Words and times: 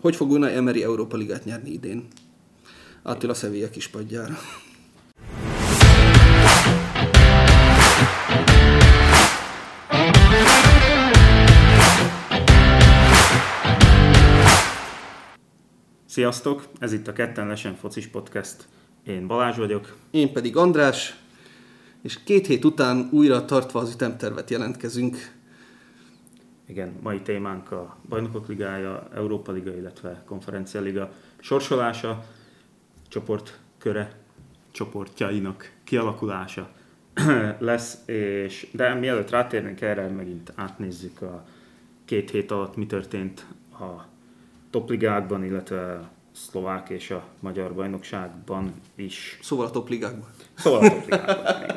Hogy 0.00 0.16
fog 0.16 0.30
Unai 0.30 0.54
Emery 0.54 0.82
Európa 0.82 1.16
Ligát 1.16 1.44
nyerni 1.44 1.70
idén? 1.70 2.06
Attila 3.02 3.34
Sevilla 3.34 3.70
kispadjára. 3.70 4.38
Sziasztok! 16.06 16.68
Ez 16.78 16.92
itt 16.92 17.08
a 17.08 17.12
Ketten 17.12 17.46
Lesen 17.46 17.74
Focis 17.74 18.06
Podcast. 18.06 18.68
Én 19.06 19.26
Balázs 19.26 19.56
vagyok. 19.56 19.96
Én 20.10 20.32
pedig 20.32 20.56
András, 20.56 21.16
és 22.02 22.22
két 22.24 22.46
hét 22.46 22.64
után 22.64 23.08
újra 23.12 23.44
tartva 23.44 23.80
az 23.80 23.92
ütemtervet 23.94 24.50
jelentkezünk. 24.50 25.37
Igen, 26.68 26.92
mai 27.02 27.20
témánk 27.20 27.72
a 27.72 27.96
Bajnokok 28.08 28.48
Ligája, 28.48 29.08
Európa 29.14 29.52
Liga, 29.52 29.76
illetve 29.76 30.22
Konferencia 30.26 30.80
Liga 30.80 31.12
sorsolása, 31.40 32.24
csoportköre, 33.08 34.12
csoportjainak 34.70 35.72
kialakulása 35.84 36.70
lesz, 37.58 37.98
és 38.06 38.68
de 38.72 38.94
mielőtt 38.94 39.30
rátérnénk 39.30 39.80
erre, 39.80 40.08
megint 40.08 40.52
átnézzük 40.54 41.22
a 41.22 41.44
két 42.04 42.30
hét 42.30 42.50
alatt 42.50 42.76
mi 42.76 42.86
történt 42.86 43.46
a 43.72 44.04
topligákban, 44.70 45.44
illetve 45.44 45.92
a 45.92 46.10
szlovák 46.32 46.88
és 46.88 47.10
a 47.10 47.24
magyar 47.40 47.74
bajnokságban 47.74 48.74
is. 48.94 49.38
Szóval 49.42 49.66
a 49.66 49.70
topligákban. 49.70 50.28
Szóval 50.54 50.84
a 50.84 50.88
topligákban. 50.88 51.76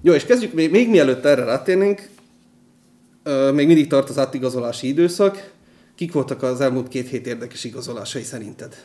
Jó, 0.00 0.12
és 0.12 0.24
kezdjük, 0.24 0.52
még, 0.52 0.70
még 0.70 0.90
mielőtt 0.90 1.24
erre 1.24 1.44
rátérnénk, 1.44 2.08
még 3.52 3.66
mindig 3.66 3.86
tart 3.86 4.08
az 4.08 4.18
átigazolási 4.18 4.86
időszak. 4.86 5.52
Kik 5.94 6.12
voltak 6.12 6.42
az 6.42 6.60
elmúlt 6.60 6.88
két 6.88 7.08
hét 7.08 7.26
érdekes 7.26 7.64
igazolásai 7.64 8.22
szerinted? 8.22 8.84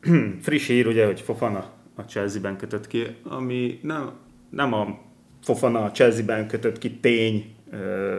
Friss 0.42 0.66
hír 0.66 0.86
ugye, 0.86 1.06
hogy 1.06 1.20
Fofana 1.20 1.70
a 1.94 2.02
Chelsea-ben 2.02 2.56
kötött 2.56 2.86
ki, 2.86 3.16
ami 3.22 3.78
nem, 3.82 4.12
nem 4.50 4.72
a 4.72 4.98
Fofana 5.42 5.84
a 5.84 5.90
Chelsea-ben 5.90 6.48
kötött 6.48 6.78
ki 6.78 6.98
tény 7.00 7.54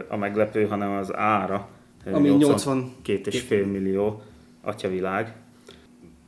a 0.08 0.16
meglepő, 0.16 0.66
hanem 0.66 0.90
az 0.90 1.14
ára. 1.14 1.68
Ami 2.12 2.36
82,5 2.38 3.48
millió 3.72 4.22
atyavilág. 4.62 5.34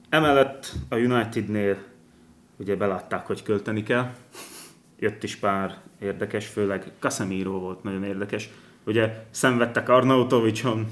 Emellett 0.09 0.72
a 0.89 0.97
Unitednél 0.97 1.77
ugye 2.56 2.77
belátták, 2.77 3.27
hogy 3.27 3.43
költeni 3.43 3.83
kell. 3.83 4.11
Jött 4.98 5.22
is 5.22 5.36
pár 5.36 5.78
érdekes, 6.00 6.46
főleg 6.46 6.92
Casemiro 6.98 7.58
volt 7.58 7.82
nagyon 7.82 8.04
érdekes. 8.04 8.50
Ugye 8.86 9.24
szenvedtek 9.30 9.88
Arnautovicson, 9.88 10.86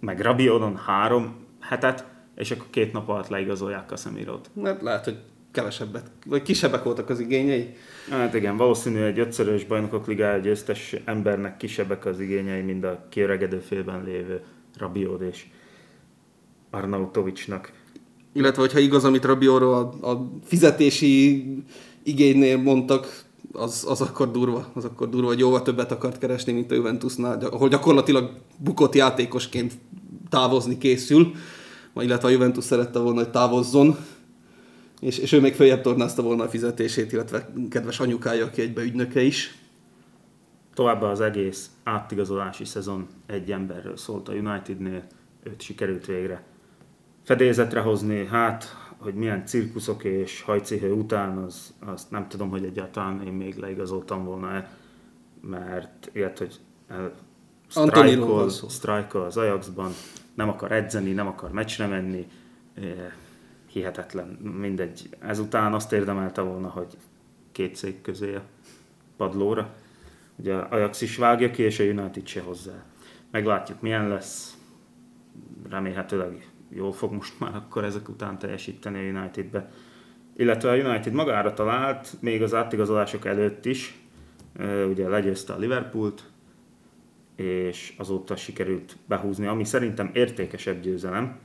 meg 0.00 0.20
Rabionon 0.20 0.76
három 0.76 1.34
hetet, 1.60 2.04
és 2.36 2.50
akkor 2.50 2.66
két 2.70 2.92
nap 2.92 3.08
alatt 3.08 3.28
leigazolják 3.28 3.88
Casemirot. 3.88 4.50
Mert 4.54 4.82
lehet, 4.82 5.04
hogy 5.04 5.18
kevesebbet, 5.52 6.10
vagy 6.26 6.42
kisebbek 6.42 6.82
voltak 6.82 7.08
az 7.08 7.20
igényei. 7.20 7.74
Hát 8.10 8.34
igen, 8.34 8.56
valószínű 8.56 9.00
egy 9.00 9.18
ötszörös 9.18 9.64
bajnokok 9.64 10.06
ligája 10.06 10.38
győztes 10.38 10.96
embernek 11.04 11.56
kisebbek 11.56 12.04
az 12.04 12.20
igényei, 12.20 12.60
mint 12.60 12.84
a 12.84 13.06
kiöregedő 13.08 13.58
félben 13.58 14.04
lévő 14.04 14.42
Rabiot 14.78 15.20
és 15.20 15.46
Arnautovicsnak. 16.70 17.72
Illetve, 18.32 18.60
hogyha 18.60 18.78
igaz, 18.78 19.04
amit 19.04 19.24
Rabióról 19.24 19.74
a, 19.74 20.10
a 20.10 20.30
fizetési 20.44 21.44
igénynél 22.02 22.56
mondtak, 22.56 23.22
az, 23.52 23.84
az 23.88 24.00
akkor 24.00 24.30
durva, 24.30 24.66
az 24.74 24.84
akkor 24.84 25.08
durva, 25.08 25.26
hogy 25.26 25.38
jóval 25.38 25.62
többet 25.62 25.92
akart 25.92 26.18
keresni, 26.18 26.52
mint 26.52 26.70
a 26.70 26.74
Juventusnál, 26.74 27.44
ahol 27.44 27.68
gyakorlatilag 27.68 28.30
bukott 28.56 28.94
játékosként 28.94 29.72
távozni 30.28 30.78
készül, 30.78 31.32
illetve 31.94 32.28
a 32.28 32.30
Juventus 32.30 32.64
szerette 32.64 32.98
volna, 32.98 33.18
hogy 33.18 33.30
távozzon, 33.30 33.96
és, 35.00 35.18
és 35.18 35.32
ő 35.32 35.40
még 35.40 35.54
följebb 35.54 35.80
tornázta 35.80 36.22
volna 36.22 36.44
a 36.44 36.48
fizetését, 36.48 37.12
illetve 37.12 37.52
kedves 37.70 38.00
anyukája, 38.00 38.44
aki 38.44 38.60
egybe 38.60 38.82
ügynöke 38.82 39.22
is. 39.22 39.58
Továbbá 40.74 41.10
az 41.10 41.20
egész 41.20 41.70
átigazolási 41.84 42.64
szezon 42.64 43.06
egy 43.26 43.52
emberről 43.52 43.96
szólt 43.96 44.28
a 44.28 44.32
Unitednél, 44.32 45.06
őt 45.42 45.62
sikerült 45.62 46.06
végre 46.06 46.44
fedélzetre 47.30 47.80
hozni, 47.80 48.26
hát, 48.26 48.76
hogy 49.00 49.14
milyen 49.14 49.46
cirkuszok 49.46 50.04
és 50.04 50.42
hajcihő 50.42 50.92
után, 50.92 51.38
az, 51.38 51.74
azt 51.78 52.10
nem 52.10 52.28
tudom, 52.28 52.50
hogy 52.50 52.64
egyáltalán 52.64 53.22
én 53.26 53.32
még 53.32 53.56
leigazoltam 53.56 54.24
volna-e, 54.24 54.70
mert 55.40 56.10
ilyet, 56.12 56.38
hogy 56.38 56.60
van 57.74 57.88
sztrájkol, 57.88 58.48
sztrájkol 58.48 59.22
az 59.22 59.36
Ajaxban, 59.36 59.90
nem 60.34 60.48
akar 60.48 60.72
edzeni, 60.72 61.12
nem 61.12 61.26
akar 61.26 61.52
meccsre 61.52 61.86
menni, 61.86 62.26
eh, 62.74 63.12
hihetetlen, 63.66 64.26
mindegy. 64.60 65.08
Ezután 65.18 65.74
azt 65.74 65.92
érdemelte 65.92 66.40
volna, 66.40 66.68
hogy 66.68 66.96
két 67.52 67.76
szék 67.76 68.02
közé 68.02 68.34
a 68.34 68.42
padlóra. 69.16 69.74
Ugye 70.36 70.54
Ajax 70.54 71.00
is 71.00 71.16
vágja 71.16 71.50
ki, 71.50 71.62
és 71.62 71.78
a 71.78 71.84
United 71.84 72.26
se 72.26 72.40
hozzá. 72.40 72.84
Meglátjuk, 73.30 73.80
milyen 73.80 74.08
lesz. 74.08 74.58
Remélhetőleg 75.68 76.49
jól 76.74 76.92
fog 76.92 77.12
most 77.12 77.40
már 77.40 77.54
akkor 77.54 77.84
ezek 77.84 78.08
után 78.08 78.38
teljesíteni 78.38 78.98
a 78.98 79.18
Unitedbe. 79.18 79.70
Illetve 80.36 80.70
a 80.70 80.76
United 80.76 81.12
magára 81.12 81.54
talált, 81.54 82.16
még 82.20 82.42
az 82.42 82.54
átigazolások 82.54 83.24
előtt 83.24 83.64
is, 83.64 83.98
ugye 84.90 85.08
legyőzte 85.08 85.52
a 85.52 85.58
Liverpoolt, 85.58 86.30
és 87.36 87.94
azóta 87.96 88.36
sikerült 88.36 88.96
behúzni, 89.06 89.46
ami 89.46 89.64
szerintem 89.64 90.10
értékesebb 90.12 90.80
győzelem, 90.80 91.38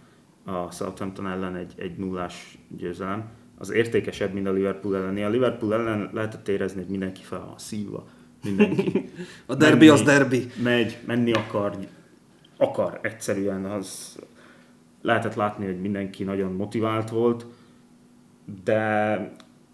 a 0.45 0.71
Southampton 0.71 1.27
ellen 1.27 1.55
egy, 1.55 1.73
egy 1.77 1.97
nullás 1.97 2.57
győzelem, 2.77 3.29
az 3.57 3.71
értékesebb, 3.71 4.33
mint 4.33 4.47
a 4.47 4.51
Liverpool 4.51 4.95
elleni. 4.95 5.23
A 5.23 5.29
Liverpool 5.29 5.73
ellen 5.73 6.09
lehetett 6.13 6.47
érezni, 6.47 6.81
hogy 6.81 6.89
mindenki 6.89 7.21
fel 7.23 7.39
van 7.45 7.57
szívva, 7.57 8.07
mindenki 8.43 9.09
A 9.45 9.55
derbi 9.55 9.89
az 9.89 10.01
derbi. 10.01 10.45
megy, 10.63 10.97
menni 11.05 11.31
akar, 11.31 11.77
akar 12.57 12.99
egyszerűen, 13.01 13.65
az 13.65 14.19
lehetett 15.05 15.35
látni, 15.35 15.65
hogy 15.65 15.81
mindenki 15.81 16.23
nagyon 16.23 16.51
motivált 16.51 17.09
volt, 17.09 17.45
de 18.63 19.31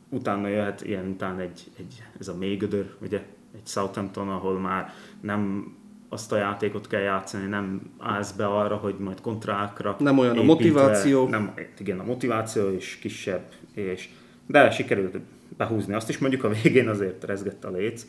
utána 0.10 0.48
jöhet 0.48 0.82
ilyen 0.82 1.08
után 1.08 1.40
egy, 1.40 1.72
egy 1.78 2.04
ez 2.20 2.28
a 2.28 2.36
mélygödör, 2.38 2.96
ugye, 3.02 3.22
egy 3.56 3.68
Southampton, 3.68 4.30
ahol 4.30 4.60
már 4.60 4.94
nem 5.22 5.74
azt 6.10 6.32
a 6.32 6.38
játékot 6.38 6.88
kell 6.88 7.02
játszani, 7.02 7.46
nem 7.46 7.82
állsz 8.00 8.32
be 8.32 8.46
arra, 8.46 8.76
hogy 8.76 8.96
majd 9.00 9.22
kontrákra 9.22 9.96
Nem 10.00 10.18
olyan 10.18 10.38
a 10.38 10.44
motiváció. 10.44 11.28
Nem, 11.28 11.54
igen, 11.78 12.00
a 12.00 12.04
motiváció 12.04 12.70
is 12.70 12.98
kisebb, 13.02 13.44
és, 13.74 14.10
de 14.48 14.72
sikerült 14.72 15.18
behúzni. 15.58 15.94
Azt 15.94 16.10
is 16.10 16.18
mondjuk 16.18 16.44
a 16.44 16.50
végén 16.50 16.88
azért 16.88 17.24
rezgett 17.24 17.66
a 17.66 17.72
léc. 17.72 18.06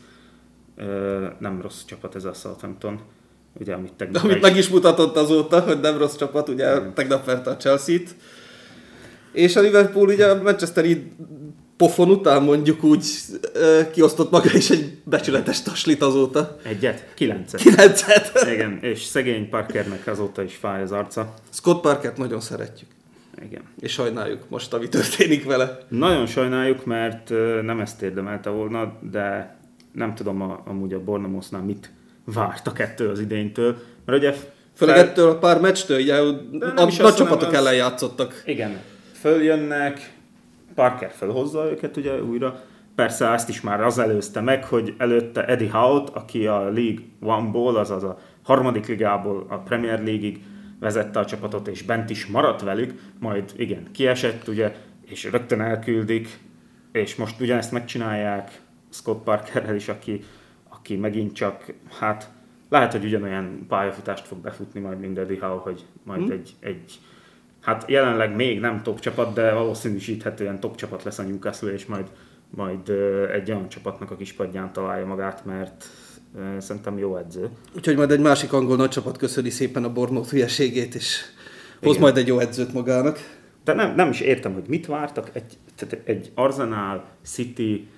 Nem 1.39 1.61
rossz 1.61 1.85
csapat 1.85 2.15
ez 2.15 2.25
a 2.25 2.33
Southampton, 2.33 3.01
ugye, 3.61 3.75
amit 3.75 3.93
tegnap 3.93 4.23
Amit 4.25 4.37
is- 4.37 4.43
meg 4.43 4.57
is 4.57 4.69
mutatott 4.69 5.17
azóta, 5.17 5.61
hogy 5.61 5.81
nem 5.81 5.99
rossz 5.99 6.17
csapat, 6.17 6.49
ugye 6.49 6.81
tegnap 6.95 7.25
verte 7.25 7.51
a 7.51 7.57
Chelsea-t. 7.57 8.15
És 9.33 9.57
a 9.57 9.61
Liverpool 9.61 10.09
ugye 10.09 10.27
a 10.27 10.43
Manchesteri 10.43 11.13
pofon 11.77 12.09
után 12.11 12.43
mondjuk 12.43 12.85
úgy 12.85 13.05
ö, 13.53 13.81
kiosztott 13.93 14.31
maga 14.31 14.49
is 14.53 14.71
egy 14.71 14.99
becsületes 15.05 15.63
taslit 15.63 16.03
azóta. 16.03 16.57
Egyet? 16.65 17.07
Kilencet. 17.15 17.61
Kilencet. 17.61 18.33
Igen, 18.53 18.79
és 18.83 19.03
szegény 19.03 19.49
Parkernek 19.49 20.07
azóta 20.07 20.43
is 20.43 20.55
fáj 20.55 20.83
az 20.83 20.93
arca. 20.93 21.35
Scott 21.51 21.81
Parkert 21.81 22.17
nagyon 22.17 22.41
szeretjük. 22.41 22.89
Igen. 23.45 23.63
És 23.81 23.93
sajnáljuk 23.93 24.49
most, 24.49 24.73
ami 24.75 24.89
történik 24.89 25.45
vele. 25.45 25.79
Nagyon 25.89 26.27
sajnáljuk, 26.27 26.85
mert 26.85 27.29
nem 27.63 27.81
ezt 27.81 28.03
érdemelte 28.03 28.51
volna, 28.51 28.99
de 29.11 29.57
nem 29.93 30.15
tudom 30.15 30.41
a, 30.43 30.63
amúgy 30.67 30.93
a 30.93 31.01
Bornamosznál 31.05 31.63
mit 31.63 31.91
vártak 32.25 32.79
ettől 32.79 33.11
az 33.11 33.21
idénytől. 33.21 33.77
Mert 34.05 34.19
ugye 34.19 34.35
Főleg 34.75 34.97
fel- 34.97 35.07
ettől 35.09 35.29
a 35.31 35.39
pár 35.39 35.61
meccstől, 35.61 36.01
ugye 36.01 36.17
a, 36.17 36.31
nagy 36.75 37.01
azt, 37.01 37.17
csapatok 37.17 37.49
az- 37.49 37.55
ellen 37.55 37.75
játszottak. 37.75 38.43
Igen, 38.47 38.79
följönnek, 39.13 40.13
Parker 40.75 41.11
felhozza 41.11 41.71
őket 41.71 41.97
ugye 41.97 42.23
újra. 42.23 42.61
Persze 42.95 43.29
ezt 43.31 43.49
is 43.49 43.61
már 43.61 43.81
az 43.81 43.99
előzte 43.99 44.41
meg, 44.41 44.65
hogy 44.65 44.95
előtte 44.99 45.45
Eddie 45.47 45.71
Howe, 45.71 46.03
aki 46.13 46.47
a 46.47 46.61
League 46.63 47.03
One-ból, 47.21 47.77
azaz 47.77 48.03
a 48.05 48.19
harmadik 48.43 48.87
ligából 48.87 49.47
a 49.49 49.57
Premier 49.57 50.03
League-ig 50.03 50.41
vezette 50.81 51.19
a 51.19 51.25
csapatot, 51.25 51.69
és 51.69 51.83
bent 51.83 52.11
is 52.11 52.27
maradt 52.27 52.63
velük, 52.63 53.01
majd 53.19 53.53
igen, 53.57 53.91
kiesett 53.93 54.49
ugye, 54.49 54.75
és 55.07 55.25
rögtön 55.31 55.61
elküldik, 55.61 56.39
és 56.93 57.15
most 57.17 57.41
ugyanezt 57.41 57.73
megcsinálják 57.73 58.61
Scott 58.91 59.23
Parkerrel 59.25 59.75
is, 59.75 59.89
aki, 59.89 60.25
aki 60.83 60.97
megint 60.97 61.33
csak, 61.33 61.65
hát 61.99 62.31
lehet, 62.69 62.93
hogy 62.93 63.05
ugyanolyan 63.05 63.65
pályafutást 63.69 64.27
fog 64.27 64.39
befutni 64.39 64.81
majd, 64.81 64.99
mint 64.99 65.19
Eddie 65.19 65.39
Howe, 65.41 65.61
hogy 65.61 65.85
majd 66.05 66.31
egy, 66.31 66.55
egy 66.61 66.99
hát 67.61 67.85
jelenleg 67.91 68.37
még 68.37 68.61
nem 68.61 68.83
top 68.83 69.01
csapat, 69.01 69.35
de 69.35 69.53
valószínűsíthetően 69.53 70.61
top 70.61 70.77
csapat 70.77 71.03
lesz 71.03 71.19
a 71.19 71.23
Newcastle, 71.23 71.73
és 71.73 71.87
majd, 71.87 72.07
majd 72.51 72.89
egy 73.33 73.51
olyan 73.51 73.69
csapatnak 73.69 74.11
a 74.11 74.17
kispadján 74.17 74.73
találja 74.73 75.07
magát, 75.07 75.45
mert 75.45 75.85
szerintem 76.59 76.99
jó 76.99 77.17
edző. 77.17 77.49
Úgyhogy 77.77 77.97
majd 77.97 78.11
egy 78.11 78.21
másik 78.21 78.53
angol 78.53 78.77
nagy 78.77 78.91
csapat 78.91 79.17
köszöni 79.17 79.51
szépen 79.51 79.85
a 79.85 79.93
Bournemouth 79.93 80.31
hülyeségét, 80.31 80.95
és 80.95 81.25
Hoz 81.83 81.97
majd 81.97 82.17
egy 82.17 82.27
jó 82.27 82.39
edzőt 82.39 82.73
magának. 82.73 83.19
De 83.65 83.73
nem, 83.73 83.95
nem 83.95 84.09
is 84.09 84.21
értem, 84.21 84.53
hogy 84.53 84.65
mit 84.67 84.87
vártak. 84.87 85.31
Egy, 85.33 85.57
tehát 85.77 86.09
egy 86.09 86.31
Arsenal, 86.35 87.05
City, 87.23 87.89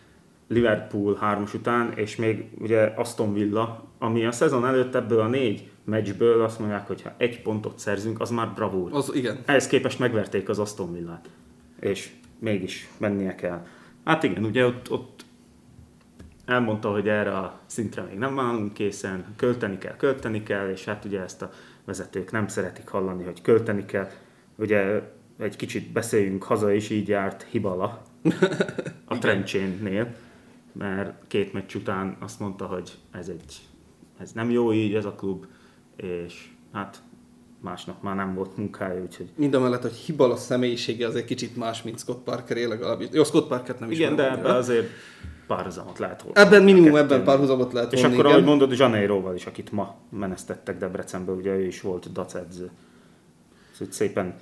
Liverpool 0.49 1.17
hármas 1.20 1.55
után, 1.55 1.93
és 1.93 2.17
még 2.17 2.44
ugye 2.58 2.93
Aston 2.96 3.32
Villa, 3.32 3.85
ami 3.99 4.25
a 4.25 4.32
szezon 4.32 4.67
előtt 4.67 4.94
ebből 4.94 5.20
a 5.20 5.26
négy 5.26 5.70
meccsből 5.85 6.43
azt 6.43 6.58
mondják, 6.58 6.87
hogy 6.87 7.02
ha 7.02 7.12
egy 7.17 7.43
pontot 7.43 7.79
szerzünk, 7.79 8.20
az 8.20 8.31
már 8.31 8.52
bravúr. 8.55 8.91
Az 8.93 9.14
igen. 9.14 9.38
Ehhez 9.44 9.67
képest 9.67 9.99
megverték 9.99 10.49
az 10.49 10.58
Aston 10.58 10.93
Villát, 10.93 11.29
és 11.81 12.11
mégis 12.38 12.88
mennie 12.99 13.35
kell. 13.35 13.67
Hát 14.05 14.23
igen, 14.23 14.44
ugye 14.44 14.67
ott, 14.67 14.91
ott 14.91 15.25
elmondta, 16.44 16.90
hogy 16.90 17.08
erre 17.08 17.37
a 17.37 17.61
szintre 17.67 18.02
még 18.02 18.19
nem 18.19 18.38
állunk 18.38 18.73
készen, 18.73 19.25
költeni 19.37 19.79
kell, 19.79 19.97
költeni 19.97 20.43
kell, 20.43 20.69
és 20.69 20.85
hát 20.85 21.05
ugye 21.05 21.20
ezt 21.20 21.43
a 21.43 21.50
vezetők 21.85 22.31
nem 22.31 22.49
szeretik 22.49 22.88
hallani, 22.88 23.25
hogy 23.25 23.43
költeni 23.43 23.85
kell. 23.85 24.08
Ugye 24.56 25.00
egy 25.38 25.56
kicsit 25.56 25.93
beszéljünk 25.93 26.43
haza, 26.43 26.75
és 26.75 26.90
így 26.90 27.08
járt 27.08 27.47
Hibala 27.50 28.02
a 29.05 29.19
Trencsénnél, 29.23 30.14
mert 30.79 31.26
két 31.26 31.53
meccs 31.53 31.75
után 31.75 32.17
azt 32.21 32.41
mondta, 32.41 32.67
hogy 32.67 32.93
ez, 33.12 33.29
egy, 33.29 33.61
ez 34.19 34.32
nem 34.32 34.50
jó 34.50 34.73
így, 34.73 34.94
ez 34.94 35.05
a 35.05 35.12
klub, 35.12 35.47
és 35.97 36.49
hát 36.73 37.03
másnap 37.61 38.03
már 38.03 38.15
nem 38.15 38.35
volt 38.35 38.56
munkája, 38.56 39.03
úgyhogy... 39.03 39.29
Mind 39.37 39.55
a 39.55 39.61
mellett, 39.61 39.82
hogy 39.82 39.93
Hibala 39.93 40.37
személyisége 40.37 41.06
az 41.06 41.17
egy 41.17 41.25
kicsit 41.25 41.56
más, 41.56 41.82
mint 41.82 41.99
Scott 41.99 42.25
Parker 42.25 42.56
legalábbis. 42.56 43.09
Jó, 43.12 43.25
Scott 43.25 43.49
Parker 43.49 43.76
nem 43.79 43.91
is 43.91 43.99
Igen, 43.99 44.17
de 44.17 44.31
ebben 44.31 44.55
azért 44.55 44.87
párhuzamot 45.47 45.99
lehet 45.99 46.23
volna. 46.23 46.41
Ebben 46.41 46.62
minimum 46.62 46.97
ebben 46.97 47.25
párhuzamot 47.25 47.73
lehet 47.73 47.93
És 47.93 48.03
akkor, 48.03 48.19
igen. 48.19 48.31
ahogy 48.31 48.44
mondod, 48.44 48.79
Janeiroval 48.79 49.35
is, 49.35 49.47
akit 49.47 49.73
ma 49.73 49.97
menesztettek 50.11 50.79
Debrecenből, 50.79 51.37
ugye 51.37 51.50
ő 51.50 51.67
is 51.67 51.81
volt 51.81 52.12
DAC 52.12 52.35
edző. 52.35 52.71
Szóval 53.73 53.93
szépen, 53.93 54.35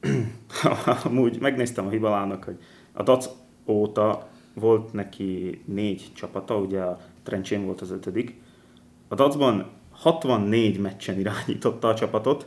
amúgy 1.04 1.40
megnéztem 1.40 1.86
a 1.86 1.90
Hibalának, 1.90 2.44
hogy 2.44 2.56
a 2.92 3.02
DAC 3.02 3.28
óta 3.66 4.28
volt 4.60 4.92
neki 4.92 5.60
négy 5.64 6.02
csapata, 6.14 6.56
ugye 6.56 6.80
a 6.80 7.00
Trencsén 7.22 7.64
volt 7.64 7.80
az 7.80 7.90
ötödik. 7.90 8.34
A 9.08 9.14
Dacban 9.14 9.70
64 9.90 10.78
meccsen 10.80 11.18
irányította 11.18 11.88
a 11.88 11.94
csapatot, 11.94 12.46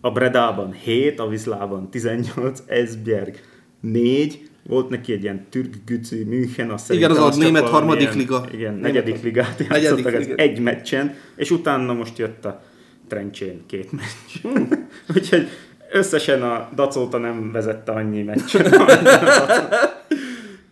a 0.00 0.10
Bredában 0.10 0.72
7, 0.72 1.18
a 1.18 1.28
Viszlában 1.28 1.90
18, 1.90 2.62
Esbjerg 2.66 3.36
4, 3.80 4.50
volt 4.66 4.88
neki 4.88 5.12
egy 5.12 5.22
ilyen 5.22 5.46
Türkgücü 5.50 6.24
München, 6.24 6.70
azt 6.70 6.92
Igen, 6.92 7.10
az 7.10 7.16
szerintem 7.16 7.40
a 7.40 7.44
német 7.44 7.68
harmadik 7.68 8.12
liga. 8.12 8.44
Igen, 8.52 8.74
Német- 8.74 8.92
negyedik 8.92 9.22
ligát 9.22 9.64
játszottak 9.68 10.12
ez 10.12 10.28
egy 10.36 10.60
meccsen, 10.60 11.14
és 11.36 11.50
utána 11.50 11.92
most 11.92 12.18
jött 12.18 12.44
a 12.44 12.62
Trencsén 13.08 13.62
két 13.66 13.92
meccs. 13.92 14.54
Úgyhogy 15.16 15.48
összesen 15.92 16.42
a 16.42 16.68
Dacóta 16.74 17.18
nem 17.18 17.52
vezette 17.52 17.92
annyi 17.92 18.22
meccsen. 18.22 18.72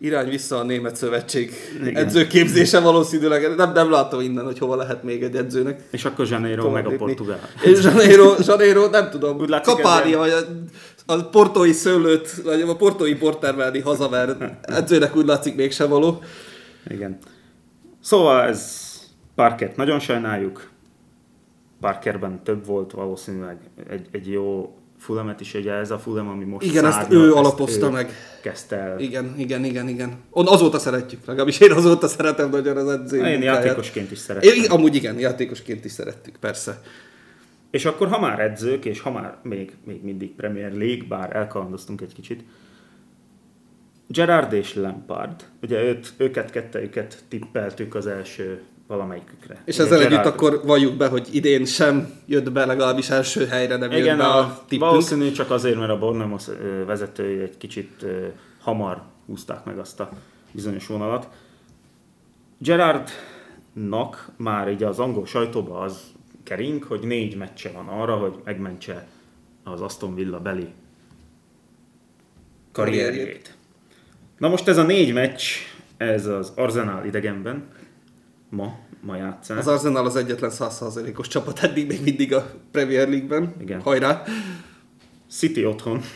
Irány 0.01 0.29
vissza 0.29 0.59
a 0.59 0.63
Német 0.63 0.97
Szövetség 0.97 1.53
Igen. 1.81 1.97
edzőképzése 1.97 2.81
valószínűleg. 2.81 3.57
Nem, 3.57 3.73
nem 3.73 3.91
látom 3.91 4.21
innen, 4.21 4.45
hogy 4.45 4.59
hova 4.59 4.77
lehet 4.77 5.03
még 5.03 5.23
egy 5.23 5.37
edzőnek. 5.37 5.81
és 5.91 6.05
akkor 6.05 6.27
Janeiro 6.29 6.71
meg 6.71 6.87
a 6.87 6.97
portugál. 6.97 7.41
És 7.63 7.83
Janeiro, 7.83 8.35
Janeiro 8.47 8.87
nem 8.87 9.11
tudom, 9.11 9.39
Úgy 9.39 9.53
ez 9.53 9.67
vagy 10.15 10.31
a, 11.07 11.13
a 11.13 11.25
portói 11.25 11.73
szőlőt, 11.73 12.43
vagy 12.43 12.61
a 12.61 12.77
portói 12.77 13.15
portermelni 13.15 13.81
haza, 13.81 14.09
mert 14.09 14.43
edzőnek 14.63 15.17
úgy 15.17 15.27
látszik 15.27 15.55
mégsem 15.57 15.89
való. 15.89 16.23
Igen. 16.89 17.19
Szóval 18.01 18.43
ez 18.43 18.87
Parkert 19.35 19.77
nagyon 19.77 19.99
sajnáljuk. 19.99 20.71
Parkerben 21.81 22.43
több 22.43 22.67
volt 22.67 22.93
valószínűleg 22.93 23.59
egy, 23.89 24.07
egy 24.11 24.31
jó 24.31 24.78
Fulamet 24.99 25.41
is, 25.41 25.55
ugye 25.55 25.73
ez 25.73 25.91
a 25.91 25.99
Fulem, 25.99 26.29
ami 26.29 26.45
most 26.45 26.67
Igen, 26.67 26.85
ezt 26.85 26.95
szárnyal, 27.01 27.23
ő 27.23 27.33
alapozta 27.35 27.87
ő 27.87 27.91
meg. 27.91 28.11
Kezdte 28.43 28.77
el. 28.77 29.01
Igen, 29.01 29.35
igen, 29.37 29.65
igen, 29.65 29.89
igen. 29.89 30.17
On, 30.31 30.47
azóta 30.47 30.79
szeretjük, 30.79 31.25
legalábbis 31.25 31.61
én 31.61 31.73
azóta 31.73 32.09
szeretem 32.09 32.51
nagyon 32.51 32.77
az 32.77 32.89
edző 32.89 33.17
Én 33.17 33.23
munkáját. 33.23 33.65
játékosként 33.65 34.11
is 34.11 34.19
szeretem. 34.19 34.55
Én, 34.55 34.71
amúgy 34.71 34.95
igen, 34.95 35.19
játékosként 35.19 35.85
is 35.85 35.93
szerettük, 35.93 36.37
persze. 36.37 36.83
És 37.71 37.85
akkor, 37.85 38.09
ha 38.09 38.21
már 38.21 38.41
edzők, 38.41 38.85
és 38.85 39.01
ha 39.01 39.11
már 39.11 39.37
még, 39.43 39.73
még 39.85 40.03
mindig 40.03 40.35
Premier 40.35 40.73
League, 40.73 41.05
bár 41.09 41.37
elkalandoztunk 41.37 42.01
egy 42.01 42.13
kicsit, 42.15 42.45
Gerard 44.07 44.53
és 44.53 44.75
Lampard, 44.75 45.45
ugye 45.63 45.83
őt, 45.83 46.13
őket 46.17 46.51
kettejüket 46.51 47.23
tippeltük 47.29 47.95
az 47.95 48.07
első 48.07 48.63
valamelyikükre. 48.89 49.63
És 49.65 49.79
ezzel 49.79 50.03
együtt 50.03 50.25
akkor 50.25 50.61
valljuk 50.65 50.97
be, 50.97 51.09
hogy 51.09 51.29
idén 51.31 51.65
sem 51.65 52.13
jött 52.27 52.53
be, 52.53 52.67
legalábbis 52.67 53.11
első 53.11 53.47
helyre 53.47 53.77
nem 53.77 53.91
jött 53.91 54.01
Igen, 54.01 54.17
be 54.17 54.25
a, 54.25 54.39
a 54.39 54.63
tippünk. 54.69 54.91
valószínű 54.91 55.31
csak 55.33 55.51
azért, 55.51 55.79
mert 55.79 55.91
a 55.91 55.99
Bournemouth 55.99 56.49
ö, 56.49 56.85
vezetői 56.85 57.41
egy 57.41 57.57
kicsit 57.57 58.05
hamar 58.61 59.03
húzták 59.27 59.65
meg 59.65 59.79
azt 59.79 60.01
a 60.01 60.11
bizonyos 60.53 60.87
vonalat. 60.87 61.29
Gerardnak 62.59 64.29
már 64.37 64.69
így 64.71 64.83
az 64.83 64.99
angol 64.99 65.27
sajtóban 65.27 65.83
az 65.83 66.01
kering, 66.43 66.83
hogy 66.83 67.01
négy 67.01 67.37
meccse 67.37 67.71
van 67.71 67.89
arra, 67.89 68.17
hogy 68.17 68.35
megmentse 68.45 69.07
az 69.65 69.81
Aston 69.81 70.15
Villa 70.15 70.41
beli 70.41 70.69
karrierjét. 72.73 73.57
Na 74.39 74.49
most 74.49 74.69
ez 74.69 74.77
a 74.77 74.83
négy 74.83 75.13
meccs, 75.13 75.43
ez 75.97 76.27
az 76.27 76.53
Arsenal 76.57 77.05
idegenben, 77.05 77.69
ma, 78.49 78.79
ma 79.01 79.17
játszák. 79.17 79.59
Az 79.59 79.67
Arsenal 79.67 80.05
az 80.05 80.17
egyetlen 80.17 80.51
100%-os 80.55 81.29
csapat 81.29 81.59
eddig 81.59 81.87
még 81.87 82.03
mindig 82.03 82.35
a 82.35 82.51
Premier 82.71 83.09
League-ben. 83.09 83.55
Igen. 83.61 83.81
Hajrá! 83.81 84.23
City 85.31 85.65
otthon. 85.65 86.01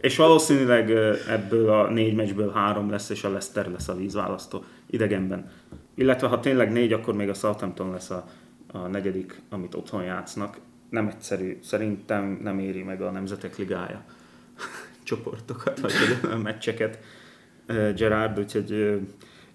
és 0.00 0.16
valószínűleg 0.16 0.90
ebből 1.28 1.70
a 1.70 1.90
négy 1.90 2.14
meccsből 2.14 2.52
három 2.52 2.90
lesz, 2.90 3.08
és 3.08 3.24
a 3.24 3.28
Leicester 3.28 3.70
lesz 3.70 3.88
a 3.88 3.96
vízválasztó 3.96 4.64
idegenben. 4.86 5.50
Illetve 5.94 6.26
ha 6.26 6.40
tényleg 6.40 6.72
négy, 6.72 6.92
akkor 6.92 7.14
még 7.14 7.28
a 7.28 7.34
Southampton 7.34 7.90
lesz 7.90 8.10
a, 8.10 8.28
a 8.72 8.78
negyedik, 8.78 9.40
amit 9.50 9.74
otthon 9.74 10.02
játsznak. 10.02 10.58
Nem 10.90 11.06
egyszerű, 11.06 11.58
szerintem 11.62 12.38
nem 12.42 12.58
éri 12.58 12.82
meg 12.82 13.02
a 13.02 13.10
Nemzetek 13.10 13.56
Ligája 13.56 14.04
csoportokat, 15.02 15.80
vagy 15.80 15.92
a 16.32 16.36
meccseket 16.48 16.98
Gerard, 17.94 18.38
úgyhogy 18.38 19.00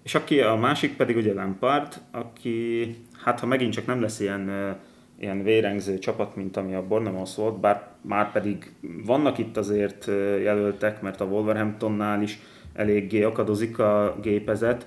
és 0.04 0.14
aki 0.14 0.40
a 0.40 0.54
másik 0.56 0.96
pedig 0.96 1.16
ugye 1.16 1.34
Lampard, 1.34 2.00
aki 2.10 2.88
hát 3.22 3.40
ha 3.40 3.46
megint 3.46 3.72
csak 3.72 3.86
nem 3.86 4.00
lesz 4.00 4.20
ilyen, 4.20 4.76
ilyen 5.18 5.42
vérengző 5.42 5.98
csapat, 5.98 6.36
mint 6.36 6.56
ami 6.56 6.74
a 6.74 6.86
Bournemouth 6.86 7.36
volt, 7.36 7.60
bár 7.60 7.88
már 8.00 8.32
pedig 8.32 8.72
vannak 9.04 9.38
itt 9.38 9.56
azért 9.56 10.06
jelöltek, 10.42 11.02
mert 11.02 11.20
a 11.20 11.24
Wolverhamptonnál 11.24 12.22
is 12.22 12.38
eléggé 12.72 13.22
akadozik 13.22 13.78
a 13.78 14.18
gépezet. 14.22 14.86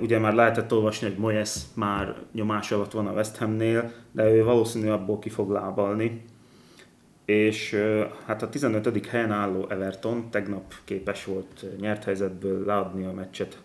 Ugye 0.00 0.18
már 0.18 0.34
lehetett 0.34 0.72
olvasni, 0.72 1.08
hogy 1.08 1.18
Moyes 1.18 1.56
már 1.74 2.16
nyomás 2.32 2.72
alatt 2.72 2.92
van 2.92 3.06
a 3.06 3.12
West 3.12 3.36
Hamnél, 3.36 3.92
de 4.12 4.30
ő 4.30 4.44
valószínű 4.44 4.88
abból 4.88 5.18
ki 5.18 5.28
fog 5.28 5.50
lábalni. 5.50 6.22
És 7.24 7.76
hát 8.26 8.42
a 8.42 8.48
15. 8.48 9.06
helyen 9.06 9.32
álló 9.32 9.66
Everton 9.68 10.30
tegnap 10.30 10.74
képes 10.84 11.24
volt 11.24 11.64
nyert 11.80 12.04
helyzetből 12.04 12.64
leadni 12.64 13.04
a 13.04 13.12
meccset 13.12 13.58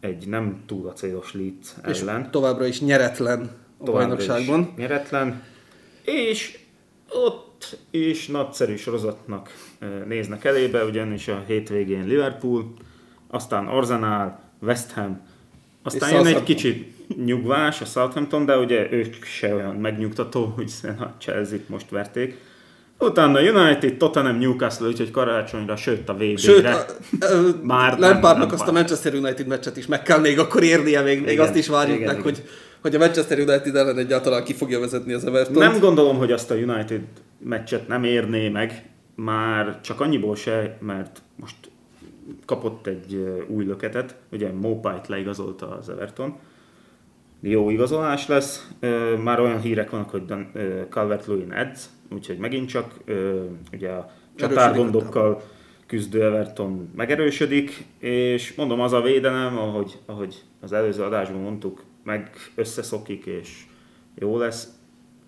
egy 0.00 0.28
nem 0.28 0.62
túl 0.66 0.88
acélos 0.88 1.34
Leeds 1.34 1.74
És 1.88 2.00
ellen. 2.00 2.30
továbbra 2.30 2.66
is 2.66 2.80
nyeretlen 2.80 3.50
a 3.78 3.84
Továbbra 3.84 4.16
is 4.20 4.26
bajnokságban. 4.26 4.72
Nyeretlen. 4.76 5.42
És 6.02 6.58
ott 7.08 7.78
is 7.90 8.26
nagyszerű 8.26 8.76
sorozatnak 8.76 9.50
néznek 10.06 10.44
elébe, 10.44 10.84
ugyanis 10.84 11.28
a 11.28 11.44
hétvégén 11.46 12.06
Liverpool, 12.06 12.72
aztán 13.28 13.66
Arsenal, 13.66 14.40
West 14.60 14.90
Ham, 14.90 15.20
aztán 15.82 16.08
És 16.08 16.14
jön 16.16 16.26
egy 16.26 16.42
kicsit 16.42 16.94
nyugvás 17.24 17.80
a 17.80 17.84
Southampton, 17.84 18.44
de 18.44 18.58
ugye 18.58 18.92
ők 18.92 19.24
se 19.24 19.54
olyan 19.54 19.76
megnyugtató, 19.76 20.54
hiszen 20.58 20.98
a 21.06 21.14
Chelsea-t 21.18 21.68
most 21.68 21.90
verték. 21.90 22.38
Utána 23.00 23.40
United, 23.40 23.96
Tottenham, 23.96 24.38
Newcastle, 24.38 24.86
úgyhogy 24.86 25.10
karácsonyra, 25.10 25.76
sőt 25.76 26.08
a 26.08 26.12
VB-re. 26.14 26.36
Sőt, 26.36 26.64
a, 26.64 26.84
a, 27.20 27.54
Már 27.62 27.98
nem- 27.98 28.10
Lampardnak 28.10 28.52
azt 28.52 28.68
a. 28.68 28.72
Manchester 28.72 29.14
United 29.14 29.46
meccset 29.46 29.76
is 29.76 29.86
meg 29.86 30.02
kell 30.02 30.18
még 30.20 30.38
akkor 30.38 30.62
érnie, 30.62 31.00
még, 31.00 31.20
még 31.20 31.32
Igen, 31.32 31.44
azt 31.46 31.56
is 31.56 31.68
várjuk 31.68 31.96
igen, 31.96 32.06
meg, 32.08 32.18
igen. 32.18 32.32
hogy, 32.34 32.42
hogy 32.80 32.94
a 32.94 32.98
Manchester 32.98 33.38
United 33.38 33.76
ellen 33.76 33.98
egyáltalán 33.98 34.44
ki 34.44 34.52
fogja 34.52 34.80
vezetni 34.80 35.12
az 35.12 35.24
Everton. 35.24 35.56
Nem 35.62 35.78
gondolom, 35.78 36.16
hogy 36.18 36.32
azt 36.32 36.50
a 36.50 36.54
United 36.54 37.00
meccset 37.38 37.88
nem 37.88 38.04
érné 38.04 38.48
meg, 38.48 38.88
már 39.14 39.80
csak 39.80 40.00
annyiból 40.00 40.36
se, 40.36 40.76
mert 40.80 41.22
most 41.36 41.56
kapott 42.46 42.86
egy 42.86 43.14
ö, 43.14 43.42
új 43.54 43.64
löketet, 43.64 44.14
ugye 44.32 44.52
Mopait 44.52 45.08
leigazolta 45.08 45.76
az 45.78 45.88
Everton, 45.88 46.36
jó 47.40 47.70
igazolás 47.70 48.26
lesz, 48.26 48.68
Ö, 48.80 49.16
már 49.16 49.40
olyan 49.40 49.60
hírek 49.60 49.90
vannak, 49.90 50.10
hogy 50.10 50.22
ö, 50.52 50.80
Calvert-Lewin 50.90 51.52
edz, 51.52 51.90
úgyhogy 52.10 52.38
megint 52.38 52.68
csak 52.68 52.94
ö, 53.04 53.44
ugye 53.72 53.90
a 53.90 54.10
csatárgondokkal 54.34 55.42
küzdő 55.86 56.22
Everton 56.22 56.90
megerősödik, 56.96 57.84
és 57.98 58.54
mondom, 58.54 58.80
az 58.80 58.92
a 58.92 59.00
védelem, 59.00 59.58
ahogy, 59.58 59.98
ahogy 60.06 60.42
az 60.60 60.72
előző 60.72 61.02
adásban 61.02 61.40
mondtuk, 61.40 61.84
meg 62.04 62.30
összeszokik, 62.54 63.26
és 63.26 63.64
jó 64.14 64.38
lesz. 64.38 64.68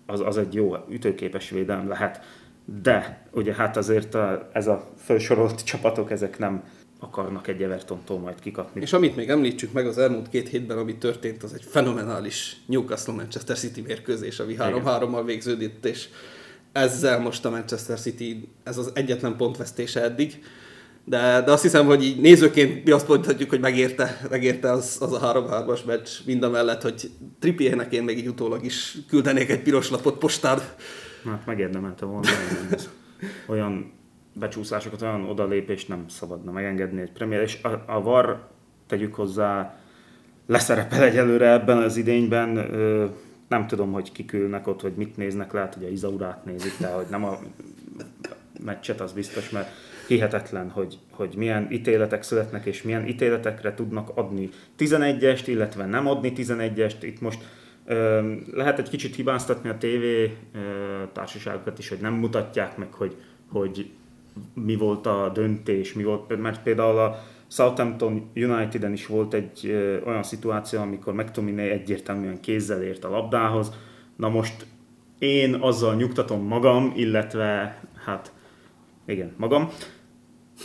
az, 0.05 0.19
az 0.19 0.37
egy 0.37 0.53
jó 0.53 0.75
ütőképes 0.89 1.49
védelem 1.49 1.87
lehet. 1.87 2.21
De 2.81 3.27
ugye 3.31 3.53
hát 3.53 3.77
azért 3.77 4.15
a, 4.15 4.49
ez 4.53 4.67
a 4.67 4.89
felsorolt 4.95 5.63
csapatok, 5.69 6.11
ezek 6.11 6.37
nem 6.37 6.63
akarnak 6.99 7.47
egy 7.47 7.63
Evertontól 7.63 8.19
majd 8.19 8.39
kikapni. 8.39 8.81
És 8.81 8.93
amit 8.93 9.15
még 9.15 9.29
említsük 9.29 9.73
meg 9.73 9.87
az 9.87 9.97
elmúlt 9.97 10.29
két 10.29 10.49
hétben, 10.49 10.77
ami 10.77 10.97
történt, 10.97 11.43
az 11.43 11.53
egy 11.53 11.63
fenomenális 11.63 12.57
Newcastle-Manchester 12.65 13.57
City 13.57 13.81
mérkőzés, 13.81 14.39
ami 14.39 14.55
3-3-mal 14.59 15.21
végződött, 15.25 15.85
és 15.85 16.07
ezzel 16.73 17.19
most 17.19 17.45
a 17.45 17.49
Manchester 17.49 17.99
City, 17.99 18.47
ez 18.63 18.77
az 18.77 18.91
egyetlen 18.93 19.35
pontvesztése 19.37 20.01
eddig. 20.01 20.43
De, 21.05 21.41
de 21.45 21.51
azt 21.51 21.61
hiszem, 21.61 21.85
hogy 21.85 22.03
így 22.03 22.21
nézőként 22.21 22.83
mi 22.83 22.91
azt 22.91 23.07
mondhatjuk, 23.07 23.49
hogy 23.49 23.59
megérte, 23.59 24.27
megérte 24.29 24.71
az, 24.71 24.97
az 25.01 25.13
a 25.13 25.33
3-3-as 25.33 25.85
meccs 25.85 26.09
mind 26.25 26.43
a 26.43 26.49
mellett, 26.49 26.81
hogy 26.81 27.11
Trippiernek 27.39 27.93
én 27.93 28.03
még 28.03 28.17
így 28.17 28.27
utólag 28.27 28.65
is 28.65 28.97
küldenék 29.07 29.49
egy 29.49 29.61
piros 29.61 29.89
lapot 29.89 30.17
postán. 30.17 30.59
Hát 31.25 31.45
megérdemelte 31.45 32.05
volna. 32.05 32.27
Olyan 33.47 33.93
becsúszásokat, 34.33 35.01
olyan 35.01 35.29
odalépést 35.29 35.87
nem 35.87 36.05
szabadna 36.07 36.51
megengedni 36.51 37.01
egy 37.01 37.11
premier, 37.11 37.41
és 37.41 37.59
a, 37.63 37.67
a 37.87 38.01
VAR, 38.01 38.47
tegyük 38.87 39.15
hozzá, 39.15 39.77
leszerepel 40.47 41.03
egyelőre 41.03 41.51
ebben 41.51 41.77
az 41.77 41.97
idényben, 41.97 42.57
ö, 42.57 43.05
nem 43.53 43.67
tudom, 43.67 43.91
hogy 43.91 44.11
kikülnek 44.11 44.67
ott, 44.67 44.81
hogy 44.81 44.93
mit 44.95 45.17
néznek, 45.17 45.53
lehet, 45.53 45.73
hogy 45.73 45.83
a 45.83 45.87
Izaurát 45.87 46.45
nézik, 46.45 46.73
de 46.79 46.87
hogy 46.87 47.05
nem 47.09 47.23
a 47.25 47.39
meccset, 48.63 49.01
az 49.01 49.11
biztos, 49.11 49.49
mert 49.49 49.69
hihetetlen, 50.07 50.69
hogy, 50.69 50.97
hogy 51.11 51.33
milyen 51.37 51.71
ítéletek 51.71 52.23
születnek, 52.23 52.65
és 52.65 52.81
milyen 52.81 53.07
ítéletekre 53.07 53.73
tudnak 53.73 54.09
adni 54.15 54.49
11-est, 54.79 55.43
illetve 55.45 55.85
nem 55.85 56.07
adni 56.07 56.31
11-est. 56.35 56.95
Itt 57.01 57.21
most 57.21 57.39
ö, 57.85 58.31
lehet 58.51 58.79
egy 58.79 58.89
kicsit 58.89 59.15
hibáztatni 59.15 59.69
a 59.69 59.77
TV 59.77 60.31
társaságokat 61.13 61.79
is, 61.79 61.89
hogy 61.89 61.99
nem 62.01 62.13
mutatják 62.13 62.77
meg, 62.77 62.93
hogy, 62.93 63.15
hogy 63.51 63.91
mi 64.53 64.75
volt 64.75 65.05
a 65.05 65.31
döntés, 65.33 65.93
mi 65.93 66.03
volt, 66.03 66.41
mert 66.41 66.63
például 66.63 66.97
a 66.97 67.23
Southampton 67.53 68.29
Uniteden 68.35 68.93
is 68.93 69.05
volt 69.05 69.33
egy 69.33 69.65
ö, 69.65 70.01
olyan 70.05 70.23
szituáció, 70.23 70.81
amikor 70.81 71.13
McTominay 71.13 71.69
egyértelműen 71.69 72.39
kézzel 72.39 72.83
ért 72.83 73.03
a 73.03 73.09
labdához. 73.09 73.71
Na 74.15 74.29
most 74.29 74.65
én 75.19 75.53
azzal 75.53 75.95
nyugtatom 75.95 76.45
magam, 76.45 76.93
illetve 76.95 77.79
hát 78.05 78.31
igen, 79.05 79.33
magam, 79.37 79.69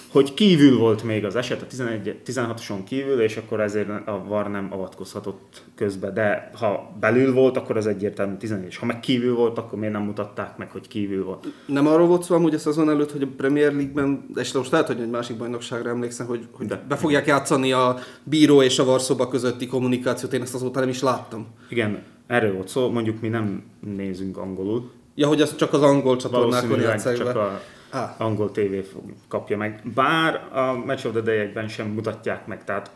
hogy 0.09 0.35
kívül 0.35 0.79
volt 0.79 1.03
még 1.03 1.25
az 1.25 1.37
eset, 1.37 1.63
a 1.63 1.67
11, 1.67 2.21
16-oson 2.27 2.85
kívül, 2.85 3.21
és 3.21 3.37
akkor 3.37 3.61
ezért 3.61 3.89
a 3.89 4.25
VAR 4.29 4.51
nem 4.51 4.69
avatkozhatott 4.71 5.63
közbe. 5.75 6.11
De 6.11 6.51
ha 6.55 6.97
belül 7.01 7.33
volt, 7.33 7.57
akkor 7.57 7.77
az 7.77 7.87
egyértelmű 7.87 8.37
11, 8.37 8.67
és 8.67 8.77
ha 8.77 8.87
meg 8.87 9.01
kívül 9.01 9.35
volt, 9.35 9.59
akkor 9.59 9.79
miért 9.79 9.95
nem 9.95 10.03
mutatták 10.03 10.57
meg, 10.57 10.71
hogy 10.71 10.89
kívül 10.89 11.25
volt? 11.25 11.47
Nem 11.67 11.87
arról 11.87 12.07
volt 12.07 12.23
szó 12.23 12.35
amúgy 12.35 12.55
a 12.55 12.59
szezon 12.59 12.91
előtt, 12.91 13.13
hogy 13.13 13.23
a 13.23 13.27
Premier 13.37 13.73
League-ben, 13.73 14.27
és 14.35 14.53
most 14.53 14.71
lehet, 14.71 14.87
hogy 14.87 15.01
egy 15.01 15.11
másik 15.11 15.37
bajnokságra 15.37 15.91
emlékszem, 15.91 16.27
hogy, 16.27 16.47
hogy 16.53 16.67
De. 16.67 16.85
be 16.89 16.97
fogják 16.97 17.27
játszani 17.27 17.73
a 17.73 17.99
bíró 18.23 18.63
és 18.63 18.79
a 18.79 18.85
varszoba 18.85 19.29
közötti 19.29 19.67
kommunikációt, 19.67 20.33
én 20.33 20.43
ezt 20.43 20.55
azóta 20.55 20.81
nem 20.81 20.89
is 20.89 21.03
láttam. 21.03 21.47
Igen, 21.69 22.03
erről 22.27 22.53
volt 22.53 22.69
szó, 22.69 22.91
mondjuk 22.91 23.21
mi 23.21 23.29
nem 23.29 23.63
nézünk 23.97 24.37
angolul. 24.37 24.91
Ja, 25.15 25.27
hogy 25.27 25.41
az 25.41 25.57
csak 25.57 25.73
az 25.73 25.83
angol 25.83 26.17
csatornákon 26.17 26.81
játszák 26.81 27.17
csak 27.17 27.33
be. 27.33 27.41
a 27.41 27.61
Á. 27.91 28.15
angol 28.19 28.51
fog- 28.93 29.15
kapja 29.29 29.57
meg. 29.57 29.81
Bár 29.95 30.35
a 30.53 30.73
Match 30.87 31.07
of 31.07 31.13
the 31.13 31.21
Day-ekben 31.21 31.69
sem 31.69 31.87
mutatják 31.87 32.47
meg, 32.47 32.65
tehát 32.65 32.91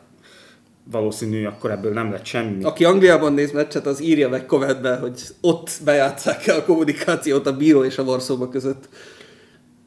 valószínű, 0.91 1.47
akkor 1.47 1.71
ebből 1.71 1.93
nem 1.93 2.11
lett 2.11 2.25
semmi. 2.25 2.65
Aki 2.65 2.85
Angliában 2.85 3.33
néz 3.33 3.53
meccset, 3.53 3.87
az 3.87 4.03
írja 4.03 4.29
meg 4.29 4.47
kommentbe, 4.47 4.97
hogy 4.97 5.21
ott 5.41 5.71
bejátszák 5.85 6.45
a 6.49 6.65
kommunikációt 6.65 7.47
a 7.47 7.57
bíró 7.57 7.85
és 7.85 7.99
a 7.99 8.05
Varsóba 8.05 8.49
között. 8.49 8.89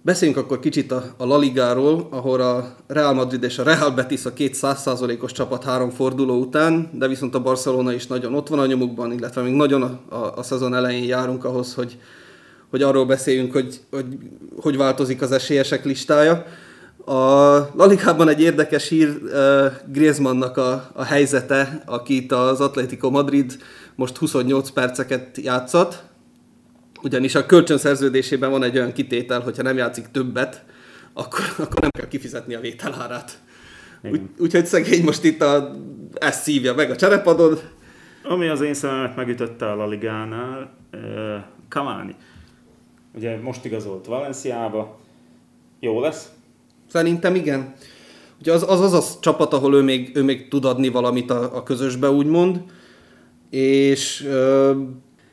Beszéljünk 0.01 0.39
akkor 0.39 0.59
kicsit 0.59 0.91
a, 0.91 1.03
a 1.17 1.25
La 1.25 1.37
Ligáról, 1.37 2.07
ahol 2.11 2.41
a 2.41 2.75
Real 2.87 3.13
Madrid 3.13 3.43
és 3.43 3.57
a 3.57 3.63
Real 3.63 3.91
Betis 3.91 4.25
a 4.25 4.33
két 4.33 4.57
100%-os 4.61 5.31
csapat 5.31 5.63
három 5.63 5.89
forduló 5.89 6.39
után, 6.39 6.89
de 6.93 7.07
viszont 7.07 7.35
a 7.35 7.41
Barcelona 7.41 7.93
is 7.93 8.07
nagyon 8.07 8.35
ott 8.35 8.47
van 8.47 8.59
a 8.59 8.65
nyomukban, 8.65 9.11
illetve 9.11 9.41
még 9.41 9.53
nagyon 9.53 9.81
a, 9.81 10.15
a, 10.15 10.37
a 10.37 10.43
szezon 10.43 10.75
elején 10.75 11.03
járunk 11.03 11.45
ahhoz, 11.45 11.73
hogy, 11.73 11.97
hogy 12.75 12.83
arról 12.83 13.05
beszéljünk, 13.05 13.51
hogy, 13.51 13.79
hogy 13.91 14.05
hogy 14.61 14.77
változik 14.77 15.21
az 15.21 15.31
esélyesek 15.31 15.85
listája. 15.85 16.45
A 17.05 17.21
La 17.75 17.85
Ligában 17.85 18.29
egy 18.29 18.41
érdekes 18.41 18.87
hír 18.87 19.07
uh, 19.07 19.31
Griezmannnak 19.87 20.57
a, 20.57 20.89
a 20.93 21.03
helyzete, 21.03 21.83
akit 21.85 22.31
az 22.31 22.61
Atletico 22.61 23.09
Madrid 23.09 23.57
most 23.95 24.17
28 24.17 24.69
perceket 24.69 25.37
játszott, 25.37 26.03
ugyanis 27.01 27.35
a 27.35 27.45
kölcsönszerződésében 27.45 28.51
van 28.51 28.63
egy 28.63 28.77
olyan 28.77 28.93
kitétel, 28.93 29.39
hogyha 29.39 29.63
nem 29.63 29.77
játszik 29.77 30.05
többet, 30.11 30.63
akkor, 31.13 31.39
akkor 31.57 31.81
nem 31.81 31.91
kell 31.91 32.07
kifizetni 32.07 32.55
a 32.55 32.59
vételárát. 32.59 33.39
Úgy, 34.11 34.21
úgyhogy 34.37 34.65
szegény 34.65 35.03
most 35.03 35.23
itt 35.23 35.41
a, 35.41 35.75
ezt 36.13 36.41
szívja 36.41 36.73
meg 36.73 36.89
a 36.89 36.95
cserepadon. 36.95 37.59
Ami 38.23 38.47
az 38.47 38.61
én 38.61 38.73
szememet 38.73 39.15
megütötte 39.15 39.71
a 39.71 39.75
La 39.75 39.87
Ligánál, 39.87 40.73
uh, 40.93 40.99
Cavani. 41.69 42.15
Ugye 43.15 43.39
most 43.41 43.65
igazolt 43.65 44.05
Valenciába, 44.05 44.97
jó 45.79 45.99
lesz, 45.99 46.29
Szerintem 46.91 47.35
igen. 47.35 47.73
Ugye 48.39 48.53
az 48.53 48.63
az, 48.67 48.81
az, 48.81 48.93
az 48.93 49.19
csapat, 49.19 49.53
ahol 49.53 49.75
ő 49.75 49.81
még, 49.81 50.11
ő 50.13 50.23
még 50.23 50.47
tud 50.47 50.65
adni 50.65 50.89
valamit 50.89 51.31
a, 51.31 51.55
a 51.55 51.63
közösbe, 51.63 52.09
úgymond. 52.09 52.61
És 53.49 54.23
ö, 54.23 54.71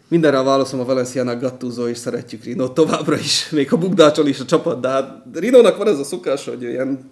mindenre 0.08 0.38
a 0.38 0.42
válaszom 0.42 0.80
a 0.80 0.84
Valenciának 0.84 1.40
Gattuso, 1.40 1.88
és 1.88 1.98
szeretjük 1.98 2.44
Rino 2.44 2.68
továbbra 2.68 3.16
is, 3.16 3.48
még 3.50 3.68
ha 3.68 3.76
bukdácsol 3.76 4.26
is 4.26 4.40
a 4.40 4.44
csapat, 4.44 4.80
de 4.80 4.88
hát 4.88 5.24
Rinónak 5.32 5.76
van 5.76 5.88
ez 5.88 5.98
a 5.98 6.04
szokás, 6.04 6.44
hogy 6.44 6.62
ilyen 6.62 7.10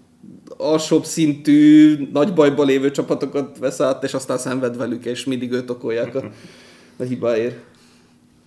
alsóbb 0.56 1.04
szintű, 1.04 1.96
nagy 2.12 2.34
bajban 2.34 2.66
lévő 2.66 2.90
csapatokat 2.90 3.58
vesz 3.58 3.80
át, 3.80 4.04
és 4.04 4.14
aztán 4.14 4.38
szenved 4.38 4.76
velük, 4.76 5.04
és 5.04 5.24
mindig 5.24 5.52
őt 5.52 5.70
okolják 5.70 6.14
a, 6.14 6.30
a 6.96 7.02
hibáért. 7.02 7.56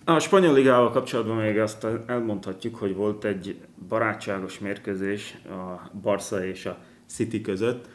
A 0.06 0.20
spanyol 0.20 0.54
ligával 0.54 0.90
kapcsolatban 0.92 1.36
még 1.36 1.60
azt 1.60 1.88
elmondhatjuk, 2.08 2.76
hogy 2.76 2.96
volt 2.96 3.26
egy 3.26 3.56
barátságos 3.90 4.60
mérkőzés 4.60 5.38
a 5.46 5.90
Barca 6.02 6.46
és 6.46 6.66
a 6.66 6.78
City 7.10 7.42
között, 7.42 7.86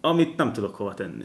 amit 0.00 0.36
nem 0.36 0.52
tudok 0.52 0.74
hova 0.74 0.94
tenni. 0.94 1.24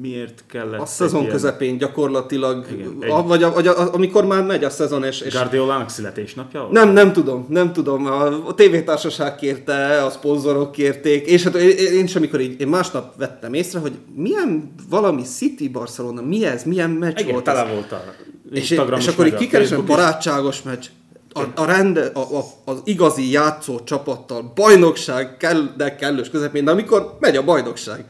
Miért 0.00 0.44
kellett 0.46 0.80
A 0.80 0.86
szezon 0.86 1.20
ilyen 1.20 1.32
közepén 1.32 1.78
gyakorlatilag, 1.78 2.66
Igen, 2.72 2.96
a, 3.00 3.04
egy- 3.04 3.26
vagy, 3.26 3.42
a, 3.42 3.52
vagy 3.52 3.66
a, 3.66 3.94
amikor 3.94 4.24
már 4.26 4.44
megy 4.44 4.64
a 4.64 4.70
szezon, 4.70 5.04
és, 5.04 5.20
és 5.20 5.32
Guardiolának 5.32 5.88
születésnapja 5.88 6.60
volt? 6.60 6.72
Nem, 6.72 6.88
nem 6.88 7.12
tudom, 7.12 7.46
nem 7.48 7.72
tudom. 7.72 8.06
A, 8.06 8.46
a 8.46 8.54
tévétársaság 8.54 9.36
kérte, 9.36 10.04
a 10.04 10.10
szponzorok 10.10 10.72
kérték, 10.72 11.26
és 11.26 11.42
hát 11.44 11.54
én, 11.54 11.76
én 11.76 12.04
is, 12.04 12.16
amikor 12.16 12.40
így, 12.40 12.60
én 12.60 12.68
másnap 12.68 13.16
vettem 13.16 13.54
észre, 13.54 13.78
hogy 13.78 13.92
milyen 14.14 14.74
valami 14.88 15.22
City 15.22 15.68
Barcelona, 15.68 16.22
mi 16.22 16.44
ez, 16.44 16.64
milyen 16.64 16.90
meccs 16.90 17.20
Igen, 17.20 17.32
volt 17.32 17.44
tele 17.44 17.72
volt 17.72 17.92
a 17.92 18.04
És, 18.50 18.70
és 18.70 19.06
akkor 19.06 19.26
így 19.26 19.34
kikeresem, 19.34 19.86
barátságos 19.86 20.62
meccs, 20.62 20.86
a, 21.32 21.42
a 21.54 21.64
rende, 21.64 22.10
a, 22.14 22.20
a, 22.20 22.44
az 22.64 22.80
igazi 22.84 23.30
játszó 23.30 23.80
csapattal, 23.84 24.52
bajnokság, 24.54 25.36
kell, 25.36 25.62
de 25.76 25.94
kellős 25.94 26.30
közepén, 26.30 26.64
de 26.64 26.70
amikor 26.70 27.16
megy 27.20 27.36
a 27.36 27.44
bajnokság, 27.44 28.04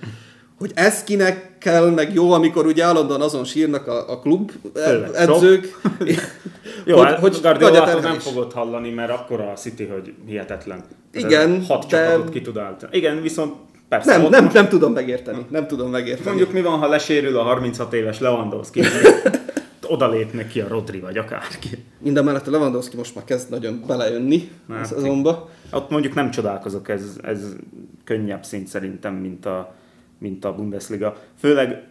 hogy 0.58 0.70
ez 0.74 1.04
kinek 1.04 1.58
kell, 1.58 1.90
meg 1.90 2.14
jó, 2.14 2.32
amikor 2.32 2.66
ugye 2.66 2.84
állandóan 2.84 3.20
azon 3.20 3.44
sírnak 3.44 3.86
a, 3.86 4.10
a 4.10 4.18
klub 4.18 4.50
Főleg 4.74 5.10
edzők. 5.14 5.68
Jó, 6.84 6.96
hogy, 6.96 7.06
hát 7.06 7.18
hogy 7.18 7.38
Guardiolától 7.42 8.00
nem 8.00 8.18
fogod 8.18 8.52
hallani, 8.52 8.90
mert 8.90 9.10
akkora 9.10 9.50
a 9.50 9.54
City, 9.54 9.84
hogy 9.84 10.14
hihetetlen. 10.26 10.84
Ez 11.12 11.24
Igen, 11.24 11.64
Hat 11.64 11.86
de- 11.86 12.06
csapatot 12.06 12.30
ki 12.30 12.40
tud 12.40 12.56
állítani. 12.56 12.96
Igen, 12.96 13.22
viszont 13.22 13.54
persze. 13.88 14.16
Nem, 14.16 14.30
nem, 14.30 14.50
nem 14.52 14.68
tudom 14.68 14.92
megérteni. 14.92 15.46
Nem 15.48 15.66
tudom 15.66 15.90
megérteni. 15.90 16.28
Mondjuk 16.28 16.52
mi 16.52 16.60
van, 16.60 16.78
ha 16.78 16.88
lesérül 16.88 17.38
a 17.38 17.42
36 17.42 17.92
éves 17.92 18.18
Lewandowski? 18.18 18.82
Oda 19.90 20.08
lépnek 20.08 20.48
ki 20.48 20.60
a 20.60 20.68
Rodri 20.68 21.00
vagy 21.00 21.18
akárki. 21.18 21.68
Minden 21.98 22.24
mellett 22.24 22.46
a 22.46 22.50
Lewandowski 22.50 22.96
most 22.96 23.14
már 23.14 23.24
kezd 23.24 23.50
nagyon 23.50 23.84
belejönni 23.86 24.50
a 24.68 24.72
Hát, 24.72 24.86
szezonba. 24.86 25.50
Ott 25.72 25.90
mondjuk 25.90 26.14
nem 26.14 26.30
csodálkozok, 26.30 26.88
ez, 26.88 27.18
ez 27.22 27.56
könnyebb 28.04 28.44
szint 28.44 28.66
szerintem, 28.66 29.14
mint 29.14 29.46
a, 29.46 29.74
mint 30.18 30.44
a 30.44 30.54
Bundesliga. 30.54 31.16
Főleg 31.38 31.86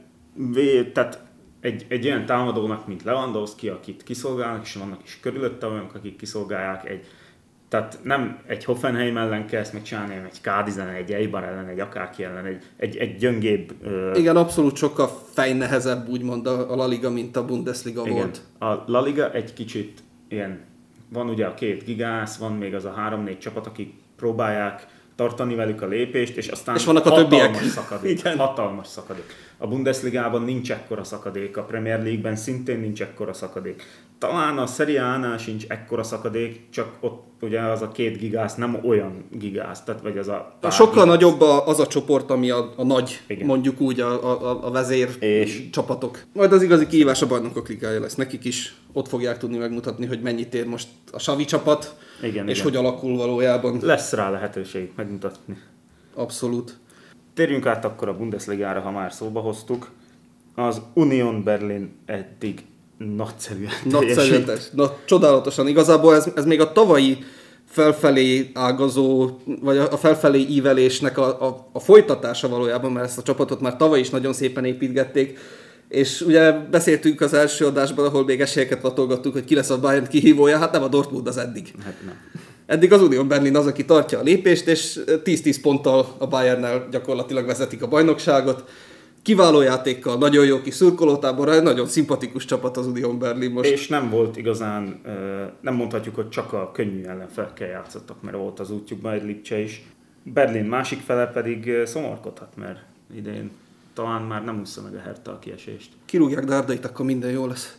tehát 0.93 1.23
egy, 1.61 1.85
egy 1.89 2.05
olyan 2.05 2.25
támadónak, 2.25 2.87
mint 2.87 3.03
Lewandowski, 3.03 3.67
akit 3.67 4.03
kiszolgálnak, 4.03 4.65
és 4.65 4.73
vannak 4.75 5.01
is 5.03 5.19
körülötte 5.19 5.67
olyanok, 5.67 5.93
akik 5.93 6.15
kiszolgálják, 6.15 6.89
egy, 6.89 7.05
tehát 7.69 7.99
nem 8.03 8.39
egy 8.47 8.65
Hoffenheim 8.65 9.17
ellen 9.17 9.47
kell 9.47 9.59
ezt 9.59 9.73
megcsinálni, 9.73 10.13
hanem 10.13 10.29
egy 10.31 10.39
K11, 10.43 10.97
egy 10.97 11.11
Eibar 11.11 11.43
ellen, 11.43 11.67
egy 11.67 11.79
akárki 11.79 12.23
ellen, 12.23 12.45
egy, 12.45 12.63
egy, 12.77 12.97
egy 12.97 13.17
gyöngébb 13.17 13.73
ö, 13.83 14.15
Igen, 14.15 14.35
abszolút 14.35 14.75
sokkal 14.75 15.09
fejnehezebb 15.33 16.07
úgymond 16.07 16.47
a, 16.47 16.71
a 16.71 16.75
La 16.75 16.87
Liga, 16.87 17.09
mint 17.09 17.35
a 17.35 17.45
Bundesliga 17.45 18.01
Igen. 18.01 18.13
volt. 18.13 18.41
A 18.59 18.83
La 18.91 19.01
Liga 19.01 19.31
egy 19.31 19.53
kicsit 19.53 19.99
ilyen, 20.27 20.59
van 21.09 21.29
ugye 21.29 21.45
a 21.45 21.53
két 21.53 21.83
gigász, 21.83 22.37
van 22.37 22.53
még 22.53 22.75
az 22.75 22.85
a 22.85 22.91
három-négy 22.91 23.39
csapat, 23.39 23.67
akik 23.67 23.93
próbálják 24.15 24.87
tartani 25.15 25.55
velük 25.55 25.81
a 25.81 25.87
lépést, 25.87 26.37
és 26.37 26.47
aztán 26.47 26.75
És 26.75 26.85
vannak 26.85 27.05
a 27.05 27.09
hatalmas 27.09 27.57
többiek. 27.57 27.71
szakadék. 27.71 28.19
Igen. 28.19 28.37
Hatalmas 28.37 28.87
szakadék. 28.87 29.25
A 29.57 29.67
Bundesligában 29.67 30.41
nincs 30.41 30.71
ekkora 30.71 31.03
szakadék, 31.03 31.57
a 31.57 31.63
Premier 31.63 32.03
League-ben 32.03 32.35
szintén 32.35 32.79
nincs 32.79 33.01
ekkora 33.01 33.33
szakadék. 33.33 33.83
Talán 34.19 34.57
a 34.57 34.65
Serie 34.65 35.03
A-nál 35.05 35.37
sincs 35.37 35.65
ekkora 35.67 36.03
szakadék, 36.03 36.69
csak 36.69 36.97
ott 36.99 37.27
ugye 37.41 37.61
az 37.61 37.81
a 37.81 37.87
két 37.91 38.17
gigász 38.17 38.55
nem 38.55 38.79
olyan 38.85 39.23
gigász, 39.31 39.83
tehát 39.83 40.01
vagy 40.01 40.17
az 40.17 40.27
a 40.27 40.55
pár 40.59 40.71
Sokkal 40.71 40.93
gigász. 40.93 41.07
nagyobb 41.07 41.41
a, 41.41 41.67
az 41.67 41.79
a 41.79 41.87
csoport, 41.87 42.29
ami 42.29 42.49
a, 42.49 42.73
a 42.75 42.83
nagy. 42.83 43.21
Igen. 43.27 43.45
mondjuk 43.45 43.81
úgy 43.81 43.99
a, 43.99 44.31
a, 44.41 44.65
a 44.67 44.71
vezér 44.71 45.09
És- 45.19 45.69
csapatok. 45.69 46.19
Majd 46.33 46.51
az 46.53 46.61
igazi 46.63 46.87
kihívás 46.87 47.21
a 47.21 47.27
bajnokok 47.27 47.67
ligája 47.67 47.99
lesz. 47.99 48.15
Nekik 48.15 48.45
is 48.45 48.75
ott 48.93 49.07
fogják 49.07 49.37
tudni 49.37 49.57
megmutatni, 49.57 50.05
hogy 50.05 50.21
mennyit 50.21 50.53
ér 50.53 50.65
most 50.67 50.87
a 51.11 51.19
Savi 51.19 51.45
csapat, 51.45 51.95
Igen, 52.23 52.47
és 52.47 52.59
igen. 52.59 52.63
hogy 52.71 52.75
alakul 52.85 53.17
valójában. 53.17 53.77
Lesz 53.81 54.13
rá 54.13 54.29
lehetőség 54.29 54.91
megmutatni. 54.95 55.57
Abszolút. 56.15 56.77
Térjünk 57.33 57.65
át 57.65 57.85
akkor 57.85 58.07
a 58.07 58.17
Bundesligára, 58.17 58.79
ha 58.79 58.91
már 58.91 59.13
szóba 59.13 59.39
hoztuk. 59.39 59.89
Az 60.55 60.81
Union 60.93 61.43
Berlin 61.43 61.91
eddig 62.05 62.65
nagyszerű 63.15 63.65
Nagyszerűetes. 63.83 64.69
Na, 64.71 64.97
csodálatosan. 65.05 65.67
Igazából 65.67 66.15
ez, 66.15 66.27
ez 66.35 66.45
még 66.45 66.61
a 66.61 66.71
tavalyi 66.71 67.17
felfelé 67.65 68.51
ágazó, 68.53 69.29
vagy 69.61 69.77
a 69.77 69.97
felfelé 69.97 70.39
ívelésnek 70.39 71.17
a, 71.17 71.47
a, 71.47 71.69
a 71.71 71.79
folytatása 71.79 72.47
valójában, 72.47 72.91
mert 72.91 73.05
ezt 73.05 73.17
a 73.17 73.21
csapatot 73.21 73.61
már 73.61 73.75
tavaly 73.75 73.99
is 73.99 74.09
nagyon 74.09 74.33
szépen 74.33 74.65
építgették, 74.65 75.39
és 75.89 76.21
ugye 76.21 76.51
beszéltünk 76.51 77.21
az 77.21 77.33
első 77.33 77.65
adásban, 77.65 78.05
ahol 78.05 78.25
még 78.25 78.41
esélyeket 78.41 78.83
latolgattuk, 78.83 79.33
hogy 79.33 79.45
ki 79.45 79.55
lesz 79.55 79.69
a 79.69 79.79
Bayern 79.79 80.07
kihívója, 80.07 80.57
hát 80.57 80.71
nem 80.71 80.83
a 80.83 80.87
Dortmund 80.87 81.27
az 81.27 81.37
eddig. 81.37 81.73
Hát 81.83 81.95
nem. 82.05 82.15
Eddig 82.65 82.93
az 82.93 83.01
Union 83.01 83.27
Berlin 83.27 83.55
az, 83.55 83.65
aki 83.65 83.85
tartja 83.85 84.19
a 84.19 84.23
lépést, 84.23 84.67
és 84.67 84.99
10-10 85.05 85.57
ponttal 85.61 86.15
a 86.17 86.27
Bayernnel 86.27 86.87
gyakorlatilag 86.91 87.45
vezetik 87.45 87.81
a 87.81 87.87
bajnokságot. 87.87 88.69
Kiváló 89.29 89.61
játékkal, 89.61 90.17
nagyon 90.17 90.45
jó 90.45 90.61
kis 90.61 90.73
szurkolótáborra, 90.73 91.53
egy 91.53 91.63
nagyon 91.63 91.87
szimpatikus 91.87 92.45
csapat 92.45 92.77
az 92.77 92.87
Union 92.87 93.19
Berlin 93.19 93.51
most. 93.51 93.69
És 93.69 93.87
nem 93.87 94.09
volt 94.09 94.37
igazán, 94.37 95.01
nem 95.61 95.73
mondhatjuk, 95.73 96.15
hogy 96.15 96.29
csak 96.29 96.53
a 96.53 96.71
könnyű 96.71 97.03
ellenfelekkel 97.03 97.67
játszottak, 97.67 98.21
mert 98.21 98.37
volt 98.37 98.59
az 98.59 98.71
útjukban 98.71 99.13
egy 99.13 99.23
Lipcse 99.23 99.59
is. 99.59 99.85
Berlin 100.23 100.65
másik 100.65 100.99
fele 100.99 101.27
pedig 101.27 101.71
szomorkodhat, 101.85 102.55
mert 102.55 102.79
idén 103.15 103.51
talán 103.93 104.21
már 104.21 104.43
nem 104.43 104.59
úszta 104.59 104.81
meg 104.81 104.95
a 104.95 104.99
Hertha 104.99 105.31
a 105.31 105.39
kiesést. 105.39 105.89
Kirúgják 106.05 106.45
Dárdait, 106.45 106.85
akkor 106.85 107.05
minden 107.05 107.31
jó 107.31 107.47
lesz. 107.47 107.77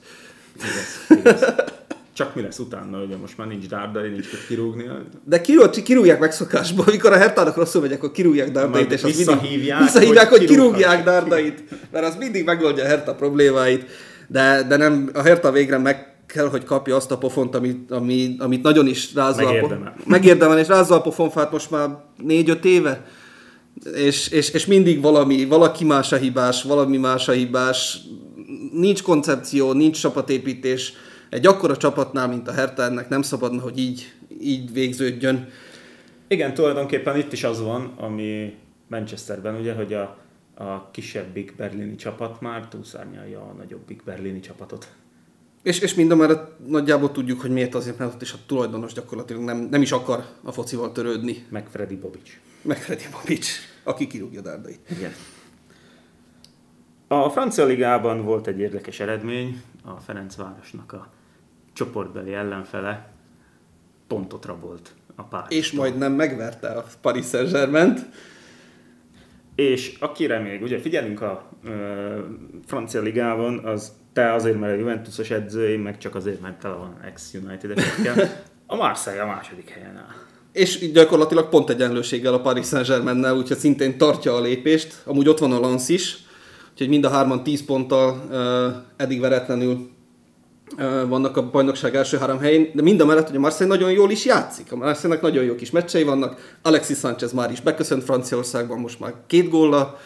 Igaz, 0.56 1.18
igaz. 1.18 1.54
Csak 2.20 2.34
mi 2.34 2.42
lesz 2.42 2.58
utána, 2.58 3.02
ugye 3.02 3.16
most 3.16 3.38
már 3.38 3.46
nincs 3.46 3.66
Dárdai, 3.66 4.08
nincs 4.08 4.32
mit 4.32 4.46
kirúgni. 4.46 4.84
De 5.24 5.40
kirúg, 5.40 5.70
kirúgják 5.70 6.20
megszokásból, 6.20 6.84
amikor 6.88 7.12
a 7.12 7.16
Hertának 7.16 7.56
rosszul 7.56 7.80
megy, 7.80 7.92
akkor 7.92 8.10
kirúgják 8.10 8.50
Dárdait, 8.50 8.92
és 8.92 9.02
az 9.02 9.16
visszahívják, 9.16 9.78
mindig, 9.78 9.84
visszahívják 9.92 10.28
hogy, 10.28 10.38
hogy 10.38 10.46
kirúgják 10.46 11.04
Dárdait, 11.04 11.64
mert 11.92 12.04
az 12.04 12.16
mindig 12.16 12.44
megoldja 12.44 12.84
a 12.84 12.86
Herta 12.86 13.14
problémáit, 13.14 13.84
de, 14.28 14.62
de 14.68 14.76
nem, 14.76 15.10
a 15.14 15.20
Herta 15.22 15.52
végre 15.52 15.78
meg 15.78 16.14
kell, 16.26 16.48
hogy 16.48 16.64
kapja 16.64 16.96
azt 16.96 17.10
a 17.10 17.18
pofont, 17.18 17.54
amit, 17.54 17.90
ami, 17.90 18.36
amit 18.38 18.62
nagyon 18.62 18.86
is 18.86 19.14
rázza 19.14 19.42
a 19.42 19.44
Megérdemel. 19.44 19.94
po- 19.96 20.06
megérdemel, 20.06 20.58
és 20.58 20.68
rázza 20.68 20.94
a 20.94 21.00
pofonfát 21.00 21.52
most 21.52 21.70
már 21.70 21.88
négy-öt 22.16 22.64
éve, 22.64 23.04
és, 23.94 24.28
és, 24.28 24.50
és 24.50 24.66
mindig 24.66 25.00
valami, 25.00 25.44
valaki 25.44 25.84
más 25.84 26.12
a 26.12 26.16
hibás, 26.16 26.62
valami 26.62 26.96
más 26.96 27.28
a 27.28 27.32
hibás, 27.32 27.98
nincs 28.72 29.02
koncepció, 29.02 29.72
nincs 29.72 30.00
csapatépítés. 30.00 30.92
Egy 31.30 31.46
akkora 31.46 31.76
csapatnál, 31.76 32.28
mint 32.28 32.48
a 32.48 32.52
Hertha, 32.52 32.82
ennek 32.82 33.08
nem 33.08 33.22
szabadna, 33.22 33.60
hogy 33.60 33.78
így, 33.78 34.12
így 34.40 34.72
végződjön. 34.72 35.48
Igen, 36.28 36.54
tulajdonképpen 36.54 37.16
itt 37.16 37.32
is 37.32 37.44
az 37.44 37.60
van, 37.60 37.92
ami 37.96 38.54
Manchesterben, 38.88 39.54
ugye, 39.54 39.72
hogy 39.74 39.92
a, 39.92 40.16
a 40.54 40.90
kisebbik 40.90 41.56
berlini 41.56 41.94
csapat 41.94 42.40
már 42.40 42.68
túlszárnyalja 42.68 43.40
a 43.40 43.54
nagyobbik 43.58 44.04
berlini 44.04 44.40
csapatot. 44.40 44.92
És, 45.62 45.78
és 45.78 45.94
mind 45.94 46.10
a 46.10 46.16
mellett 46.16 46.66
nagyjából 46.66 47.12
tudjuk, 47.12 47.40
hogy 47.40 47.50
miért 47.50 47.74
azért, 47.74 47.98
mert 47.98 48.14
ott 48.14 48.22
is 48.22 48.32
a 48.32 48.38
tulajdonos 48.46 48.92
gyakorlatilag 48.92 49.42
nem, 49.42 49.58
nem 49.70 49.82
is 49.82 49.92
akar 49.92 50.24
a 50.42 50.52
focival 50.52 50.92
törődni. 50.92 51.46
Meg 51.48 51.68
Freddy 51.68 51.96
Bobic. 51.96 52.30
Meg 52.62 52.76
Freddy 52.76 53.04
Bobic, 53.12 53.48
aki 53.82 54.06
kirúgja 54.06 54.40
Dárdait. 54.40 54.80
Igen. 54.90 55.12
A 57.08 57.30
francia 57.30 57.64
ligában 57.64 58.24
volt 58.24 58.46
egy 58.46 58.58
érdekes 58.58 59.00
eredmény, 59.00 59.62
a 59.84 60.00
Ferencvárosnak 60.00 60.92
a 60.92 61.08
csoportbeli 61.72 62.34
ellenfele 62.34 63.12
pontot 64.06 64.44
rabolt 64.44 64.90
a 65.14 65.22
pár. 65.22 65.44
És 65.48 65.72
majdnem 65.72 66.12
megverte 66.12 66.68
a 66.68 66.84
Paris 67.00 67.26
Saint-Germain-t. 67.26 68.06
És 69.54 69.96
akire 70.00 70.38
még, 70.38 70.62
ugye 70.62 70.78
figyelünk 70.78 71.20
a 71.20 71.48
ö, 71.64 72.18
francia 72.66 73.00
ligában, 73.00 73.58
az 73.58 73.92
te 74.12 74.32
azért, 74.32 74.58
mert 74.60 74.72
a 74.72 74.76
Juventusos 74.76 75.30
edzői, 75.30 75.76
meg 75.76 75.98
csak 75.98 76.14
azért, 76.14 76.40
mert 76.40 76.58
tele 76.60 76.74
van 76.74 76.96
ex-United-esekkel. 77.04 78.28
A 78.66 78.76
Marseille 78.76 79.22
a 79.22 79.26
második 79.26 79.68
helyen 79.68 79.96
áll. 79.96 80.14
És 80.52 80.92
gyakorlatilag 80.92 81.48
pont 81.48 81.70
egyenlőséggel 81.70 82.34
a 82.34 82.40
Paris 82.40 82.66
Saint-Germain-nel, 82.66 83.36
úgyhogy 83.36 83.56
szintén 83.56 83.98
tartja 83.98 84.34
a 84.34 84.40
lépést. 84.40 85.02
Amúgy 85.04 85.28
ott 85.28 85.38
van 85.38 85.52
a 85.52 85.60
Lens 85.60 85.88
is, 85.88 86.16
úgyhogy 86.70 86.88
mind 86.88 87.04
a 87.04 87.10
hárman 87.10 87.42
10 87.42 87.64
ponttal 87.64 88.22
uh, 88.30 88.82
eddig 88.96 89.20
veretlenül 89.20 89.90
vannak 91.08 91.36
a 91.36 91.50
bajnokság 91.50 91.94
első 91.94 92.16
három 92.18 92.38
helyén, 92.38 92.70
de 92.74 92.82
mind 92.82 93.00
a 93.00 93.04
mellett, 93.04 93.26
hogy 93.26 93.36
a 93.36 93.40
Marseille 93.40 93.74
nagyon 93.74 93.92
jól 93.92 94.10
is 94.10 94.24
játszik. 94.24 94.72
A 94.72 94.76
Marseille-nek 94.76 95.22
nagyon 95.22 95.44
jó 95.44 95.54
kis 95.54 95.70
meccsei 95.70 96.02
vannak. 96.02 96.56
Alexis 96.62 96.98
Sanchez 96.98 97.32
már 97.32 97.50
is 97.50 97.60
beköszönt 97.60 98.04
Franciaországban, 98.04 98.78
most 98.78 99.00
már 99.00 99.14
két 99.26 99.48
góllal. 99.48 99.98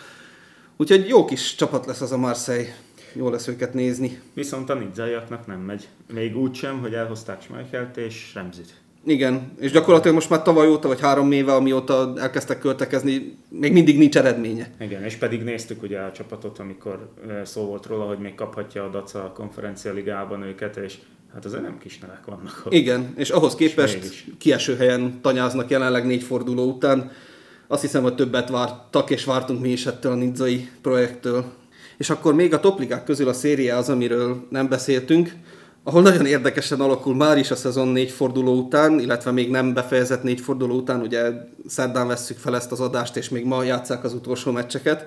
Úgyhogy 0.77 1.09
jó 1.09 1.25
kis 1.25 1.55
csapat 1.55 1.87
lesz 1.87 2.01
az 2.01 2.13
a 2.13 2.17
Marseille. 2.17 2.75
Jó 3.13 3.29
lesz 3.31 3.47
őket 3.49 3.75
nézni. 3.75 4.21
Viszont 4.35 4.71
a 4.71 4.75
nidzaiaknak 4.75 5.47
nem 5.47 5.61
megy. 5.61 5.89
Még 6.13 6.37
úgy 6.37 6.55
sem, 6.55 6.81
hogy 6.81 6.95
elhozták 6.95 7.43
Schmeichelt 7.43 7.97
és 7.97 8.31
Remzit. 8.35 8.84
Igen, 9.07 9.53
és 9.61 9.71
gyakorlatilag 9.71 10.15
most 10.15 10.31
már 10.31 10.43
tavaly 10.43 10.69
óta, 10.69 10.89
vagy 10.89 11.01
három 11.01 11.33
éve, 11.33 11.55
amióta 11.55 12.13
elkezdtek 12.17 12.59
költekezni, 12.59 13.37
még 13.49 13.73
mindig 13.73 13.99
nincs 13.99 14.17
eredménye. 14.17 14.71
Igen, 14.81 15.05
és 15.05 15.15
pedig 15.15 15.43
néztük 15.43 15.83
ugye 15.83 15.99
a 15.99 16.13
csapatot, 16.13 16.59
amikor 16.59 17.09
szó 17.45 17.67
volt 17.67 17.87
róla, 17.87 18.05
hogy 18.05 18.19
még 18.19 18.35
kaphatja 18.35 18.85
a 18.85 18.89
Daca 18.89 19.33
konferencia 19.35 19.93
ligában 19.93 20.43
őket, 20.43 20.77
és 20.77 20.95
hát 21.35 21.45
azért 21.45 21.63
nem 21.63 21.79
kis 21.79 21.99
nevek 21.99 22.25
vannak 22.25 22.63
ott. 22.67 22.73
Igen, 22.73 23.13
és 23.17 23.31
ahhoz 23.31 23.55
képest 23.55 24.03
mégis. 24.03 24.27
kieső 24.39 24.77
helyen 24.77 25.19
tanyáznak 25.23 25.71
jelenleg 25.71 26.07
négy 26.07 26.23
forduló 26.23 26.65
után. 26.65 27.11
Azt 27.67 27.83
hiszem, 27.83 28.03
hogy 28.03 28.15
többet 28.15 28.49
vártak, 28.49 29.11
és 29.11 29.25
vártunk 29.25 29.61
mi 29.61 29.71
is 29.71 29.87
ettől 29.87 30.13
a 30.13 30.15
nidzai 30.15 30.69
projektől. 30.83 31.45
És 31.99 32.11
akkor 32.11 32.35
még 32.35 32.55
a 32.55 32.61
topligák 32.61 33.05
közül 33.05 33.29
a 33.29 33.33
széria 33.33 33.77
az, 33.77 33.89
amiről 33.89 34.47
nem 34.51 34.69
beszéltünk, 34.69 35.33
ahol 35.85 36.03
nagyon 36.03 36.27
érdekesen 36.27 36.81
alakul 36.81 37.15
már 37.15 37.39
is 37.39 37.51
a 37.51 37.57
szezon 37.57 37.89
négy 37.89 38.11
forduló 38.11 38.55
után, 38.55 38.99
illetve 39.01 39.31
még 39.31 39.51
nem 39.51 39.75
befejezett 39.75 40.23
négy 40.23 40.41
forduló 40.41 40.75
után, 40.75 41.01
ugye 41.01 41.31
szerdán 41.67 42.07
vesszük 42.07 42.39
fel 42.39 42.55
ezt 42.55 42.73
az 42.73 42.81
adást, 42.81 43.17
és 43.17 43.29
még 43.29 43.45
ma 43.45 43.63
játszák 43.63 44.05
az 44.05 44.13
utolsó 44.13 44.51
meccseket. 44.51 45.07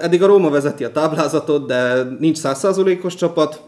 Eddig 0.00 0.22
a 0.22 0.26
Róma 0.26 0.50
vezeti 0.50 0.84
a 0.84 0.92
táblázatot, 0.92 1.66
de 1.66 2.02
nincs 2.18 2.38
százszázalékos 2.38 3.14
csapat, 3.14 3.62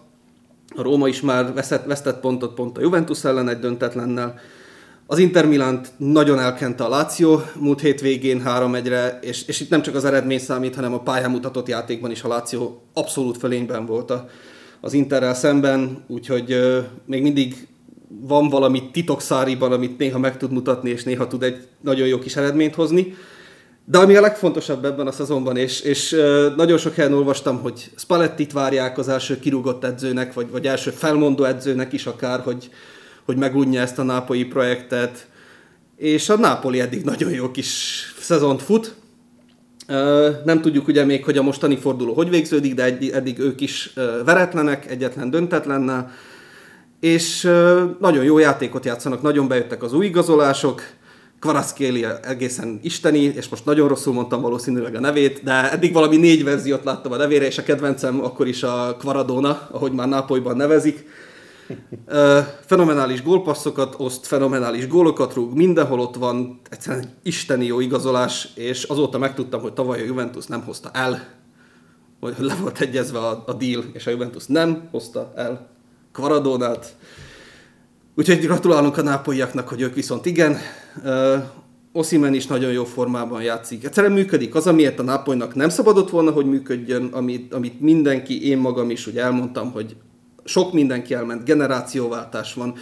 a 0.76 0.82
Róma 0.82 1.08
is 1.08 1.20
már 1.20 1.52
veszett, 1.52 1.84
vesztett 1.84 2.20
pontot 2.20 2.54
pont 2.54 2.78
a 2.78 2.80
Juventus 2.80 3.24
ellen 3.24 3.48
egy 3.48 3.58
döntetlennel. 3.58 4.34
Az 5.06 5.18
Inter 5.18 5.46
Milánt 5.46 5.92
nagyon 5.96 6.38
elkente 6.38 6.84
a 6.84 6.88
Láció 6.88 7.42
múlt 7.58 7.80
hétvégén 7.80 8.42
3-1-re, 8.46 9.18
és, 9.22 9.46
és 9.46 9.60
itt 9.60 9.70
nem 9.70 9.82
csak 9.82 9.94
az 9.94 10.04
eredmény 10.04 10.38
számít, 10.38 10.74
hanem 10.74 10.94
a 10.94 11.00
pályán 11.00 11.30
mutatott 11.30 11.68
játékban 11.68 12.10
is 12.10 12.22
a 12.22 12.28
Láció 12.28 12.82
abszolút 12.92 13.36
fölényben 13.36 13.86
volt 13.86 14.10
a, 14.10 14.28
az 14.84 14.92
Interrel 14.92 15.34
szemben, 15.34 16.04
úgyhogy 16.06 16.56
még 17.06 17.22
mindig 17.22 17.66
van 18.20 18.48
valami 18.48 18.90
titokszáriban, 18.90 19.72
amit 19.72 19.98
néha 19.98 20.18
meg 20.18 20.36
tud 20.36 20.52
mutatni, 20.52 20.90
és 20.90 21.02
néha 21.02 21.26
tud 21.26 21.42
egy 21.42 21.66
nagyon 21.80 22.06
jó 22.06 22.18
kis 22.18 22.36
eredményt 22.36 22.74
hozni. 22.74 23.14
De 23.84 23.98
ami 23.98 24.16
a 24.16 24.20
legfontosabb 24.20 24.84
ebben 24.84 25.06
a 25.06 25.12
szezonban, 25.12 25.56
és, 25.56 25.80
és 25.80 26.16
nagyon 26.56 26.78
sok 26.78 26.94
helyen 26.94 27.12
olvastam, 27.12 27.60
hogy 27.60 27.90
Spallettit 27.96 28.52
várják 28.52 28.98
az 28.98 29.08
első 29.08 29.38
kirúgott 29.38 29.84
edzőnek, 29.84 30.32
vagy, 30.32 30.50
vagy 30.50 30.66
első 30.66 30.90
felmondó 30.90 31.44
edzőnek 31.44 31.92
is 31.92 32.06
akár, 32.06 32.40
hogy, 32.40 32.70
hogy 33.24 33.36
megunja 33.36 33.80
ezt 33.80 33.98
a 33.98 34.02
nápolyi 34.02 34.44
projektet. 34.44 35.28
És 35.96 36.28
a 36.28 36.36
Nápoli 36.36 36.80
eddig 36.80 37.04
nagyon 37.04 37.30
jó 37.30 37.50
kis 37.50 38.02
szezont 38.20 38.62
fut. 38.62 38.94
Nem 40.44 40.60
tudjuk 40.60 40.88
ugye 40.88 41.04
még, 41.04 41.24
hogy 41.24 41.38
a 41.38 41.42
mostani 41.42 41.76
forduló 41.76 42.14
hogy 42.14 42.30
végződik, 42.30 42.74
de 42.74 42.82
eddig, 43.12 43.38
ők 43.38 43.60
is 43.60 43.92
veretlenek, 44.24 44.90
egyetlen 44.90 45.30
döntetlennel. 45.30 46.10
És 47.00 47.42
nagyon 48.00 48.24
jó 48.24 48.38
játékot 48.38 48.84
játszanak, 48.84 49.22
nagyon 49.22 49.48
bejöttek 49.48 49.82
az 49.82 49.92
új 49.92 50.06
igazolások. 50.06 50.82
Kvaratskhelia 51.40 52.18
egészen 52.20 52.80
isteni, 52.82 53.18
és 53.18 53.48
most 53.48 53.64
nagyon 53.64 53.88
rosszul 53.88 54.12
mondtam 54.12 54.40
valószínűleg 54.40 54.94
a 54.94 55.00
nevét, 55.00 55.42
de 55.42 55.72
eddig 55.72 55.92
valami 55.92 56.16
négy 56.16 56.44
verziót 56.44 56.84
láttam 56.84 57.12
a 57.12 57.16
nevére, 57.16 57.46
és 57.46 57.58
a 57.58 57.62
kedvencem 57.62 58.24
akkor 58.24 58.46
is 58.46 58.62
a 58.62 58.96
Kvaradona, 58.98 59.68
ahogy 59.70 59.92
már 59.92 60.08
Nápolyban 60.08 60.56
nevezik. 60.56 61.06
Ö, 62.06 62.40
fenomenális 62.60 63.22
gólpasszokat 63.22 63.94
oszt, 63.98 64.26
fenomenális 64.26 64.88
gólokat 64.88 65.34
rúg, 65.34 65.54
mindenhol 65.54 66.00
ott 66.00 66.14
van, 66.14 66.60
egyszerűen 66.70 67.02
egy 67.02 67.10
isteni 67.22 67.64
jó 67.64 67.80
igazolás, 67.80 68.48
és 68.54 68.82
azóta 68.82 69.18
megtudtam, 69.18 69.60
hogy 69.60 69.72
tavaly 69.72 70.00
a 70.00 70.04
Juventus 70.04 70.46
nem 70.46 70.62
hozta 70.62 70.90
el, 70.92 71.26
vagy 72.20 72.34
le 72.38 72.54
volt 72.54 72.80
egyezve 72.80 73.18
a, 73.18 73.42
a 73.46 73.52
deal, 73.52 73.84
és 73.92 74.06
a 74.06 74.10
Juventus 74.10 74.46
nem 74.46 74.88
hozta 74.90 75.32
el. 75.36 75.68
Kvaradónát. 76.12 76.96
Úgyhogy 78.16 78.40
gratulálunk 78.40 78.96
a 78.96 79.02
nápolyiaknak, 79.02 79.68
hogy 79.68 79.80
ők 79.80 79.94
viszont 79.94 80.26
igen. 80.26 80.56
Oszimen 81.92 82.34
is 82.34 82.46
nagyon 82.46 82.72
jó 82.72 82.84
formában 82.84 83.42
játszik. 83.42 83.84
Egyszerűen 83.84 84.12
működik 84.12 84.54
az, 84.54 84.66
amiért 84.66 84.98
a 84.98 85.02
Nápolynak 85.02 85.54
nem 85.54 85.68
szabadott 85.68 86.10
volna, 86.10 86.30
hogy 86.30 86.46
működjön, 86.46 87.04
amit, 87.12 87.54
amit 87.54 87.80
mindenki, 87.80 88.48
én 88.48 88.58
magam 88.58 88.90
is 88.90 89.06
úgy 89.06 89.18
elmondtam, 89.18 89.72
hogy 89.72 89.96
sok 90.44 90.72
mindenki 90.72 91.14
elment, 91.14 91.44
generációváltás 91.44 92.54
van. 92.54 92.74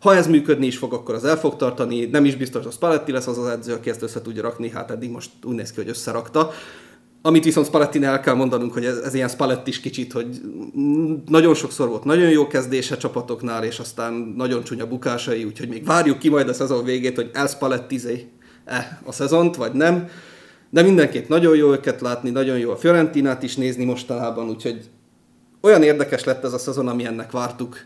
Ha 0.00 0.14
ez 0.14 0.26
működni 0.26 0.66
is 0.66 0.78
fog, 0.78 0.92
akkor 0.92 1.14
az 1.14 1.24
el 1.24 1.36
fog 1.36 1.56
tartani. 1.56 2.04
Nem 2.04 2.24
is 2.24 2.36
biztos, 2.36 2.64
hogy 2.64 2.72
Spalletti 2.72 3.12
lesz 3.12 3.26
az 3.26 3.38
az 3.38 3.46
edző, 3.46 3.72
aki 3.72 3.90
ezt 3.90 4.02
össze 4.02 4.22
tudja 4.22 4.42
rakni, 4.42 4.70
hát 4.70 4.90
eddig 4.90 5.10
most 5.10 5.30
úgy 5.44 5.54
néz 5.54 5.70
ki, 5.70 5.76
hogy 5.76 5.88
összerakta. 5.88 6.50
Amit 7.22 7.44
viszont 7.44 7.66
Spalletti 7.66 8.02
el 8.04 8.20
kell 8.20 8.34
mondanunk, 8.34 8.72
hogy 8.72 8.84
ez, 8.84 8.96
ez 8.96 9.14
ilyen 9.14 9.28
Spalletti 9.28 9.70
is 9.70 9.80
kicsit, 9.80 10.12
hogy 10.12 10.40
nagyon 11.26 11.54
sokszor 11.54 11.88
volt 11.88 12.04
nagyon 12.04 12.30
jó 12.30 12.46
kezdése 12.46 12.96
csapatoknál, 12.96 13.64
és 13.64 13.78
aztán 13.78 14.12
nagyon 14.36 14.62
csúnya 14.62 14.86
bukásai, 14.86 15.44
úgyhogy 15.44 15.68
még 15.68 15.84
várjuk 15.84 16.18
ki 16.18 16.28
majd 16.28 16.48
a 16.48 16.52
szezon 16.52 16.84
végét, 16.84 17.16
hogy 17.16 17.30
el 17.32 17.46
Spalletti 17.46 18.00
e 18.64 19.00
a 19.04 19.12
szezont, 19.12 19.56
vagy 19.56 19.72
nem. 19.72 20.08
De 20.70 20.82
mindenképp 20.82 21.28
nagyon 21.28 21.56
jó 21.56 21.72
őket 21.72 22.00
látni, 22.00 22.30
nagyon 22.30 22.58
jó 22.58 22.70
a 22.70 22.76
Fiorentinát 22.76 23.42
is 23.42 23.56
nézni 23.56 23.84
mostanában, 23.84 24.48
úgyhogy 24.48 24.90
olyan 25.60 25.82
érdekes 25.82 26.24
lett 26.24 26.44
ez 26.44 26.52
a 26.52 26.58
szezon, 26.58 26.88
ami 26.88 27.04
ennek 27.04 27.30
vártuk, 27.30 27.76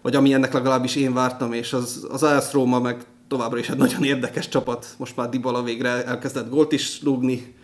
vagy 0.00 0.14
ami 0.14 0.32
ennek 0.32 0.52
legalábbis 0.52 0.96
én 0.96 1.14
vártam, 1.14 1.52
és 1.52 1.72
az, 1.72 2.06
az 2.10 2.22
AS 2.22 2.52
Roma 2.52 2.80
meg 2.80 3.04
továbbra 3.28 3.58
is 3.58 3.68
egy 3.68 3.76
nagyon 3.76 4.04
érdekes 4.04 4.48
csapat. 4.48 4.86
Most 4.98 5.16
már 5.16 5.28
Dybala 5.28 5.62
végre 5.62 6.04
elkezdett 6.04 6.50
gólt 6.50 6.72
is 6.72 7.02
lúgni. 7.02 7.54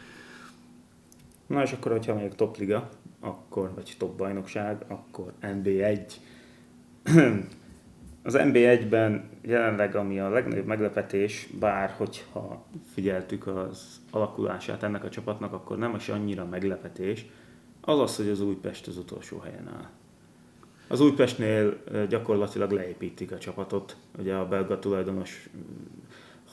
Na 1.46 1.62
és 1.62 1.72
akkor, 1.72 1.92
hogyha 1.92 2.14
még 2.14 2.34
topliga, 2.34 2.88
akkor, 3.20 3.72
vagy 3.74 3.94
top 3.98 4.16
bajnokság, 4.16 4.84
akkor 4.88 5.32
NB1. 5.42 6.00
Az 8.22 8.34
NB1-ben 8.38 9.30
jelenleg 9.42 9.96
ami 9.96 10.20
a 10.20 10.28
legnagyobb 10.28 10.66
meglepetés, 10.66 11.48
bár 11.60 11.94
hogyha 11.96 12.66
figyeltük 12.94 13.46
az 13.46 14.00
alakulását 14.10 14.82
ennek 14.82 15.04
a 15.04 15.08
csapatnak, 15.08 15.52
akkor 15.52 15.78
nem 15.78 15.94
is 15.94 16.08
annyira 16.08 16.44
meglepetés, 16.44 17.26
az 17.86 17.98
az, 17.98 18.16
hogy 18.16 18.28
az 18.28 18.40
Újpest 18.40 18.86
az 18.86 18.96
utolsó 18.96 19.38
helyen 19.38 19.68
áll. 19.68 19.88
Az 20.88 21.00
Újpestnél 21.00 21.78
gyakorlatilag 22.08 22.70
leépítik 22.70 23.32
a 23.32 23.38
csapatot, 23.38 23.96
ugye 24.18 24.34
a 24.34 24.48
belga 24.48 24.78
tulajdonos 24.78 25.48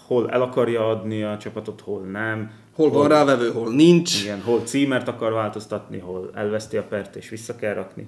hol 0.08 0.30
el 0.30 0.42
akarja 0.42 0.90
adni 0.90 1.24
a 1.24 1.38
csapatot, 1.38 1.82
hol 1.82 2.02
nem. 2.02 2.52
Hol, 2.74 2.90
hol 2.90 3.00
van 3.00 3.08
rávevő, 3.08 3.52
hol 3.52 3.74
nincs. 3.74 4.22
Igen, 4.22 4.42
hol 4.42 4.60
címert 4.60 5.08
akar 5.08 5.32
változtatni, 5.32 6.00
hol 6.00 6.30
elveszti 6.34 6.78
a 6.78 6.84
pert 6.84 7.16
és 7.16 7.30
vissza 7.30 7.56
kell 7.56 7.74
rakni. 7.74 8.08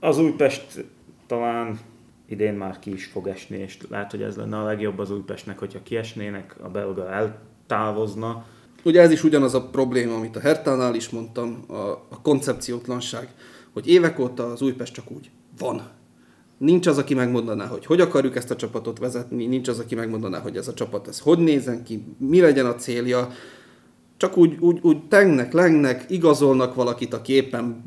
Az 0.00 0.18
Újpest 0.18 0.84
talán 1.26 1.78
idén 2.26 2.54
már 2.54 2.78
ki 2.78 2.92
is 2.92 3.04
fog 3.04 3.28
esni, 3.28 3.56
és 3.56 3.78
lehet, 3.88 4.10
hogy 4.10 4.22
ez 4.22 4.36
lenne 4.36 4.58
a 4.58 4.64
legjobb 4.64 4.98
az 4.98 5.10
Újpestnek, 5.10 5.58
hogyha 5.58 5.82
kiesnének, 5.82 6.56
a 6.62 6.68
belga 6.68 7.10
eltávozna. 7.10 8.44
Ugye 8.86 9.00
ez 9.00 9.10
is 9.10 9.24
ugyanaz 9.24 9.54
a 9.54 9.62
probléma, 9.62 10.14
amit 10.14 10.36
a 10.36 10.40
Hertánál 10.40 10.94
is 10.94 11.08
mondtam, 11.08 11.64
a, 11.68 11.74
a 12.08 12.20
koncepciótlanság, 12.22 13.28
hogy 13.72 13.88
évek 13.88 14.18
óta 14.18 14.46
az 14.46 14.62
Újpest 14.62 14.94
csak 14.94 15.10
úgy 15.10 15.30
van. 15.58 15.90
Nincs 16.58 16.86
az, 16.86 16.98
aki 16.98 17.14
megmondaná, 17.14 17.66
hogy 17.66 17.86
hogy 17.86 18.00
akarjuk 18.00 18.36
ezt 18.36 18.50
a 18.50 18.56
csapatot 18.56 18.98
vezetni, 18.98 19.46
nincs 19.46 19.68
az, 19.68 19.78
aki 19.78 19.94
megmondaná, 19.94 20.38
hogy 20.38 20.56
ez 20.56 20.68
a 20.68 20.74
csapat 20.74 21.08
ez 21.08 21.18
hogy 21.18 21.38
nézen 21.38 21.82
ki, 21.82 22.04
mi 22.18 22.40
legyen 22.40 22.66
a 22.66 22.74
célja. 22.74 23.30
Csak 24.16 24.36
úgy, 24.36 24.56
úgy, 24.60 24.78
úgy 24.82 25.08
tengnek, 25.08 25.52
lengnek, 25.52 26.04
igazolnak 26.08 26.74
valakit, 26.74 27.14
aki 27.14 27.32
éppen 27.32 27.84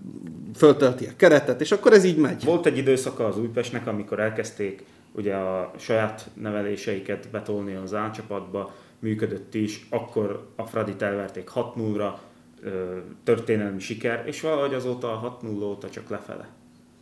föltölti 0.56 1.06
a 1.06 1.16
keretet, 1.16 1.62
és 1.62 1.72
akkor 1.72 1.94
ez 1.94 2.04
így 2.04 2.18
megy. 2.18 2.44
Volt 2.44 2.66
egy 2.66 2.78
időszaka 2.78 3.26
az 3.26 3.38
Újpestnek, 3.38 3.88
amikor 3.88 4.20
elkezdték 4.20 4.84
ugye 5.12 5.36
a 5.36 5.72
saját 5.78 6.30
neveléseiket 6.34 7.28
betolni 7.32 7.76
az 7.76 7.94
A 7.94 8.12
csapatba, 8.14 8.74
működött 9.00 9.54
is, 9.54 9.88
akkor 9.90 10.48
a 10.56 10.66
Fradit 10.66 11.02
elverték 11.02 11.52
6-0-ra, 11.56 12.14
történelmi 13.24 13.80
siker, 13.80 14.24
és 14.28 14.42
valahogy 14.42 14.74
azóta 14.74 15.12
a 15.22 15.40
6-0 15.42 15.62
óta 15.62 15.90
csak 15.90 16.10
lefele. 16.10 16.50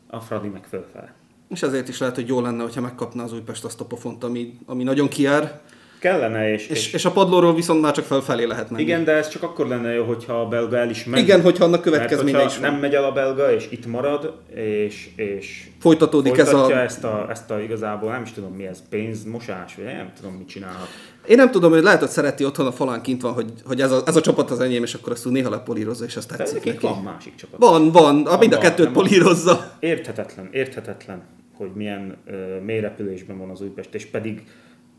A 0.07 0.19
Fradi 0.19 0.47
meg 0.47 0.65
fölfele. 0.65 1.13
És 1.49 1.61
ezért 1.61 1.87
is 1.87 1.99
lehet, 1.99 2.15
hogy 2.15 2.27
jó 2.27 2.41
lenne, 2.41 2.63
hogyha 2.63 2.81
megkapna 2.81 3.23
az 3.23 3.33
Újpest 3.33 3.63
azt 3.63 3.81
a 3.81 3.85
pofont, 3.85 4.23
ami, 4.23 4.59
ami 4.65 4.83
nagyon 4.83 5.07
kiár, 5.07 5.61
Kellene, 5.99 6.51
és, 6.51 6.67
és, 6.67 6.93
és, 6.93 7.05
a 7.05 7.11
padlóról 7.11 7.55
viszont 7.55 7.81
már 7.81 7.93
csak 7.93 8.05
felfelé 8.05 8.43
lehet 8.43 8.69
menni. 8.69 8.81
Igen, 8.81 9.03
de 9.03 9.11
ez 9.11 9.29
csak 9.29 9.43
akkor 9.43 9.67
lenne 9.67 9.93
jó, 9.93 10.03
hogyha 10.03 10.41
a 10.41 10.47
belga 10.47 10.77
el 10.77 10.89
is 10.89 11.03
megy. 11.03 11.19
Igen, 11.19 11.41
hogyha 11.41 11.63
annak 11.63 11.81
következménye 11.81 12.43
is 12.43 12.57
van. 12.57 12.71
nem 12.71 12.79
megy 12.79 12.93
el 12.93 13.03
a 13.03 13.11
belga, 13.11 13.51
és 13.51 13.67
itt 13.69 13.85
marad, 13.85 14.33
és, 14.55 15.09
és 15.15 15.67
folytatódik 15.79 16.37
ez 16.37 16.53
a... 16.53 16.81
ezt 16.81 17.03
a... 17.03 17.27
ezt 17.29 17.51
a 17.51 17.59
igazából, 17.59 18.11
nem 18.11 18.21
is 18.21 18.31
tudom 18.31 18.53
mi 18.53 18.65
ez, 18.65 18.83
pénzmosás, 18.89 19.75
vagy 19.75 19.85
nem 19.85 20.11
tudom 20.15 20.33
mit 20.33 20.47
csinálhat. 20.47 20.87
Én 21.27 21.35
nem 21.35 21.51
tudom, 21.51 21.71
hogy 21.71 21.83
lehet, 21.83 21.99
hogy 21.99 22.09
szereti 22.09 22.45
otthon 22.45 22.65
a 22.65 22.71
falán 22.71 23.01
kint 23.01 23.21
van, 23.21 23.33
hogy, 23.33 23.51
hogy 23.65 23.81
ez, 23.81 23.91
a, 23.91 24.01
ez 24.05 24.15
a 24.15 24.21
csapat 24.21 24.51
az 24.51 24.59
enyém, 24.59 24.83
és 24.83 24.93
akkor 24.93 25.11
azt 25.11 25.29
néha 25.29 25.49
lepolírozza, 25.49 26.05
és 26.05 26.15
azt 26.15 26.37
tetszik 26.37 26.63
neki. 26.63 26.85
Van 26.85 27.03
másik 27.03 27.35
csapat. 27.35 27.59
Van, 27.59 27.91
van, 27.91 28.25
a 28.25 28.37
mind 28.37 28.53
a 28.53 28.57
kettőt 28.57 28.91
polírozza. 28.91 29.71
Érthetetlen, 29.79 30.49
érthetetlen, 30.51 31.21
hogy 31.53 31.69
milyen 31.73 32.17
uh, 32.27 32.35
mély 32.65 32.79
repülésben 32.79 33.37
van 33.37 33.49
az 33.49 33.61
Újpest, 33.61 33.93
és 33.93 34.05
pedig 34.05 34.43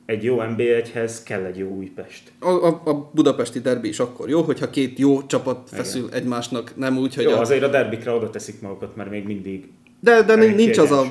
egy 0.09 0.25
jó 0.25 0.37
NB1-hez 0.40 1.12
kell 1.25 1.44
egy 1.44 1.57
jó 1.57 1.68
Újpest. 1.68 2.33
A, 2.38 2.49
a, 2.49 2.83
a 2.85 3.11
budapesti 3.12 3.61
derbi 3.61 3.88
is 3.88 3.99
akkor 3.99 4.29
jó, 4.29 4.42
hogyha 4.42 4.71
két 4.71 4.99
jó 4.99 5.27
csapat 5.27 5.68
feszül 5.73 6.07
Igen. 6.07 6.18
egymásnak, 6.18 6.77
nem 6.77 6.99
úgy, 6.99 7.14
hogy... 7.14 7.25
Jó, 7.25 7.31
a... 7.31 7.40
azért 7.40 7.62
a 7.62 7.68
derbikre 7.68 8.11
oda 8.11 8.31
teszik 8.31 8.61
magukat, 8.61 8.97
mert 8.97 9.11
még 9.11 9.27
mindig 9.27 9.68
de, 10.01 10.23
de 10.23 10.35
nincs, 10.35 10.79
az 10.79 10.90
a, 10.90 11.07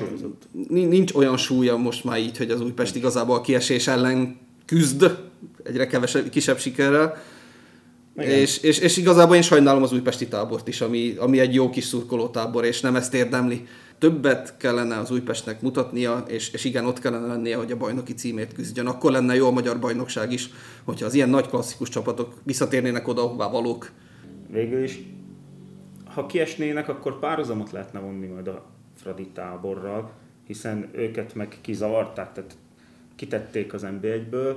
nincs 0.68 1.14
olyan 1.14 1.36
súlya 1.36 1.76
most 1.76 2.04
már 2.04 2.18
így, 2.18 2.36
hogy 2.36 2.50
az 2.50 2.60
Újpest 2.60 2.96
igazából 2.96 3.36
a 3.36 3.40
kiesés 3.40 3.86
ellen 3.86 4.36
küzd, 4.64 5.16
egyre 5.64 5.86
kevesebb, 5.86 6.28
kisebb 6.28 6.58
sikerrel. 6.58 7.22
És, 8.18 8.58
és, 8.58 8.78
és, 8.78 8.96
igazából 8.96 9.36
én 9.36 9.42
sajnálom 9.42 9.82
az 9.82 9.92
újpesti 9.92 10.28
tábort 10.28 10.68
is, 10.68 10.80
ami, 10.80 11.14
ami 11.18 11.40
egy 11.40 11.54
jó 11.54 11.70
kis 11.70 11.84
szurkoló 11.84 12.28
tábor, 12.28 12.64
és 12.64 12.80
nem 12.80 12.96
ezt 12.96 13.14
érdemli 13.14 13.66
többet 13.98 14.56
kellene 14.56 14.98
az 14.98 15.10
Újpestnek 15.10 15.60
mutatnia, 15.60 16.24
és, 16.28 16.52
és 16.52 16.64
igen, 16.64 16.86
ott 16.86 16.98
kellene 16.98 17.26
lennie, 17.26 17.56
hogy 17.56 17.72
a 17.72 17.76
bajnoki 17.76 18.14
címét 18.14 18.52
küzdjön. 18.52 18.86
Akkor 18.86 19.12
lenne 19.12 19.34
jó 19.34 19.46
a 19.46 19.50
magyar 19.50 19.78
bajnokság 19.78 20.32
is, 20.32 20.50
hogyha 20.84 21.06
az 21.06 21.14
ilyen 21.14 21.28
nagy 21.28 21.48
klasszikus 21.48 21.88
csapatok 21.88 22.34
visszatérnének 22.42 23.08
oda, 23.08 23.22
ahová 23.22 23.50
valók. 23.50 23.90
Végül 24.50 24.82
is, 24.82 24.98
ha 26.04 26.26
kiesnének, 26.26 26.88
akkor 26.88 27.18
párhuzamot 27.18 27.70
lehetne 27.70 28.00
vonni 28.00 28.26
majd 28.26 28.48
a 28.48 28.64
Fradi 28.96 29.26
táborral, 29.26 30.12
hiszen 30.46 30.88
őket 30.92 31.34
meg 31.34 31.58
kizavarták, 31.60 32.32
tehát 32.32 32.56
kitették 33.16 33.72
az 33.72 33.86
NB1-ből, 33.86 34.56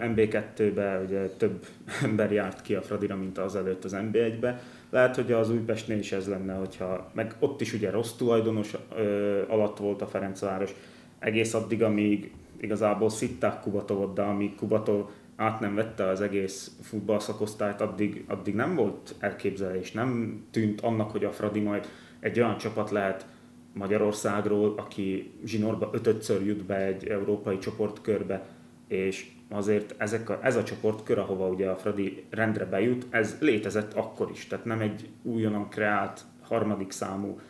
MB2-be 0.00 1.00
ugye 1.04 1.28
több 1.28 1.66
ember 2.04 2.32
járt 2.32 2.62
ki 2.62 2.74
a 2.74 2.82
Fradira, 2.82 3.16
mint 3.16 3.38
az 3.38 3.56
előtt 3.56 3.84
az 3.84 3.96
MB1-be, 3.96 4.60
lehet, 4.90 5.14
hogy 5.14 5.32
az 5.32 5.50
Újpestnél 5.50 5.98
is 5.98 6.12
ez 6.12 6.28
lenne, 6.28 6.54
hogyha, 6.54 7.10
meg 7.14 7.34
ott 7.38 7.60
is 7.60 7.72
ugye 7.72 7.90
rossz 7.90 8.12
tulajdonos 8.12 8.74
ö, 8.96 9.42
alatt 9.48 9.78
volt 9.78 10.02
a 10.02 10.06
Ferencváros, 10.06 10.74
egész 11.18 11.54
addig, 11.54 11.82
amíg 11.82 12.32
igazából 12.60 13.10
szitták 13.10 13.60
Kubatovot, 13.60 14.14
de 14.14 14.22
amíg 14.22 14.54
Kubatov 14.54 15.08
át 15.36 15.60
nem 15.60 15.74
vette 15.74 16.08
az 16.08 16.20
egész 16.20 16.76
futballszakosztályt, 16.82 17.80
addig, 17.80 18.24
addig 18.28 18.54
nem 18.54 18.74
volt 18.74 19.14
elképzelés, 19.18 19.92
nem 19.92 20.40
tűnt 20.50 20.80
annak, 20.80 21.10
hogy 21.10 21.24
a 21.24 21.32
Fradi 21.32 21.60
majd 21.60 21.88
egy 22.20 22.40
olyan 22.40 22.56
csapat 22.56 22.90
lehet 22.90 23.26
Magyarországról, 23.72 24.74
aki 24.76 25.32
zsinórba 25.44 25.90
ötödször 25.92 26.46
jut 26.46 26.64
be 26.64 26.76
egy 26.76 27.06
európai 27.06 27.58
csoportkörbe, 27.58 28.46
és 28.88 29.26
azért 29.48 29.94
ezek 29.98 30.30
a, 30.30 30.38
ez 30.42 30.56
a 30.56 30.62
csoportkör, 30.62 31.18
ahova 31.18 31.48
ugye 31.48 31.68
a 31.68 31.76
Fradi 31.76 32.24
rendre 32.30 32.64
bejut, 32.64 33.06
ez 33.10 33.36
létezett 33.40 33.92
akkor 33.92 34.30
is, 34.30 34.46
tehát 34.46 34.64
nem 34.64 34.80
egy 34.80 35.08
újonnan 35.22 35.68
kreált 35.68 36.20
harmadik 36.42 36.90
számú 36.90 37.40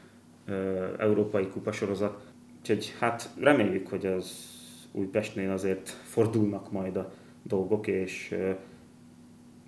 ö, 0.46 0.84
európai 0.98 1.46
kupasorozat. 1.46 2.24
Úgyhogy 2.60 2.94
hát 2.98 3.30
reméljük, 3.40 3.88
hogy 3.88 4.06
az 4.06 4.54
Újpestnél 4.92 5.50
azért 5.50 5.88
fordulnak 5.88 6.72
majd 6.72 6.96
a 6.96 7.12
dolgok, 7.42 7.86
és 7.86 8.28
ö, 8.32 8.50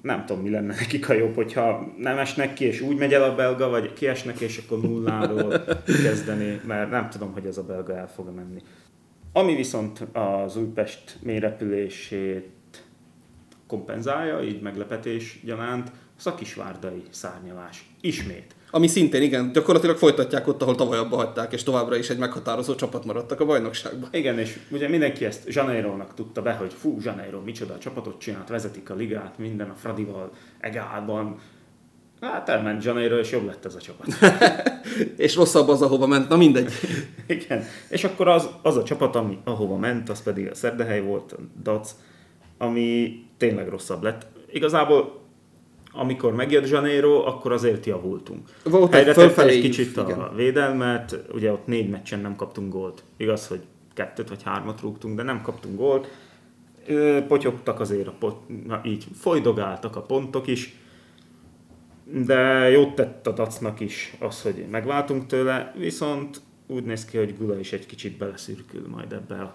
nem 0.02 0.26
tudom, 0.26 0.42
mi 0.42 0.50
lenne 0.50 0.74
nekik 0.74 1.08
a 1.08 1.12
jobb, 1.12 1.34
hogyha 1.34 1.92
nem 1.98 2.18
esnek 2.18 2.54
ki, 2.54 2.64
és 2.64 2.80
úgy 2.80 2.96
megy 2.96 3.12
el 3.12 3.22
a 3.22 3.34
belga, 3.34 3.68
vagy 3.68 3.92
kiesnek, 3.92 4.40
és 4.40 4.62
akkor 4.64 4.80
nulláról 4.80 5.64
kezdeni, 6.04 6.60
mert 6.66 6.90
nem 6.90 7.08
tudom, 7.08 7.32
hogy 7.32 7.46
ez 7.46 7.58
a 7.58 7.64
belga 7.64 7.96
el 7.96 8.08
fog 8.08 8.34
menni. 8.34 8.62
Ami 9.32 9.54
viszont 9.54 10.00
az 10.12 10.56
Újpest 10.56 11.16
mélyrepülését 11.22 12.46
kompenzálja, 13.66 14.42
így 14.42 14.60
meglepetés 14.60 15.40
gyanánt, 15.44 15.90
szakisvárdai 16.16 17.02
szárnyalás. 17.10 17.90
Ismét. 18.00 18.54
Ami 18.70 18.86
szintén, 18.86 19.22
igen, 19.22 19.52
gyakorlatilag 19.52 19.96
folytatják 19.96 20.46
ott, 20.46 20.62
ahol 20.62 20.74
tavaly 20.74 20.98
abba 20.98 21.16
hagyták, 21.16 21.52
és 21.52 21.62
továbbra 21.62 21.96
is 21.96 22.10
egy 22.10 22.18
meghatározó 22.18 22.74
csapat 22.74 23.04
maradtak 23.04 23.40
a 23.40 23.44
bajnokságban. 23.44 24.08
Igen, 24.12 24.38
és 24.38 24.58
ugye 24.70 24.88
mindenki 24.88 25.24
ezt 25.24 25.48
Janeirónak 25.48 26.14
tudta 26.14 26.42
be, 26.42 26.52
hogy 26.52 26.72
fú, 26.72 26.98
Janeiro 27.02 27.40
micsoda 27.40 27.74
a 27.74 27.78
csapatot 27.78 28.20
csinált, 28.20 28.48
vezetik 28.48 28.90
a 28.90 28.94
ligát, 28.94 29.38
minden 29.38 29.70
a 29.70 29.74
Fradival, 29.74 30.30
Egálban, 30.60 31.38
Hát 32.20 32.48
elment 32.48 32.84
Janeiro, 32.84 33.16
és 33.18 33.30
jobb 33.30 33.46
lett 33.46 33.64
ez 33.64 33.74
a 33.74 33.80
csapat. 33.80 34.06
és 35.16 35.36
rosszabb 35.36 35.68
az, 35.68 35.82
ahova 35.82 36.06
ment, 36.06 36.28
na 36.28 36.36
mindegy. 36.36 36.72
Igen. 37.26 37.64
És 37.88 38.04
akkor 38.04 38.28
az, 38.28 38.48
az 38.62 38.76
a 38.76 38.82
csapat, 38.82 39.16
ami, 39.16 39.38
ahova 39.44 39.76
ment, 39.76 40.08
az 40.08 40.22
pedig 40.22 40.48
a 40.50 40.54
Szerdehely 40.54 41.00
volt, 41.00 41.32
a 41.32 41.36
Dac, 41.62 41.94
ami 42.58 43.18
tényleg 43.36 43.68
rosszabb 43.68 44.02
lett. 44.02 44.26
Igazából 44.52 45.26
amikor 45.92 46.34
megjött 46.34 46.68
Janeiro, 46.68 47.26
akkor 47.26 47.52
azért 47.52 47.86
javultunk. 47.86 48.48
Volt 48.64 48.94
egy 48.94 48.94
Helyre 48.94 49.12
fölfelé 49.12 49.54
egy 49.54 49.60
kicsit 49.60 49.96
a 49.96 50.02
igen. 50.02 50.34
védelmet, 50.34 51.18
ugye 51.32 51.52
ott 51.52 51.66
négy 51.66 51.88
meccsen 51.88 52.20
nem 52.20 52.36
kaptunk 52.36 52.72
gólt. 52.72 53.02
Igaz, 53.16 53.46
hogy 53.46 53.60
kettőt 53.94 54.28
vagy 54.28 54.42
hármat 54.42 54.80
rúgtunk, 54.80 55.16
de 55.16 55.22
nem 55.22 55.42
kaptunk 55.42 55.76
gólt. 55.76 56.08
Potyogtak 57.28 57.80
azért, 57.80 58.06
a 58.06 58.14
pot, 58.18 58.66
na 58.66 58.80
így 58.84 59.06
folydogáltak 59.14 59.96
a 59.96 60.00
pontok 60.00 60.46
is, 60.46 60.76
de 62.12 62.70
jót 62.70 62.94
tett 62.94 63.26
a 63.26 63.32
Dacnak 63.32 63.80
is 63.80 64.16
az, 64.18 64.42
hogy 64.42 64.66
megváltunk 64.70 65.26
tőle, 65.26 65.74
viszont 65.76 66.40
úgy 66.66 66.84
néz 66.84 67.04
ki, 67.04 67.18
hogy 67.18 67.36
Gula 67.36 67.58
is 67.58 67.72
egy 67.72 67.86
kicsit 67.86 68.16
beleszürkül 68.16 68.88
majd 68.88 69.12
ebbe 69.12 69.40
a, 69.40 69.54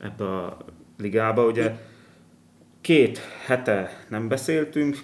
ebbe 0.00 0.24
a 0.24 0.56
ligába. 0.98 1.46
Ugye 1.46 1.76
két 2.80 3.18
hete 3.46 4.04
nem 4.08 4.28
beszéltünk, 4.28 4.98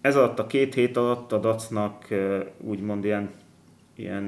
ez 0.00 0.16
alatt 0.16 0.38
a 0.38 0.46
két 0.46 0.74
hét 0.74 0.96
alatt 0.96 1.32
a 1.32 1.38
Dacnak 1.38 2.08
úgymond 2.60 3.04
ilyen, 3.04 3.30
ilyen 3.94 4.24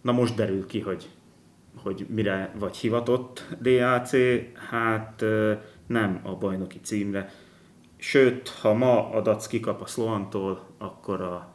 na 0.00 0.12
most 0.12 0.34
derül 0.34 0.66
ki, 0.66 0.80
hogy, 0.80 1.08
hogy 1.76 2.06
mire 2.08 2.54
vagy 2.58 2.76
hivatott 2.76 3.46
DAC, 3.62 4.10
hát 4.70 5.24
nem 5.86 6.20
a 6.22 6.34
bajnoki 6.34 6.80
címre. 6.82 7.32
Sőt, 8.02 8.48
ha 8.48 8.74
ma 8.74 9.10
a 9.10 9.20
Dac 9.20 9.46
kikap 9.46 9.80
a 9.80 9.86
Slovantól, 9.86 10.66
akkor 10.78 11.20
a 11.20 11.48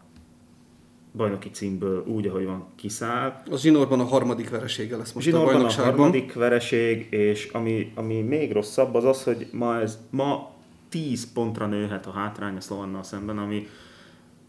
bajnoki 1.16 1.50
címből 1.50 2.04
úgy, 2.08 2.28
ahogy 2.28 2.46
van, 2.46 2.68
kiszáll. 2.76 3.42
A 3.52 3.58
zsinórban 3.58 4.00
a 4.00 4.04
harmadik 4.04 4.50
veresége 4.50 4.98
lesz 4.98 5.12
most 5.12 5.28
a 5.28 5.30
Zsinórban 5.30 5.50
a 5.50 5.54
bajnokságban. 5.54 5.94
harmadik 5.94 6.34
vereség, 6.34 7.08
és 7.10 7.50
ami, 7.54 7.92
ami 7.96 8.22
még 8.22 8.52
rosszabb 8.52 8.96
az 8.96 9.04
az, 9.04 9.24
hogy 9.24 9.48
ma, 9.52 9.80
ez, 9.80 9.98
ma 10.10 10.52
10 10.90 11.34
pontra 11.34 11.66
nőhet 11.68 12.06
a 12.06 12.12
hátrány 12.12 12.56
a 12.56 12.62
Szlovannal 12.62 13.04
szemben, 13.04 13.38
ami, 13.38 13.68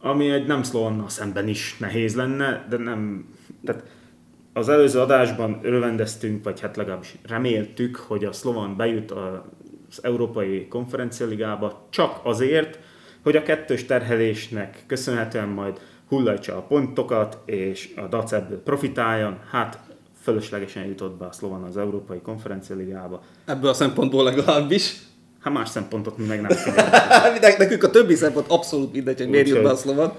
ami 0.00 0.30
egy 0.30 0.46
nem 0.46 0.62
Szlovannal 0.62 1.08
szemben 1.08 1.48
is 1.48 1.76
nehéz 1.78 2.14
lenne, 2.14 2.66
de 2.68 2.76
nem... 2.76 3.28
Tehát 3.64 3.84
az 4.52 4.68
előző 4.68 5.00
adásban 5.00 5.60
örvendeztünk, 5.62 6.44
vagy 6.44 6.60
hát 6.60 6.76
legalábbis 6.76 7.16
reméltük, 7.26 7.96
hogy 7.96 8.24
a 8.24 8.32
Szlovan 8.32 8.76
bejut 8.76 9.10
az 9.90 9.98
Európai 10.04 10.68
Konferencialigába 10.68 11.86
csak 11.90 12.20
azért, 12.22 12.78
hogy 13.22 13.36
a 13.36 13.42
kettős 13.42 13.84
terhelésnek 13.86 14.84
köszönhetően 14.86 15.48
majd 15.48 15.80
hullajtsa 16.08 16.56
a 16.56 16.62
pontokat, 16.62 17.38
és 17.44 17.92
a 17.96 18.06
DAC 18.06 18.32
ebből 18.32 18.62
profitáljon. 18.62 19.38
Hát 19.50 19.78
fölöslegesen 20.22 20.84
jutott 20.84 21.18
be 21.18 21.26
a 21.26 21.32
Szlovan 21.32 21.62
az 21.62 21.76
Európai 21.76 22.20
Konferencialigába. 22.20 23.22
Ebből 23.44 23.70
a 23.70 23.74
szempontból 23.74 24.24
legalábbis. 24.24 24.96
Hát 25.40 25.52
más 25.52 25.68
szempontot 25.68 26.18
mi 26.18 26.26
meg 26.26 26.40
nem 26.40 26.50
Nekünk 27.58 27.82
a 27.82 27.90
többi 27.90 28.14
szempont 28.14 28.46
abszolút 28.48 28.92
mindegy, 28.92 29.18
hogy 29.18 29.28
miért 29.28 29.48
jött 29.48 29.62
be 29.62 29.70
a 29.70 29.76
szlovan. 29.76 30.12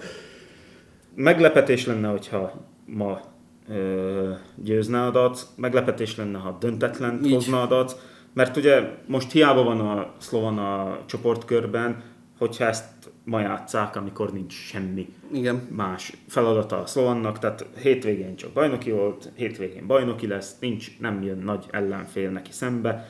Meglepetés 1.16 1.86
lenne, 1.86 2.08
hogyha 2.08 2.54
ma 2.86 3.22
ö, 3.70 4.32
győzne 4.56 5.06
a 5.06 5.12
DAC, 5.12 5.46
meglepetés 5.56 6.16
lenne, 6.16 6.38
ha 6.38 6.58
döntetlen 6.60 7.22
hozna 7.30 7.62
a 7.62 7.66
DAC, 7.68 7.96
mert 8.34 8.58
ugye 8.58 8.82
most 9.06 9.32
hiába 9.32 9.64
van 9.64 9.80
a 9.80 10.14
Szlovan 10.18 10.58
a 10.58 11.00
csoportkörben, 11.06 12.04
hogyha 12.38 12.66
ezt 12.66 12.86
ma 13.24 13.40
játszák, 13.40 13.96
amikor 13.96 14.34
nincs 14.34 14.54
semmi 14.54 15.14
Igen. 15.34 15.68
más 15.76 16.14
feladata 16.28 16.78
a 16.82 16.86
Szlovannak, 16.86 17.40
tehát 17.40 17.66
hétvégén 17.82 18.36
csak 18.36 18.50
bajnoki 18.52 18.92
volt, 18.92 19.32
hétvégén 19.36 19.88
bajnoki 19.88 20.28
lesz, 20.28 20.56
nincs, 20.60 21.00
nem 21.00 21.22
jön 21.24 21.38
nagy 21.38 21.66
ellenfél 21.72 22.30
neki 22.30 22.52
szembe. 22.52 23.08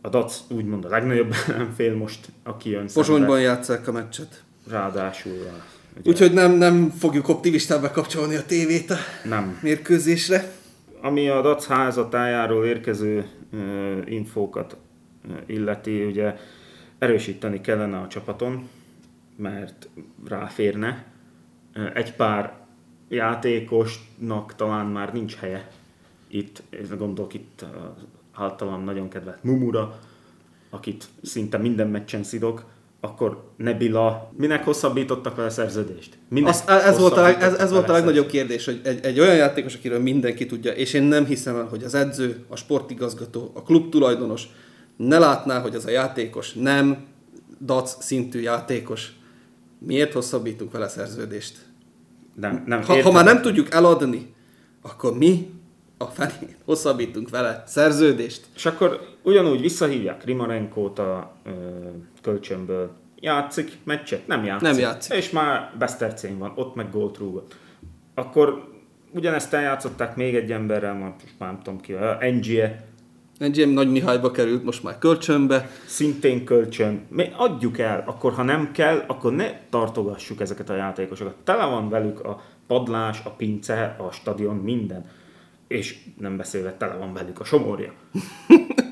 A 0.00 0.08
DAC 0.08 0.40
úgymond 0.50 0.84
a 0.84 0.88
legnagyobb 0.88 1.34
ellenfél 1.48 1.96
most, 1.96 2.28
aki 2.42 2.70
jön 2.70 2.86
Pozsonyban 2.94 3.28
szembe, 3.28 3.40
játszák 3.40 3.88
a 3.88 3.92
meccset. 3.92 4.42
ráadásul. 4.70 5.32
a- 5.32 5.64
Ugye, 5.98 6.10
Úgyhogy 6.10 6.32
nem, 6.32 6.52
nem 6.52 6.90
fogjuk 6.98 7.28
optimistábbá 7.28 7.90
kapcsolni 7.90 8.34
a 8.36 8.44
tévét 8.46 8.90
a 8.90 8.96
nem. 9.24 9.58
mérkőzésre. 9.62 10.52
Ami 11.04 11.28
a 11.28 11.40
DAC 11.40 11.66
házatájáról 11.66 12.64
érkező 12.66 13.30
infókat 14.04 14.76
illeti, 15.46 16.04
ugye 16.04 16.36
erősíteni 16.98 17.60
kellene 17.60 17.98
a 17.98 18.06
csapaton, 18.06 18.68
mert 19.36 19.88
ráférne. 20.28 21.04
Egy 21.94 22.14
pár 22.14 22.52
játékosnak 23.08 24.54
talán 24.54 24.86
már 24.86 25.12
nincs 25.12 25.34
helye 25.34 25.70
itt, 26.28 26.62
és 26.70 26.88
gondolok 26.96 27.34
itt 27.34 27.64
általam 28.32 28.84
nagyon 28.84 29.08
kedvelt 29.08 29.44
Mumura, 29.44 29.98
akit 30.70 31.08
szinte 31.22 31.58
minden 31.58 31.88
meccsen 31.88 32.22
szidok, 32.22 32.64
akkor 33.04 33.52
Nebila, 33.56 34.32
minek 34.36 34.64
hosszabbítottak 34.64 35.36
vele 35.36 35.50
szerződést? 35.50 36.18
Minek 36.28 36.48
Az, 36.48 36.64
ez, 36.66 36.98
volt 36.98 37.16
a, 37.16 37.42
ez, 37.42 37.54
ez 37.54 37.70
volt 37.70 37.88
a 37.88 37.92
legnagyobb 37.92 38.26
kérdés, 38.26 38.64
hogy 38.64 38.80
egy, 38.84 39.04
egy 39.04 39.20
olyan 39.20 39.34
játékos, 39.34 39.74
akiről 39.74 40.00
mindenki 40.00 40.46
tudja, 40.46 40.72
és 40.72 40.92
én 40.92 41.02
nem 41.02 41.24
hiszem 41.24 41.56
el, 41.56 41.64
hogy 41.64 41.82
az 41.82 41.94
edző, 41.94 42.44
a 42.48 42.56
sportigazgató, 42.56 43.50
a 43.54 43.62
klub 43.62 43.90
tulajdonos 43.90 44.46
ne 44.96 45.18
látná, 45.18 45.60
hogy 45.60 45.74
az 45.74 45.86
a 45.86 45.90
játékos 45.90 46.52
nem 46.52 47.04
dac 47.64 48.04
szintű 48.04 48.40
játékos. 48.40 49.12
Miért 49.78 50.12
hosszabbítunk 50.12 50.72
vele 50.72 50.88
szerződést? 50.88 51.58
Nem, 52.34 52.62
nem 52.66 52.82
Ha, 52.82 53.02
ha 53.02 53.12
már 53.12 53.24
nem 53.24 53.42
tudjuk 53.42 53.74
eladni, 53.74 54.34
akkor 54.82 55.18
mi 55.18 55.50
a 55.98 56.04
felé 56.04 56.56
hosszabbítunk 56.66 57.30
vele 57.30 57.64
szerződést? 57.66 58.44
És 58.54 58.66
akkor 58.66 59.13
ugyanúgy 59.24 59.60
visszahívják 59.60 60.24
Rimarenkót 60.24 60.98
a 60.98 61.32
ö, 61.44 61.50
kölcsönből. 62.22 62.90
Játszik 63.20 63.72
meccset? 63.84 64.26
Nem 64.26 64.44
játszik. 64.44 64.68
Nem 64.68 64.78
játszik. 64.78 65.16
És 65.16 65.30
már 65.30 65.72
Besztercén 65.78 66.38
van, 66.38 66.52
ott 66.54 66.74
meg 66.74 66.90
gólt 66.90 67.18
rúgott. 67.18 67.56
Akkor 68.14 68.72
ugyanezt 69.14 69.52
eljátszották 69.54 70.16
még 70.16 70.34
egy 70.34 70.52
emberrel, 70.52 70.94
most 70.94 71.14
már 71.38 71.52
nem 71.52 71.62
tudom 71.62 71.80
ki, 71.80 71.92
a 71.92 72.16
Engie, 72.20 72.84
Egy 73.38 73.56
ilyen 73.56 73.68
Nagy 73.68 73.90
Mihályba 73.90 74.30
került 74.30 74.64
most 74.64 74.82
már 74.82 74.98
kölcsönbe. 74.98 75.68
szintén 75.86 76.44
kölcsön. 76.44 77.06
Mi 77.08 77.28
adjuk 77.36 77.78
el, 77.78 78.02
akkor 78.06 78.32
ha 78.32 78.42
nem 78.42 78.72
kell, 78.72 79.04
akkor 79.06 79.32
ne 79.32 79.60
tartogassuk 79.70 80.40
ezeket 80.40 80.70
a 80.70 80.76
játékosokat. 80.76 81.34
Tele 81.44 81.64
van 81.64 81.88
velük 81.88 82.20
a 82.20 82.42
padlás, 82.66 83.20
a 83.24 83.30
pince, 83.30 83.96
a 83.98 84.12
stadion, 84.12 84.56
minden. 84.56 85.04
És 85.68 85.98
nem 86.18 86.36
beszélve, 86.36 86.72
tele 86.72 86.94
van 86.94 87.12
velük 87.12 87.40
a 87.40 87.44
somorja. 87.44 87.92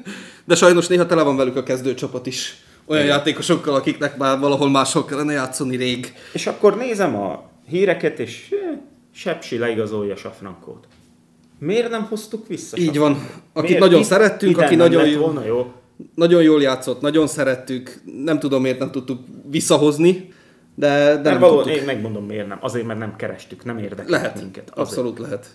De 0.53 0.59
sajnos 0.59 0.87
néha 0.87 1.07
tele 1.07 1.23
van 1.23 1.37
velük 1.37 1.57
a 1.57 1.62
kezdőcsapat 1.62 2.27
is. 2.27 2.57
Olyan 2.87 3.05
játékosokkal, 3.05 3.75
akiknek 3.75 4.17
már 4.17 4.38
valahol 4.38 4.71
máshol 4.71 5.05
kellene 5.05 5.33
játszani 5.33 5.77
rég. 5.77 6.12
És 6.33 6.47
akkor 6.47 6.77
nézem 6.77 7.17
a 7.17 7.43
híreket, 7.69 8.19
és 8.19 8.49
eh, 8.51 8.79
Sepsi 9.15 9.59
leigazolja 9.59 10.17
Safrankót. 10.17 10.87
Miért 11.59 11.91
nem 11.91 12.03
hoztuk 12.05 12.47
vissza? 12.47 12.77
Így 12.77 12.87
Safrankót? 12.95 13.21
van. 13.23 13.31
Akit 13.53 13.69
Miért? 13.69 13.85
nagyon 13.85 14.01
Itt- 14.01 14.07
szerettünk, 14.07 14.59
aki 14.59 14.75
nagyon 14.75 15.07
jó- 15.07 15.21
volna 15.21 15.45
jó. 15.45 15.73
Nagyon 16.15 16.43
jól 16.43 16.62
játszott, 16.62 17.01
nagyon 17.01 17.27
szerettük. 17.27 18.03
Nem 18.25 18.38
tudom, 18.38 18.62
miért 18.62 18.79
nem 18.79 18.91
tudtuk 18.91 19.21
visszahozni, 19.51 20.33
de, 20.75 20.88
de 20.88 21.21
De 21.23 21.31
nem 21.31 21.41
való, 21.41 21.57
tudtuk. 21.62 21.77
én 21.79 21.85
megmondom 21.85 22.25
miért 22.27 22.49
nem. 22.49 22.59
Azért, 22.61 22.87
mert 22.87 22.99
nem 22.99 23.17
kerestük, 23.17 23.65
nem 23.65 23.79
érdekelt 23.79 24.09
Lehet, 24.09 24.41
minket. 24.41 24.71
Azért. 24.71 24.79
abszolút 24.88 25.19
lehet. 25.19 25.47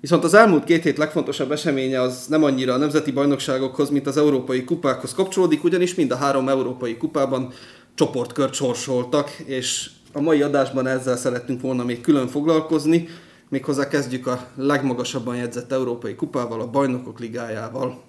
Viszont 0.00 0.24
az 0.24 0.34
elmúlt 0.34 0.64
két 0.64 0.82
hét 0.82 0.98
legfontosabb 0.98 1.52
eseménye 1.52 2.00
az 2.00 2.26
nem 2.26 2.44
annyira 2.44 2.74
a 2.74 2.76
nemzeti 2.76 3.12
bajnokságokhoz, 3.12 3.90
mint 3.90 4.06
az 4.06 4.16
európai 4.16 4.64
kupákhoz 4.64 5.14
kapcsolódik, 5.14 5.64
ugyanis 5.64 5.94
mind 5.94 6.10
a 6.10 6.16
három 6.16 6.48
európai 6.48 6.96
kupában 6.96 7.52
csoportkört 7.94 8.54
sorsoltak, 8.54 9.30
és 9.30 9.90
a 10.12 10.20
mai 10.20 10.42
adásban 10.42 10.86
ezzel 10.86 11.16
szerettünk 11.16 11.60
volna 11.60 11.84
még 11.84 12.00
külön 12.00 12.26
foglalkozni, 12.26 13.08
méghozzá 13.48 13.88
kezdjük 13.88 14.26
a 14.26 14.46
legmagasabban 14.54 15.36
jegyzett 15.36 15.72
európai 15.72 16.14
kupával, 16.14 16.60
a 16.60 16.70
bajnokok 16.70 17.18
ligájával. 17.18 18.02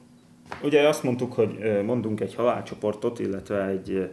Ugye 0.63 0.88
azt 0.88 1.04
mondtuk, 1.04 1.34
hogy 1.34 1.82
mondunk 1.86 2.19
egy 2.19 2.36
halálcsoportot, 2.36 3.19
illetve 3.19 3.65
egy 3.65 4.10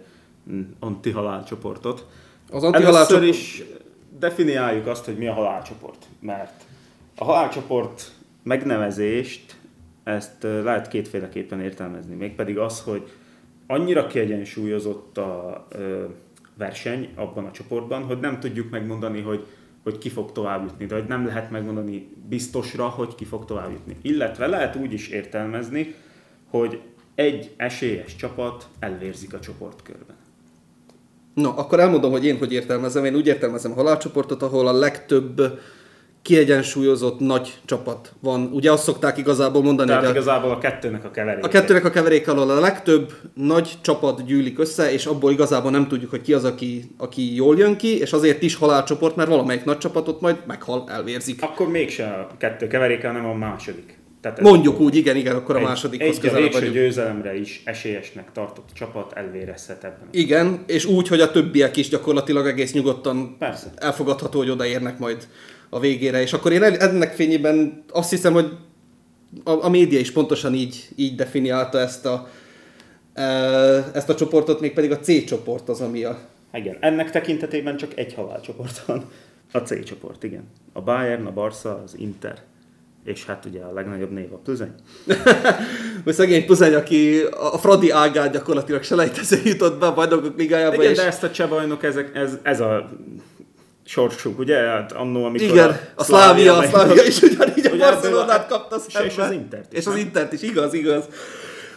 anti-halálcsoportot. 0.80 2.06
Az 2.50 2.62
Először 2.64 2.74
antihalálcsoport... 2.74 3.26
is 3.26 3.62
definiáljuk 4.18 4.86
azt, 4.86 5.04
hogy 5.04 5.18
mi 5.18 5.26
a 5.26 5.32
halálcsoport. 5.32 6.06
Mert 6.20 6.62
a 7.18 7.24
halálcsoport 7.24 8.12
megnevezést, 8.42 9.57
ezt 10.04 10.42
lehet 10.42 10.88
kétféleképpen 10.88 11.61
értelmezni. 11.61 12.14
Mégpedig 12.14 12.59
az, 12.59 12.81
hogy 12.81 13.11
annyira 13.66 14.07
kiegyensúlyozott 14.07 15.18
a 15.18 15.66
ö, 15.70 16.04
verseny 16.59 17.09
abban 17.14 17.44
a 17.44 17.50
csoportban, 17.50 18.02
hogy 18.02 18.18
nem 18.20 18.40
tudjuk 18.40 18.70
megmondani, 18.70 19.20
hogy, 19.20 19.46
hogy 19.83 19.98
ki 19.98 20.09
fog 20.09 20.33
tovább 20.33 20.64
jutni, 20.64 20.87
de 20.87 20.94
hogy 20.94 21.07
nem 21.07 21.26
lehet 21.26 21.50
megmondani 21.50 22.09
biztosra, 22.28 22.88
hogy 22.88 23.14
ki 23.14 23.24
fog 23.24 23.44
tovább 23.44 23.70
jutni. 23.70 23.96
Illetve 24.02 24.46
lehet 24.46 24.76
úgy 24.76 24.92
is 24.92 25.09
értelmezni, 25.09 25.94
hogy 26.50 26.81
egy 27.14 27.54
esélyes 27.57 28.16
csapat 28.16 28.68
elvérzik 28.78 29.35
a 29.35 29.40
csoportkörben. 29.40 30.16
No, 31.35 31.48
akkor 31.48 31.81
elmondom, 31.81 32.11
hogy 32.11 32.24
én 32.24 32.38
hogy 32.38 32.52
értelmezem. 32.52 33.04
Én 33.04 33.14
úgy 33.14 33.26
értelmezem 33.26 33.70
a 33.72 33.74
halálcsoportot, 33.74 34.42
ahol 34.42 34.66
a 34.66 34.72
legtöbb 34.72 35.61
kiegyensúlyozott 36.22 37.18
nagy 37.20 37.54
csapat 37.64 38.12
van. 38.20 38.50
Ugye 38.52 38.72
azt 38.72 38.83
szokták 38.83 39.18
igazából 39.18 39.62
mondani, 39.62 39.88
Tehát 39.88 40.04
hogy 40.04 40.14
a, 40.14 40.18
igazából 40.18 40.50
a 40.50 40.59
kettőnek 40.59 41.04
a 41.04 41.11
keveréke. 41.11 41.46
a 41.46 41.50
kettőnek 41.50 41.85
a 41.85 41.90
keverék 41.90 42.28
alól 42.28 42.50
a 42.50 42.61
legtöbb 42.61 43.12
nagy 43.35 43.78
csapat 43.83 44.24
gyűlik 44.26 44.59
össze, 44.59 44.92
és 44.92 45.07
abból 45.07 45.33
igazából 45.33 45.70
nem 45.70 45.88
tudjuk, 45.88 46.11
hogy 46.11 46.22
ki 46.22 46.33
az, 46.33 46.44
aki, 46.44 46.90
aki 46.98 47.35
jól 47.35 47.57
jön 47.59 47.76
ki, 47.76 47.98
és 47.98 48.12
azért 48.12 48.42
is 48.42 48.54
halálcsoport, 48.54 49.16
mert 49.16 49.28
valamelyik 49.28 49.64
nagy 49.64 49.78
csapatot 49.78 50.20
majd 50.20 50.37
meghal, 50.46 50.85
elvérzik. 50.88 51.42
Akkor 51.42 51.68
mégse 51.68 52.04
a 52.07 52.37
kettő 52.38 52.66
keveréke, 52.66 53.07
hanem 53.07 53.26
a 53.26 53.35
második. 53.35 53.96
Tehát 54.20 54.40
Mondjuk 54.40 54.81
úgy, 54.81 54.96
igen, 54.96 55.16
igen, 55.16 55.37
akkor 55.37 55.57
a 55.57 55.61
másodikhoz 55.61 56.09
egy 56.09 56.16
a 56.16 56.20
közelebb 56.20 56.52
vagyunk. 56.52 56.72
győzelemre 56.72 57.38
is 57.38 57.62
esélyesnek 57.64 58.33
tartott 58.33 58.68
csapat 58.74 59.12
elvérezhet 59.12 59.85
ebben. 59.85 60.09
Igen, 60.11 60.62
és 60.66 60.85
úgy, 60.85 61.09
hogy 61.09 61.20
a 61.20 61.31
többiek 61.31 61.76
is 61.76 61.88
gyakorlatilag 61.88 62.46
egész 62.46 62.72
nyugodtan 62.72 63.37
Persze. 63.38 63.66
elfogadható, 63.76 64.38
hogy 64.38 64.50
odaérnek 64.50 64.98
majd 64.98 65.28
a 65.70 65.81
végére. 65.81 66.20
És 66.20 66.33
akkor 66.33 66.52
én 66.52 66.62
ennek 66.62 67.14
fényében 67.14 67.85
azt 67.90 68.11
hiszem, 68.11 68.33
hogy 68.33 68.52
a, 69.44 69.64
a 69.64 69.68
média 69.68 69.98
is 69.98 70.12
pontosan 70.12 70.54
így, 70.54 70.88
így 70.96 71.14
definiálta 71.14 71.78
ezt 71.78 72.07
a, 72.07 72.28
e, 73.14 73.22
ezt 73.94 74.09
a 74.09 74.14
csoportot, 74.14 74.61
mégpedig 74.61 74.90
a 74.90 74.98
C 74.98 75.24
csoport 75.24 75.68
az, 75.68 75.81
ami 75.81 76.04
a... 76.04 76.18
Igen, 76.52 76.76
ennek 76.81 77.11
tekintetében 77.11 77.76
csak 77.76 77.98
egy 77.98 78.14
halálcsoport 78.14 78.85
van. 78.87 79.04
A 79.52 79.59
C 79.59 79.85
csoport, 79.85 80.24
igen. 80.24 80.44
A 80.72 80.81
Bayern, 80.81 81.26
a 81.26 81.33
Barca, 81.33 81.83
az 81.85 81.94
Inter. 81.98 82.38
És 83.04 83.24
hát 83.24 83.44
ugye 83.44 83.61
a 83.61 83.72
legnagyobb 83.72 84.11
név 84.11 84.33
a 84.33 84.37
Plüzeny. 84.37 84.72
Vagy 86.04 86.14
szegény 86.14 86.46
Puzeny, 86.46 86.74
aki 86.74 87.20
a 87.52 87.59
Fradi 87.59 87.90
ágán 87.90 88.31
gyakorlatilag 88.31 88.83
selejtező 88.83 89.40
jutott 89.44 89.78
be 89.78 89.87
a 89.87 89.94
bajnokok 89.94 90.37
ligájába, 90.37 90.74
Igen, 90.74 90.90
és 90.90 90.96
de 90.96 91.07
ezt 91.07 91.22
a 91.22 91.31
cseh 91.31 91.48
bajnok, 91.48 91.83
ezek, 91.83 92.16
ez, 92.16 92.38
ez 92.42 92.61
a 92.61 92.90
sorsuk, 93.88 94.38
ugye? 94.38 94.57
Hát 94.57 94.92
annó, 94.92 95.24
amikor 95.24 95.48
igen, 95.48 95.81
a 95.94 96.05
Szlávia, 96.05 96.57
a 96.57 96.62
Szlávia 96.62 97.03
is 97.12 97.22
ugyanígy 97.22 97.66
a 97.66 97.77
Barcelonát 97.77 98.53
a- 98.53 98.55
kapta 98.55 98.79
szembe. 98.79 99.09
és 99.09 99.16
az 99.18 99.31
Intert 99.31 99.72
is, 99.72 99.79
És 99.79 99.87
az? 99.87 99.96
Intert 99.96 100.33
is, 100.33 100.42
igaz, 100.42 100.74
igaz. 100.74 101.05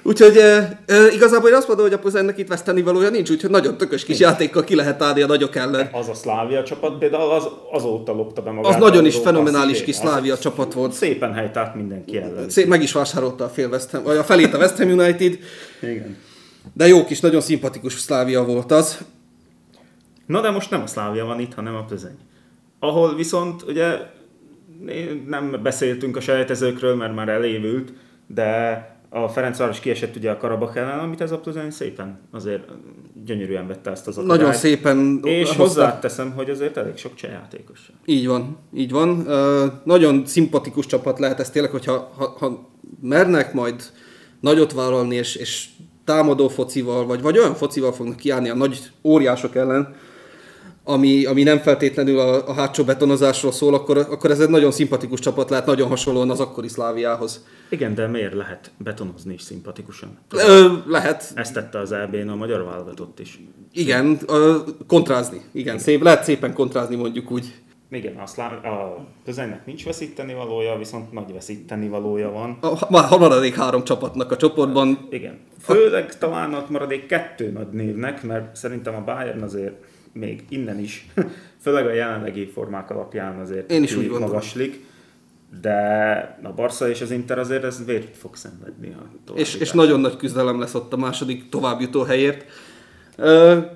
Úgyhogy 0.03 0.37
e, 0.37 0.79
e, 0.85 1.07
igazából 1.13 1.49
én 1.49 1.55
azt 1.55 1.67
mondom, 1.67 1.85
hogy 1.85 1.95
a 1.95 1.99
Puzennek 1.99 2.37
itt 2.37 2.47
veszteni 2.47 2.81
valója 2.81 3.09
nincs, 3.09 3.29
úgyhogy 3.29 3.49
nagyon 3.49 3.77
tökös 3.77 4.03
kis 4.03 4.19
játékkal 4.19 4.63
ki 4.63 4.75
lehet 4.75 5.01
állni 5.01 5.21
a 5.21 5.25
nagyok 5.27 5.55
ellen. 5.55 5.89
Az 5.93 6.07
a 6.09 6.13
Szlávia 6.13 6.63
csapat 6.63 6.97
például 6.97 7.31
az, 7.31 7.43
azóta 7.71 8.11
lopta 8.11 8.41
be 8.41 8.51
magát. 8.51 8.73
Az 8.73 8.79
nagyon 8.79 9.05
is 9.05 9.15
fenomenális 9.17 9.83
kis 9.83 9.95
Szlávia 9.95 10.37
csapat 10.37 10.73
volt. 10.73 10.93
Szépen 10.93 11.33
helytált 11.33 11.75
mindenki 11.75 12.17
ellen. 12.17 12.49
Szép 12.49 12.67
meg 12.67 12.81
is 12.81 12.91
vásárolta 12.91 13.43
a 13.43 13.49
fél 13.49 13.69
West 13.69 13.89
Ham, 13.89 14.03
vagy 14.03 14.17
a 14.17 14.23
felét 14.23 14.53
a 14.53 14.57
West 14.57 14.77
Ham 14.77 14.89
United, 14.89 15.37
Igen. 15.81 16.17
de 16.73 16.87
jó 16.87 17.05
kis, 17.05 17.19
nagyon 17.19 17.41
szimpatikus 17.41 17.93
Szlávia 17.93 18.43
volt 18.43 18.71
az. 18.71 18.97
Na 20.31 20.41
de 20.41 20.49
most 20.51 20.69
nem 20.69 20.81
a 20.81 20.87
Szlávia 20.87 21.25
van 21.25 21.39
itt, 21.39 21.53
hanem 21.53 21.75
a 21.75 21.83
Plzeň. 21.83 22.15
Ahol 22.79 23.15
viszont 23.15 23.61
ugye 23.61 23.97
nem 25.27 25.59
beszéltünk 25.63 26.17
a 26.17 26.19
selejtezőkről, 26.21 26.95
mert 26.95 27.15
már 27.15 27.29
elévült, 27.29 27.93
de 28.27 28.49
a 29.09 29.27
Ferencváros 29.27 29.79
kiesett 29.79 30.15
ugye 30.15 30.31
a 30.31 30.37
Karabak 30.37 30.75
ellen, 30.75 30.99
amit 30.99 31.21
ez 31.21 31.31
a 31.31 31.39
Plzeň 31.39 31.71
szépen 31.71 32.19
azért 32.31 32.63
gyönyörűen 33.25 33.67
vette 33.67 33.91
ezt 33.91 34.07
az 34.07 34.17
akadályt. 34.17 34.39
Nagyon 34.39 34.53
szépen 34.55 35.19
És 35.23 35.47
hozta. 35.47 35.61
hozzáteszem, 35.61 36.31
hogy 36.31 36.49
azért 36.49 36.77
elég 36.77 36.97
sok 36.97 37.15
cseh 37.15 37.31
játékos. 37.31 37.91
Így 38.05 38.27
van, 38.27 38.57
így 38.75 38.91
van. 38.91 39.27
Nagyon 39.83 40.25
szimpatikus 40.25 40.85
csapat 40.85 41.19
lehet 41.19 41.39
ez 41.39 41.49
tényleg, 41.49 41.71
hogyha 41.71 42.11
ha, 42.17 42.35
ha 42.39 42.69
mernek 43.01 43.53
majd 43.53 43.83
nagyot 44.39 44.73
vállalni, 44.73 45.15
és, 45.15 45.35
és 45.35 45.67
támadó 46.05 46.47
focival, 46.47 47.05
vagy, 47.05 47.21
vagy 47.21 47.37
olyan 47.37 47.53
focival 47.53 47.91
fognak 47.93 48.17
kiállni 48.17 48.49
a 48.49 48.55
nagy 48.55 48.91
óriások 49.03 49.55
ellen, 49.55 49.95
ami, 50.83 51.25
ami 51.25 51.43
nem 51.43 51.57
feltétlenül 51.57 52.19
a, 52.19 52.47
a 52.47 52.53
hátsó 52.53 52.83
betonozásról 52.83 53.51
szól, 53.51 53.73
akkor, 53.73 53.97
akkor 53.97 54.31
ez 54.31 54.39
egy 54.39 54.49
nagyon 54.49 54.71
szimpatikus 54.71 55.19
csapat 55.19 55.49
lehet, 55.49 55.65
nagyon 55.65 55.87
hasonlóan 55.87 56.29
az 56.29 56.39
akkori 56.39 56.67
Szláviához. 56.67 57.45
Igen, 57.69 57.95
de 57.95 58.07
miért 58.07 58.33
lehet 58.33 58.71
betonozni 58.77 59.33
is 59.33 59.41
szimpatikusan? 59.41 60.17
Ö, 60.29 60.67
lehet, 60.85 61.31
Ezt 61.35 61.53
tette 61.53 61.79
az 61.79 61.91
EB-n 61.91 62.27
a 62.27 62.35
magyar 62.35 62.63
válogatott 62.63 63.19
is. 63.19 63.39
igen, 63.73 64.17
ö, 64.27 64.57
kontrázni. 64.87 65.41
Igen, 65.51 65.77
szép, 65.79 66.01
lehet 66.03 66.23
szépen 66.23 66.53
kontrázni 66.53 66.95
mondjuk 66.95 67.31
úgy. 67.31 67.53
Igen, 67.91 68.15
a, 68.17 68.25
Szlá- 68.27 68.65
a 68.65 69.05
Plzeňnek 69.23 69.65
nincs 69.65 69.85
veszíteni 69.85 70.33
valója, 70.33 70.77
viszont 70.77 71.11
nagy 71.11 71.33
veszíteni 71.33 71.87
valója 71.87 72.31
van. 72.31 72.57
A, 72.61 72.95
a 73.13 73.17
maradék 73.17 73.55
három 73.55 73.83
csapatnak 73.83 74.31
a 74.31 74.37
csoportban 74.37 75.07
Igen. 75.09 75.39
Főleg 75.61 76.17
talán 76.17 76.53
ott 76.53 76.69
maradék 76.69 77.05
kettő 77.05 77.51
nagy 77.51 77.67
névnek, 77.71 78.23
mert 78.23 78.55
szerintem 78.55 78.95
a 78.95 79.03
Bayern 79.03 79.41
azért 79.41 79.73
még 80.13 80.43
innen 80.49 80.79
is, 80.79 81.07
főleg 81.63 81.85
a 81.85 81.93
jelenlegi 81.93 82.45
formák 82.45 82.89
alapján 82.89 83.39
azért 83.39 83.71
Én 83.71 83.83
is 83.83 83.95
úgy 83.95 84.07
gondolom. 84.07 84.27
magaslik, 84.27 84.85
de 85.61 86.39
a 86.43 86.53
Barca 86.53 86.89
és 86.89 87.01
az 87.01 87.11
Inter 87.11 87.39
azért 87.39 87.63
ez 87.63 87.85
vért 87.85 88.17
fog 88.17 88.35
szenvedni 88.35 88.95
a 89.27 89.31
és, 89.35 89.55
és 89.55 89.71
nagyon 89.71 89.99
nagy 89.99 90.17
küzdelem 90.17 90.59
lesz 90.59 90.73
ott 90.73 90.93
a 90.93 90.97
második 90.97 91.49
továbbjutó 91.49 92.03
helyért. 92.03 92.45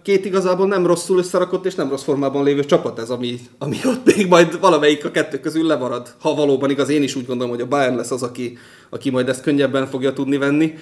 Két 0.02 0.26
igazából 0.26 0.67
nem 0.67 0.86
rosszul 0.86 1.17
összerakott 1.17 1.65
és 1.65 1.76
nem 1.76 1.89
rossz 1.89 2.04
formában 2.04 2.43
lévő 2.43 2.65
csapat 2.65 3.00
ez, 3.00 3.10
ami, 3.10 3.39
ami 3.58 3.78
ott 3.86 4.15
még 4.15 4.28
majd 4.28 4.60
valamelyik 4.60 5.06
a 5.06 5.12
kettő 5.12 5.39
közül 5.39 5.65
lemarad. 5.67 6.13
Ha 6.19 6.36
valóban 6.36 6.69
igaz, 6.69 6.89
én 6.89 7.04
is 7.04 7.15
úgy 7.15 7.26
gondolom, 7.26 7.54
hogy 7.54 7.62
a 7.62 7.67
Bayern 7.67 7.95
lesz 7.95 8.12
az, 8.12 8.24
aki, 8.24 8.58
aki 8.89 9.10
majd 9.10 9.30
ezt 9.30 9.41
könnyebben 9.41 9.88
fogja 9.88 10.13
tudni 10.13 10.38
venni. 10.38 10.74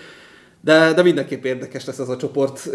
De, 0.63 0.93
de 0.93 1.01
mindenképp 1.01 1.43
érdekes 1.43 1.85
lesz 1.85 1.99
ez 1.99 2.09
a 2.09 2.17
csoport. 2.17 2.65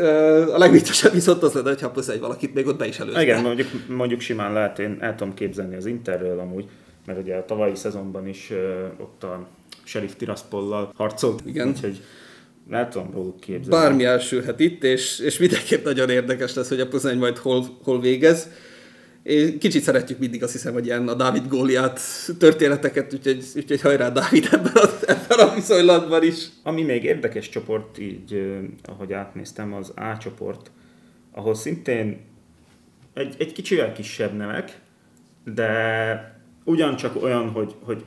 A 0.53 0.59
legviccesebb 0.59 1.13
viszont 1.13 1.43
az 1.43 1.53
lenne, 1.53 1.69
hogyha 1.69 1.91
plusz 1.91 2.09
egy 2.09 2.21
valakit 2.21 2.55
még 2.55 2.67
ott 2.67 2.79
be 2.79 2.87
is 2.87 2.99
előzne. 2.99 3.23
Igen, 3.23 3.43
mondjuk, 3.43 3.69
mondjuk 3.89 4.21
simán 4.21 4.53
lehet, 4.53 4.79
én 4.79 4.97
el 5.01 5.15
tudom 5.15 5.35
képzelni 5.35 5.77
az 5.77 5.87
Interről 5.87 6.39
amúgy, 6.39 6.69
mert 7.07 7.19
ugye 7.19 7.35
a 7.35 7.45
tavalyi 7.45 7.75
szezonban 7.75 8.29
is 8.29 8.53
ott 9.01 9.23
a 9.23 9.47
Sheriff 9.85 10.13
Tiraspollal 10.17 10.93
harcolt, 10.97 11.43
Igen. 11.47 11.69
úgyhogy 11.69 12.01
el 12.71 12.89
tudom 12.89 13.11
róluk 13.13 13.41
képzelni. 13.41 13.87
Bármi 13.87 14.05
elsülhet 14.05 14.61
itt, 14.61 14.85
és, 14.85 15.19
és 15.19 15.39
mindenképp 15.39 15.85
nagyon 15.85 16.11
érdekes 16.11 16.55
lesz, 16.55 16.69
hogy 16.69 16.81
a 16.81 16.89
Plzeň 16.89 17.19
majd 17.19 17.39
hol, 17.39 17.65
hol 17.83 18.01
végez. 18.01 18.49
Én 19.29 19.59
kicsit 19.59 19.83
szeretjük 19.83 20.19
mindig 20.19 20.43
azt 20.43 20.53
hiszem, 20.53 20.73
hogy 20.73 20.87
ilyen 20.87 21.09
a 21.09 21.15
Dávid 21.15 21.49
Góliát 21.49 22.01
történeteket, 22.39 23.15
úgyhogy, 23.15 23.45
úgyhogy 23.57 23.81
hajrá 23.81 24.11
Dávid 24.11 24.49
ebben 24.53 24.73
a, 24.75 24.89
ebben 25.07 25.39
a 25.39 25.55
viszonylatban 25.55 26.23
is. 26.23 26.49
Ami 26.63 26.83
még 26.83 27.05
érdekes 27.05 27.49
csoport, 27.49 27.99
így 27.99 28.59
ahogy 28.85 29.13
átnéztem, 29.13 29.73
az 29.75 29.93
A 29.97 30.17
csoport, 30.19 30.71
ahol 31.33 31.55
szintén 31.55 32.21
egy, 33.15 33.35
egy 33.39 33.53
kicsivel 33.53 33.93
kisebb 33.93 34.37
nevek, 34.37 34.81
de 35.55 36.41
ugyancsak 36.65 37.23
olyan, 37.23 37.49
hogy, 37.49 37.75
hogy 37.83 38.05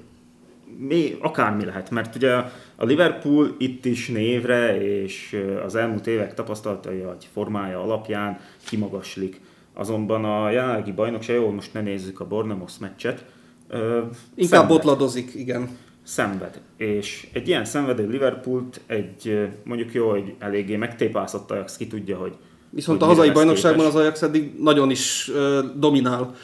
mi, 0.77 1.17
akármi 1.19 1.65
lehet, 1.65 1.89
mert 1.89 2.15
ugye 2.15 2.31
a 2.75 2.85
Liverpool 2.85 3.55
itt 3.57 3.85
is 3.85 4.07
névre 4.07 4.81
és 4.81 5.43
az 5.65 5.75
elmúlt 5.75 6.07
évek 6.07 6.33
tapasztalatai 6.33 6.99
vagy 6.99 7.27
formája 7.33 7.81
alapján 7.81 8.39
kimagaslik. 8.65 9.39
Azonban 9.81 10.25
a 10.25 10.49
jelenlegi 10.49 10.91
bajnokság, 10.91 11.35
jó, 11.35 11.49
most 11.51 11.73
ne 11.73 11.81
nézzük 11.81 12.19
a 12.19 12.27
Bournemouth 12.27 12.73
meccset, 12.79 13.25
ö, 13.67 13.97
Inkább 14.35 14.59
szenved 14.59 14.67
botladozik, 14.67 15.33
igen. 15.35 15.69
szenved. 16.03 16.61
És 16.77 17.27
egy 17.33 17.47
ilyen 17.47 17.65
szenvedő 17.65 18.07
Liverpoolt 18.09 18.81
egy 18.85 19.27
ö, 19.27 19.43
mondjuk 19.63 19.93
jó, 19.93 20.09
hogy 20.09 20.33
eléggé 20.39 20.75
megtépászott 20.75 21.51
Ajax, 21.51 21.77
ki 21.77 21.87
tudja, 21.87 22.17
hogy 22.17 22.33
Viszont 22.69 22.99
hogy 23.01 23.07
a 23.09 23.11
hazai 23.11 23.31
bajnokságban 23.31 23.79
képes. 23.85 23.93
az 23.95 24.01
Ajax 24.01 24.21
eddig 24.21 24.53
nagyon 24.59 24.89
is 24.91 25.27
uh, 25.33 25.59
dominál. 25.75 26.35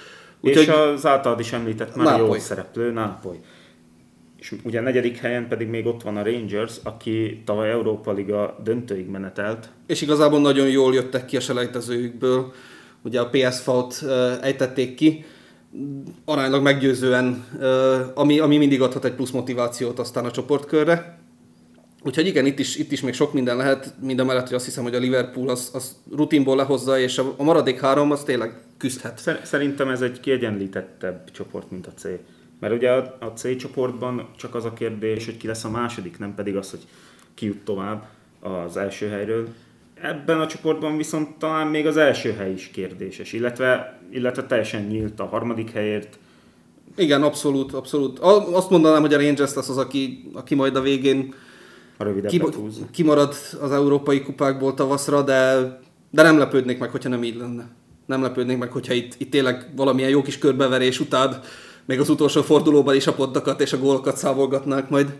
És 0.42 0.58
Úgyhogy 0.58 0.76
az 0.76 1.06
általad 1.06 1.40
is 1.40 1.52
említett 1.54 1.96
már 1.96 2.18
jó 2.18 2.24
Nápoly. 2.24 2.40
szereplő, 2.40 2.92
Nápoly. 2.92 3.40
És 4.40 4.54
ugye 4.64 4.80
a 4.80 4.82
negyedik 4.82 5.18
helyen 5.18 5.48
pedig 5.48 5.68
még 5.68 5.86
ott 5.86 6.02
van 6.04 6.18
a 6.18 6.24
Rangers, 6.24 6.76
aki 6.84 7.42
tavaly 7.46 7.70
Európa 7.72 8.12
Liga 8.12 8.58
döntőig 8.64 9.08
menetelt. 9.08 9.70
és 9.88 10.02
igazából 10.02 10.40
nagyon 10.40 10.68
jól 10.68 10.94
jöttek 10.94 11.26
ki 11.26 11.38
a 11.38 11.40
selejtezőjükből. 11.40 12.52
Ugye 13.02 13.20
a 13.20 13.30
PSV-t 13.30 14.04
ejtették 14.42 14.96
ki, 14.96 15.26
aránylag 16.26 16.62
meggyőzően, 16.62 17.46
ami, 18.14 18.40
ami 18.40 18.58
mindig 18.58 18.82
adhat 18.82 19.06
egy 19.06 19.14
plusz 19.14 19.32
motivációt 19.32 20.00
aztán 20.00 20.26
a 20.26 20.32
csoportkörre. 20.32 21.20
Úgyhogy 22.04 22.28
igen, 22.28 22.46
itt 22.46 22.60
is, 22.60 22.76
itt 22.76 22.92
is 22.92 23.02
még 23.02 23.14
sok 23.14 23.34
minden 23.34 23.58
lehet, 23.58 23.94
mind 24.02 24.20
a 24.20 24.26
mellett, 24.26 24.48
hogy 24.48 24.56
azt 24.56 24.66
hiszem, 24.66 24.84
hogy 24.84 24.96
a 24.96 25.00
Liverpool 25.00 25.50
az, 25.50 25.70
az 25.74 25.96
rutinból 26.16 26.56
lehozza, 26.56 27.00
és 27.00 27.18
a, 27.18 27.36
maradék 27.38 27.80
három 27.80 28.12
az 28.12 28.24
tényleg 28.24 28.54
küzdhet. 28.78 29.18
Szer- 29.20 29.46
Szerintem 29.46 29.90
ez 29.90 30.02
egy 30.02 30.20
kiegyenlítettebb 30.20 31.32
csoport, 31.32 31.72
mint 31.72 31.88
a 31.88 31.92
C. 31.96 32.04
Mert 32.60 32.74
ugye 32.74 32.92
a 33.20 33.32
C 33.36 33.56
csoportban 33.56 34.30
csak 34.38 34.56
az 34.56 34.66
a 34.66 34.74
kérdés, 34.74 35.26
hogy 35.26 35.38
ki 35.38 35.48
lesz 35.48 35.64
a 35.64 35.70
második, 35.70 36.20
nem 36.20 36.36
pedig 36.36 36.56
az, 36.56 36.70
hogy 36.70 36.88
ki 37.34 37.46
jut 37.46 37.64
tovább 37.64 38.08
az 38.40 38.78
első 38.78 39.08
helyről. 39.08 39.48
Ebben 40.02 40.40
a 40.40 40.48
csoportban 40.48 40.98
viszont 40.98 41.38
talán 41.38 41.68
még 41.68 41.88
az 41.88 41.98
első 41.98 42.32
hely 42.32 42.52
is 42.52 42.70
kérdéses, 42.74 43.34
illetve, 43.34 44.00
illetve 44.12 44.44
teljesen 44.46 44.84
nyílt 44.84 45.20
a 45.20 45.26
harmadik 45.26 45.72
helyért. 45.72 46.20
Igen, 46.96 47.24
abszolút, 47.24 47.74
abszolút. 47.74 48.20
Azt 48.20 48.70
mondanám, 48.70 49.02
hogy 49.02 49.14
a 49.14 49.18
Rangers 49.18 49.54
lesz 49.54 49.70
az, 49.70 49.78
aki, 49.78 50.30
aki 50.34 50.56
majd 50.56 50.76
a 50.76 50.82
végén 50.82 51.34
A 51.98 52.04
rövidebbet 52.04 52.50
Ki, 52.50 52.60
húz. 52.60 52.82
kimarad 52.92 53.36
az 53.62 53.72
európai 53.72 54.22
kupákból 54.22 54.74
tavaszra, 54.74 55.22
de 55.22 55.62
De 56.10 56.22
nem 56.22 56.38
lepődnék 56.38 56.80
meg, 56.80 56.90
hogyha 56.90 57.10
nem 57.10 57.24
így 57.24 57.36
lenne. 57.36 57.68
Nem 58.06 58.22
lepődnék 58.22 58.58
meg, 58.58 58.72
hogyha 58.72 58.94
itt, 58.94 59.14
itt 59.18 59.32
tényleg 59.32 59.72
valamilyen 59.76 60.10
jó 60.10 60.22
kis 60.22 60.38
körbeverés 60.38 61.00
után 61.00 61.40
még 61.86 62.00
az 62.00 62.10
utolsó 62.10 62.42
fordulóban 62.42 62.96
is 62.96 63.08
a 63.08 63.14
pontokat 63.14 63.62
és 63.62 63.74
a 63.74 63.78
gólokat 63.78 64.18
számolgatnák 64.18 64.90
majd. 64.90 65.16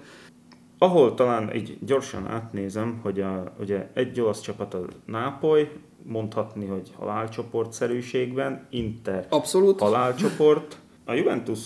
Ahol 0.78 1.14
talán 1.14 1.56
így 1.56 1.78
gyorsan 1.86 2.28
átnézem, 2.28 3.00
hogy 3.04 3.22
a, 3.22 3.54
ugye 3.60 3.88
egy 3.94 4.22
olasz 4.22 4.42
csapat 4.42 4.74
a 4.74 4.86
Nápoly, 5.06 5.72
mondhatni, 6.04 6.66
hogy 6.66 6.92
halálcsoportszerűségben, 7.00 8.68
Inter 8.70 9.26
Abszolút. 9.30 9.80
halálcsoport, 9.80 10.78
a 11.06 11.14
Juventus, 11.14 11.60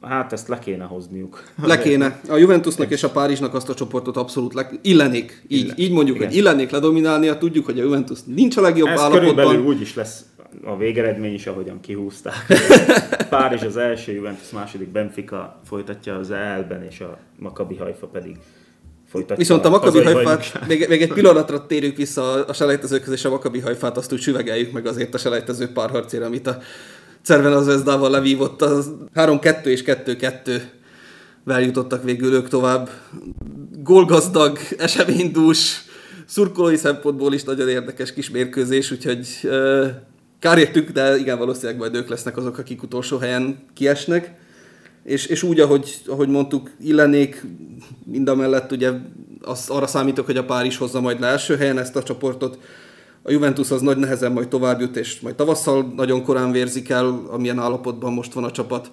hát 0.00 0.32
ezt 0.32 0.48
le 0.48 0.58
kéne 0.58 0.84
hozniuk. 0.84 1.44
Le 1.62 1.78
kéne. 1.78 2.20
A 2.28 2.36
Juventusnak 2.36 2.90
és 2.90 3.02
a 3.02 3.10
Párizsnak 3.10 3.54
azt 3.54 3.68
a 3.68 3.74
csoportot 3.74 4.16
abszolút 4.16 4.54
le... 4.54 4.70
illenék. 4.82 5.44
Így, 5.48 5.60
Ille- 5.64 5.78
így 5.78 5.92
mondjuk, 5.92 6.16
igen. 6.16 6.28
hogy 6.28 6.36
illenék 6.36 6.70
ledominálnia. 6.70 7.38
Tudjuk, 7.38 7.64
hogy 7.64 7.78
a 7.78 7.82
Juventus 7.82 8.18
nincs 8.24 8.56
a 8.56 8.60
legjobb 8.60 8.88
Ez 8.88 9.00
állapotban. 9.00 9.34
körülbelül 9.34 9.64
úgy 9.66 9.80
is 9.80 9.94
lesz 9.94 10.24
a 10.64 10.76
végeredmény 10.76 11.34
is, 11.34 11.46
ahogyan 11.46 11.80
kihúzták. 11.80 12.46
Párizs 13.28 13.62
az 13.62 13.76
első, 13.76 14.12
Juventus 14.12 14.50
második, 14.50 14.88
Benfica 14.88 15.60
folytatja 15.64 16.16
az 16.16 16.30
EL-ben, 16.30 16.82
és 16.82 17.00
a 17.00 17.18
Maccabi 17.38 17.76
Haifa 17.76 18.06
pedig 18.06 18.36
folytatja 19.08 19.36
Viszont 19.36 19.64
a 19.64 19.68
Maccabi 19.70 20.02
bajnokságot. 20.02 20.68
még, 20.68 20.88
még 20.88 21.02
egy 21.02 21.12
pillanatra 21.12 21.66
térjük 21.66 21.96
vissza 21.96 22.44
a- 22.44 22.52
selejtezőkhöz, 22.52 23.12
és 23.12 23.24
a 23.24 23.30
Maccabi 23.30 23.58
Hajfát 23.60 23.96
azt 23.96 24.12
úgy 24.12 24.20
süvegeljük 24.20 24.72
meg 24.72 24.86
azért 24.86 25.14
a 25.14 25.18
selejtező 25.18 25.72
párharcére, 25.72 26.24
amit 26.24 26.46
a 26.46 26.58
Cerven 27.22 27.52
az 27.52 27.66
Vezdával 27.66 28.10
levívott. 28.10 28.62
Az 28.62 28.90
3-2 29.14 29.64
és 29.64 29.82
2-2 29.86 30.60
vel 31.44 31.60
jutottak 31.60 32.04
végül 32.04 32.32
ők 32.32 32.48
tovább. 32.48 32.88
Gólgazdag, 33.82 34.58
eseménydús, 34.78 35.84
szurkolói 36.26 36.76
szempontból 36.76 37.34
is 37.34 37.42
nagyon 37.44 37.68
érdekes 37.68 38.12
kis 38.12 38.30
mérkőzés, 38.30 38.90
úgyhogy 38.90 39.26
kár 40.40 40.58
értük, 40.58 40.90
de 40.90 41.16
igen, 41.16 41.38
valószínűleg 41.38 41.76
majd 41.76 41.94
ők 41.94 42.08
lesznek 42.08 42.36
azok, 42.36 42.58
akik 42.58 42.82
utolsó 42.82 43.18
helyen 43.18 43.58
kiesnek. 43.74 44.34
És, 45.04 45.26
és 45.26 45.42
úgy, 45.42 45.60
ahogy, 45.60 46.02
ahogy 46.06 46.28
mondtuk, 46.28 46.70
illenék, 46.80 47.44
mind 48.04 48.28
a 48.28 48.34
mellett 48.34 48.72
ugye 48.72 48.90
az, 49.42 49.68
arra 49.68 49.86
számítok, 49.86 50.26
hogy 50.26 50.36
a 50.36 50.44
Párizs 50.44 50.76
hozza 50.76 51.00
majd 51.00 51.20
le 51.20 51.26
első 51.26 51.56
helyen 51.56 51.78
ezt 51.78 51.96
a 51.96 52.02
csoportot. 52.02 52.58
A 53.22 53.30
Juventus 53.30 53.70
az 53.70 53.80
nagy 53.80 53.96
nehezen 53.96 54.32
majd 54.32 54.48
tovább 54.48 54.80
jut, 54.80 54.96
és 54.96 55.20
majd 55.20 55.34
tavasszal 55.34 55.92
nagyon 55.96 56.22
korán 56.22 56.52
vérzik 56.52 56.88
el, 56.88 57.22
amilyen 57.30 57.58
állapotban 57.58 58.12
most 58.12 58.32
van 58.32 58.44
a 58.44 58.50
csapat. 58.50 58.90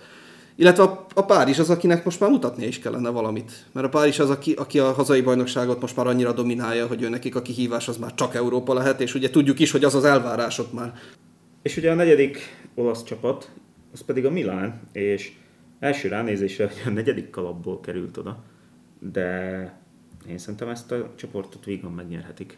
Illetve 0.56 0.84
a, 0.84 1.06
a 1.14 1.26
Párizs 1.26 1.60
az, 1.60 1.70
akinek 1.70 2.04
most 2.04 2.20
már 2.20 2.30
mutatnia 2.30 2.68
is 2.68 2.80
kellene 2.80 3.10
valamit. 3.10 3.52
Mert 3.72 3.86
a 3.86 3.90
Párizs 3.90 4.20
az, 4.20 4.30
aki, 4.30 4.54
aki 4.54 4.80
a 4.80 4.94
hazai 4.94 5.22
bajnokságot 5.22 5.82
most 5.82 5.96
már 5.96 6.08
annyira 6.08 6.32
dominálja, 6.32 6.88
hogy 6.88 7.02
ő 7.02 7.10
nekik 7.10 7.36
a 7.36 7.42
kihívás 7.42 7.88
az 7.88 7.98
már 7.98 8.14
csak 8.14 8.36
Európa 8.36 8.74
lehet, 8.74 9.02
és 9.02 9.14
ugye 9.14 9.30
tudjuk 9.30 9.60
is, 9.60 9.72
hogy 9.72 9.84
az 9.84 9.96
az 9.96 10.04
elvárás 10.04 10.62
már. 10.72 10.94
És 11.68 11.78
ugye 11.78 11.92
a 11.92 11.96
negyedik 11.96 12.38
olasz 12.76 13.04
csapat, 13.04 13.50
az 13.94 14.02
pedig 14.02 14.26
a 14.26 14.30
Milán, 14.30 14.82
és 14.92 15.32
első 15.80 16.08
ránézésre 16.08 16.66
hogy 16.66 16.82
a 16.86 16.96
negyedik 16.96 17.30
kalapból 17.30 17.80
került 17.80 18.18
oda, 18.18 18.44
de 19.00 19.30
én 20.30 20.38
szerintem 20.38 20.70
ezt 20.70 20.92
a 20.92 21.14
csoportot 21.16 21.66
vígan 21.66 21.92
megnyerhetik. 21.92 22.58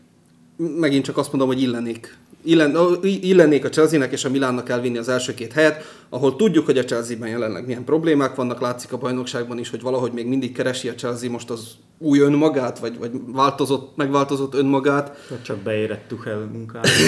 megint 0.57 1.03
csak 1.03 1.18
azt 1.18 1.32
mondom, 1.32 1.49
hogy 1.49 1.62
illenék. 1.62 2.18
Illen, 2.43 2.78
illenék 3.01 3.66
a 3.66 3.70
Chelsea-nek 3.70 4.12
és 4.12 4.26
a 4.26 4.30
Milánnak 4.30 4.70
elvinni 4.70 4.97
az 4.97 5.10
első 5.10 5.34
két 5.34 5.53
helyet, 5.53 5.84
ahol 6.10 6.36
tudjuk, 6.36 6.66
hogy 6.66 6.78
a 6.78 6.84
Chelsea-ben 6.84 7.30
jelenleg 7.30 7.66
milyen 7.66 7.84
problémák 7.84 8.36
vannak, 8.36 8.62
látszik 8.62 8.93
a 8.93 8.97
bajnokságban 8.97 9.60
is, 9.60 9.70
hogy 9.70 9.82
valahogy 9.82 10.12
még 10.12 10.28
mindig 10.28 10.53
keresi 10.53 10.88
a 10.89 10.95
Chelsea 10.95 11.30
most 11.30 11.49
az 11.49 11.76
új 11.97 12.20
önmagát, 12.20 12.80
vagy, 12.80 12.97
vagy 12.97 13.12
változott, 13.26 13.95
megváltozott 13.95 14.53
önmagát, 14.53 15.28
csak 15.41 15.57
beérett 15.57 16.07
Tuchel 16.07 16.49
munkára. 16.51 16.89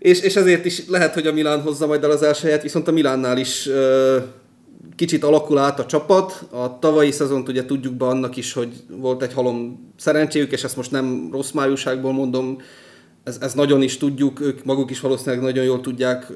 és, 0.00 0.20
és 0.20 0.36
ezért 0.36 0.64
is 0.64 0.86
lehet, 0.88 1.14
hogy 1.14 1.26
a 1.26 1.32
Milán 1.32 1.60
hozza 1.60 1.86
majd 1.86 2.04
el 2.04 2.10
az 2.10 2.22
első 2.22 2.46
helyet, 2.46 2.62
viszont 2.62 2.88
a 2.88 2.92
Milánnál 2.92 3.38
is 3.38 3.66
ö, 3.66 4.18
kicsit 4.96 5.24
alakul 5.24 5.58
át 5.58 5.78
a 5.78 5.86
csapat. 5.86 6.46
A 6.50 6.78
tavalyi 6.78 7.10
szezont 7.10 7.48
ugye 7.48 7.64
tudjuk 7.64 7.94
be 7.94 8.04
annak 8.04 8.36
is, 8.36 8.52
hogy 8.52 8.68
volt 8.88 9.22
egy 9.22 9.32
halom 9.32 9.88
szerencséjük, 9.96 10.52
és 10.52 10.64
ezt 10.64 10.76
most 10.76 10.90
nem 10.90 11.28
rossz 11.32 11.50
májúságból 11.50 12.12
mondom, 12.12 12.58
ez, 13.24 13.38
ez 13.40 13.52
nagyon 13.52 13.82
is 13.82 13.96
tudjuk, 13.96 14.40
ők 14.40 14.64
maguk 14.64 14.90
is 14.90 15.00
valószínűleg 15.00 15.40
nagyon 15.40 15.64
jól 15.64 15.80
tudják. 15.80 16.26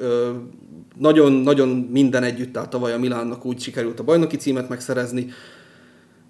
Nagyon-nagyon 0.98 1.68
minden 1.68 2.22
együtt 2.22 2.56
áll 2.56 2.68
tavaly 2.68 2.92
a 2.92 2.98
Milánnak 2.98 3.44
úgy 3.44 3.60
sikerült 3.60 4.00
a 4.00 4.04
bajnoki 4.04 4.36
címet 4.36 4.68
megszerezni. 4.68 5.26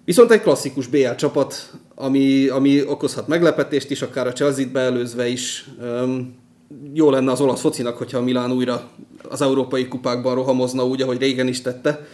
Viszont 0.05 0.31
egy 0.31 0.41
klasszikus 0.41 0.87
BL 0.87 1.15
csapat, 1.17 1.71
ami, 1.95 2.47
ami 2.47 2.83
okozhat 2.87 3.27
meglepetést 3.27 3.91
is, 3.91 4.01
akár 4.01 4.27
a 4.27 4.33
Chelsea-t 4.33 4.71
beelőzve 4.71 5.27
is. 5.27 5.65
Öm, 5.81 6.43
jó 6.93 7.09
lenne 7.09 7.31
az 7.31 7.41
olasz 7.41 7.59
focinak, 7.59 7.97
hogyha 7.97 8.17
a 8.17 8.21
Milán 8.21 8.51
újra 8.51 8.89
az 9.29 9.41
európai 9.41 9.87
kupákban 9.87 10.35
rohamozna 10.35 10.85
úgy, 10.85 11.01
ahogy 11.01 11.19
régen 11.19 11.47
is 11.47 11.61
tette. 11.61 12.07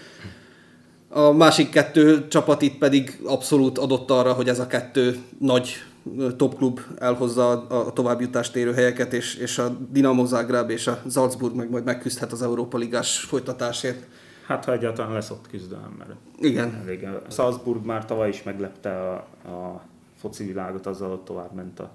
A 1.10 1.32
másik 1.32 1.70
kettő 1.70 2.28
csapat 2.28 2.62
itt 2.62 2.78
pedig 2.78 3.20
abszolút 3.26 3.78
adott 3.78 4.12
arra, 4.12 4.34
hogy 4.34 4.50
ez 4.50 4.60
a 4.60 4.68
kettő 4.68 5.18
nagy 5.40 5.74
topklub 6.38 6.80
elhozza 7.00 7.68
a 7.68 7.94
továbbjutást 7.94 8.56
érő 8.56 8.74
helyeket, 8.74 9.14
és, 9.14 9.36
és 9.36 9.58
a 9.58 9.70
Dinamo 9.90 10.26
Zagreb 10.26 10.70
és 10.70 10.88
a 10.88 11.02
Salzburg 11.10 11.56
meg 11.56 11.70
majd 11.70 11.84
megküzdhet 11.84 12.32
az 12.32 12.42
Európa 12.42 12.78
Ligás 12.78 13.20
folytatásért. 13.20 14.08
Hát, 14.46 14.66
ha 14.66 14.72
egyáltalán 14.72 15.14
lesz 15.14 15.30
ott 15.30 15.48
küzdelem, 15.50 15.96
mert 15.98 16.12
Igen. 16.40 16.82
elég. 16.84 17.08
Salzburg 17.30 17.86
már 17.86 18.06
tavaly 18.06 18.30
is 18.30 18.44
meglepte 18.44 18.90
a, 18.90 19.14
a 19.50 19.82
foci 20.20 20.46
világot, 20.46 20.86
azzal 20.86 21.10
hogy 21.10 21.20
tovább 21.20 21.54
ment 21.54 21.80
a 21.80 21.92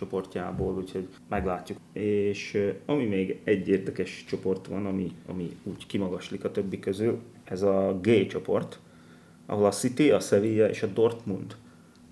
csoportjából, 0.00 0.74
úgyhogy 0.76 1.08
meglátjuk. 1.28 1.78
És 1.92 2.72
ami 2.86 3.04
még 3.04 3.40
egy 3.44 3.68
érdekes 3.68 4.24
csoport 4.28 4.66
van, 4.66 4.86
ami, 4.86 5.12
ami 5.26 5.56
úgy 5.62 5.86
kimagaslik 5.86 6.44
a 6.44 6.50
többi 6.50 6.78
közül, 6.78 7.18
ez 7.44 7.62
a 7.62 7.98
G 8.02 8.26
csoport, 8.26 8.78
ahol 9.46 9.66
a 9.66 9.70
City, 9.70 10.10
a 10.10 10.20
Sevilla 10.20 10.68
és 10.68 10.82
a 10.82 10.86
Dortmund 10.86 11.56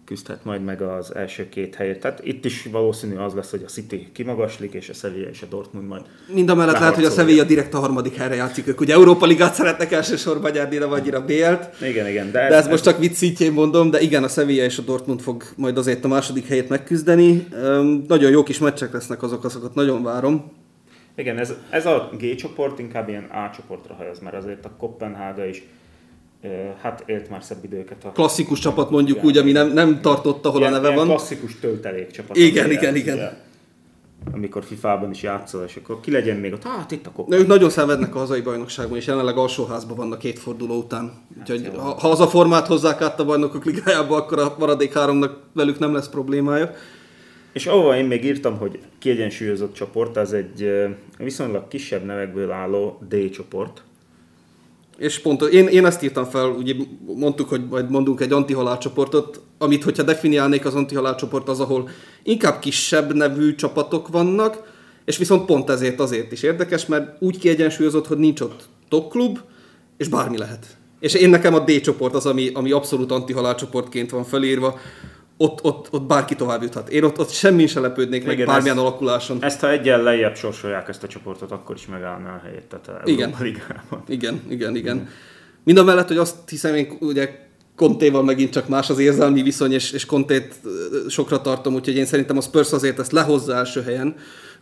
küzdhet 0.08 0.44
majd 0.44 0.64
meg 0.64 0.82
az 0.82 1.14
első 1.14 1.48
két 1.48 1.74
helyet. 1.74 2.00
Tehát 2.00 2.20
itt 2.24 2.44
is 2.44 2.68
valószínű 2.70 3.16
az 3.16 3.34
lesz, 3.34 3.50
hogy 3.50 3.62
a 3.66 3.68
City 3.68 4.08
kimagaslik, 4.12 4.72
és 4.72 4.88
a 4.88 4.92
Sevilla 4.92 5.28
és 5.28 5.42
a 5.42 5.46
Dortmund 5.46 5.86
majd 5.86 6.02
Mind 6.32 6.48
a 6.48 6.54
mellett 6.54 6.78
lehet, 6.78 6.94
hogy 6.94 7.04
a. 7.04 7.10
Sevilla 7.10 7.44
direkt 7.44 7.74
a 7.74 7.78
harmadik 7.78 8.16
helyre 8.16 8.34
játszik. 8.34 8.66
Ők 8.66 8.80
ugye 8.80 8.94
Európa 8.94 9.26
Ligát 9.26 9.54
szeretnek 9.54 9.92
elsősorban 9.92 10.50
nyerni, 10.50 10.76
nem 10.76 10.92
annyira 10.92 11.24
BL-t. 11.24 11.82
Igen, 11.82 12.08
igen, 12.08 12.30
de, 12.30 12.48
De 12.48 12.54
ez 12.54 12.68
most 12.68 12.84
csak 12.84 12.98
vicc 12.98 13.14
szintjén 13.14 13.52
mondom, 13.52 13.90
de 13.90 14.00
igen, 14.00 14.24
a 14.24 14.28
Sevilla 14.28 14.64
és 14.64 14.78
a 14.78 14.82
Dortmund 14.82 15.20
fog 15.20 15.42
majd 15.56 15.78
azért 15.78 16.04
a 16.04 16.08
második 16.08 16.46
helyét 16.46 16.68
megküzdeni. 16.68 17.46
Öm, 17.52 18.04
nagyon 18.08 18.30
jó 18.30 18.42
kis 18.42 18.58
meccsek 18.58 18.92
lesznek 18.92 19.22
azok, 19.22 19.44
azokat 19.44 19.74
nagyon 19.74 20.02
várom. 20.02 20.52
Igen, 21.16 21.38
ez, 21.38 21.54
ez 21.70 21.86
a 21.86 22.10
G 22.18 22.34
csoport 22.34 22.78
inkább 22.78 23.08
ilyen 23.08 23.24
A 23.24 23.50
csoportra 23.56 23.94
hajaz, 23.94 24.18
mert 24.18 24.36
azért 24.36 24.64
a 24.64 24.70
Kopenhága 24.78 25.44
is 25.44 25.62
hát 26.82 27.02
élt 27.06 27.30
már 27.30 27.42
szebb 27.42 27.64
időket. 27.64 28.04
A 28.04 28.10
Klasszikus 28.12 28.58
csapat 28.58 28.90
mondjuk 28.90 29.16
Igen. 29.16 29.28
úgy, 29.28 29.36
ami 29.36 29.52
nem, 29.52 29.72
nem 29.72 30.00
tartott, 30.00 30.46
ahol 30.46 30.60
ilyen, 30.60 30.72
a 30.72 30.76
neve 30.80 30.94
van. 30.94 31.06
klasszikus 31.06 31.58
töltelék 31.60 32.10
csapat. 32.10 32.36
Igen, 32.36 32.70
igen, 32.70 32.96
igen. 32.96 33.14
ugye, 33.14 33.30
Amikor 34.32 34.64
FIFA-ban 34.64 35.10
is 35.10 35.22
játszol, 35.22 35.64
és 35.64 35.76
akkor 35.76 36.00
ki 36.00 36.10
legyen 36.10 36.36
még 36.36 36.52
ott, 36.52 36.62
hát 36.62 36.90
itt 36.90 37.06
a 37.06 37.10
Kopenhága. 37.10 37.42
ők 37.42 37.48
nagyon 37.48 37.70
szenvednek 37.70 38.14
a 38.14 38.18
hazai 38.18 38.40
bajnokságban, 38.40 38.98
és 38.98 39.06
jelenleg 39.06 39.36
alsóházban 39.36 39.96
vannak 39.96 40.18
két 40.18 40.38
forduló 40.38 40.78
után. 40.78 41.12
Úgyhogy 41.40 41.62
jó. 41.74 41.80
ha, 41.80 41.94
ha 42.00 42.08
az 42.10 42.20
a 42.20 42.26
formát 42.28 42.66
hozzák 42.66 43.00
át 43.00 43.20
a 43.20 43.24
bajnokok 43.24 43.64
ligájába, 43.64 44.16
akkor 44.16 44.38
a 44.38 44.54
maradék 44.58 44.92
háromnak 44.92 45.38
velük 45.52 45.78
nem 45.78 45.94
lesz 45.94 46.08
problémája. 46.08 46.72
És 47.52 47.66
ahova 47.66 47.96
én 47.96 48.04
még 48.04 48.24
írtam, 48.24 48.58
hogy 48.58 48.78
kiegyensúlyozott 48.98 49.72
csoport, 49.72 50.16
az 50.16 50.32
egy 50.32 50.70
viszonylag 51.18 51.68
kisebb 51.68 52.04
nevekből 52.04 52.50
álló 52.50 52.98
D 53.08 53.30
csoport. 53.30 53.82
És 54.98 55.18
pont 55.18 55.42
én, 55.42 55.66
én 55.66 55.86
ezt 55.86 56.02
írtam 56.02 56.24
fel, 56.24 56.48
ugye 56.48 56.74
mondtuk, 57.06 57.48
hogy 57.48 57.68
majd 57.68 57.90
mondunk 57.90 58.20
egy 58.20 58.32
antihalál 58.32 58.78
csoportot, 58.78 59.40
amit, 59.58 59.84
hogyha 59.84 60.02
definiálnék 60.02 60.64
az 60.64 60.74
antihalál 60.74 61.14
csoport, 61.14 61.48
az, 61.48 61.60
ahol 61.60 61.88
inkább 62.22 62.58
kisebb 62.58 63.14
nevű 63.14 63.54
csapatok 63.54 64.08
vannak, 64.08 64.76
és 65.04 65.16
viszont 65.16 65.44
pont 65.44 65.70
ezért 65.70 66.00
azért 66.00 66.32
is 66.32 66.42
érdekes, 66.42 66.86
mert 66.86 67.22
úgy 67.22 67.38
kiegyensúlyozott, 67.38 68.06
hogy 68.06 68.18
nincs 68.18 68.40
ott 68.40 68.68
top 68.88 69.10
klub, 69.10 69.38
és 69.96 70.08
bármi 70.08 70.38
lehet. 70.38 70.66
És 71.00 71.14
én 71.14 71.30
nekem 71.30 71.54
a 71.54 71.58
D 71.58 71.80
csoport 71.80 72.14
az, 72.14 72.26
ami, 72.26 72.50
ami 72.54 72.70
abszolút 72.70 73.12
antihalál 73.12 73.54
csoportként 73.54 74.10
van 74.10 74.24
felírva, 74.24 74.78
ott, 75.40 75.64
ott, 75.64 75.88
ott 75.90 76.02
bárki 76.02 76.34
tovább 76.34 76.62
juthat. 76.62 76.88
Én 76.88 77.02
ott, 77.02 77.18
ott 77.18 77.30
semmi 77.30 77.66
se 77.66 77.80
lepődnék 77.80 78.24
meg 78.24 78.34
Igen, 78.34 78.46
bármilyen 78.46 78.76
ez- 78.76 78.82
alakuláson. 78.82 79.38
Ezt 79.40 79.60
ha 79.60 79.70
egyen 79.70 80.02
lejjebb 80.02 80.36
sorsolják 80.36 80.88
ezt 80.88 81.02
a 81.02 81.06
csoportot, 81.06 81.50
akkor 81.50 81.76
is 81.76 81.86
megállná 81.86 82.34
a 82.34 82.40
helyét, 82.44 82.64
tehát 82.64 82.88
a 82.88 83.00
Igen. 83.04 83.34
Ligában. 83.40 84.02
Igen, 84.08 84.42
igen, 84.48 84.76
igen. 84.76 85.08
Mind 85.64 85.78
a 85.78 85.84
mellett, 85.84 86.08
hogy 86.08 86.16
azt 86.16 86.36
hiszem, 86.46 86.74
én 86.74 86.96
ugye 87.00 87.46
Contéval 87.76 88.22
megint 88.22 88.52
csak 88.52 88.68
más 88.68 88.90
az 88.90 88.98
érzelmi 88.98 89.42
viszony, 89.42 89.72
és, 89.72 89.92
és 89.92 90.06
Contét 90.06 90.54
ö, 90.64 91.08
sokra 91.08 91.40
tartom, 91.40 91.74
úgyhogy 91.74 91.96
én 91.96 92.04
szerintem 92.06 92.36
a 92.36 92.40
Spurs 92.40 92.72
azért 92.72 92.98
ezt 92.98 93.12
lehozza 93.12 93.54
első 93.54 93.82
helyen. 93.82 94.14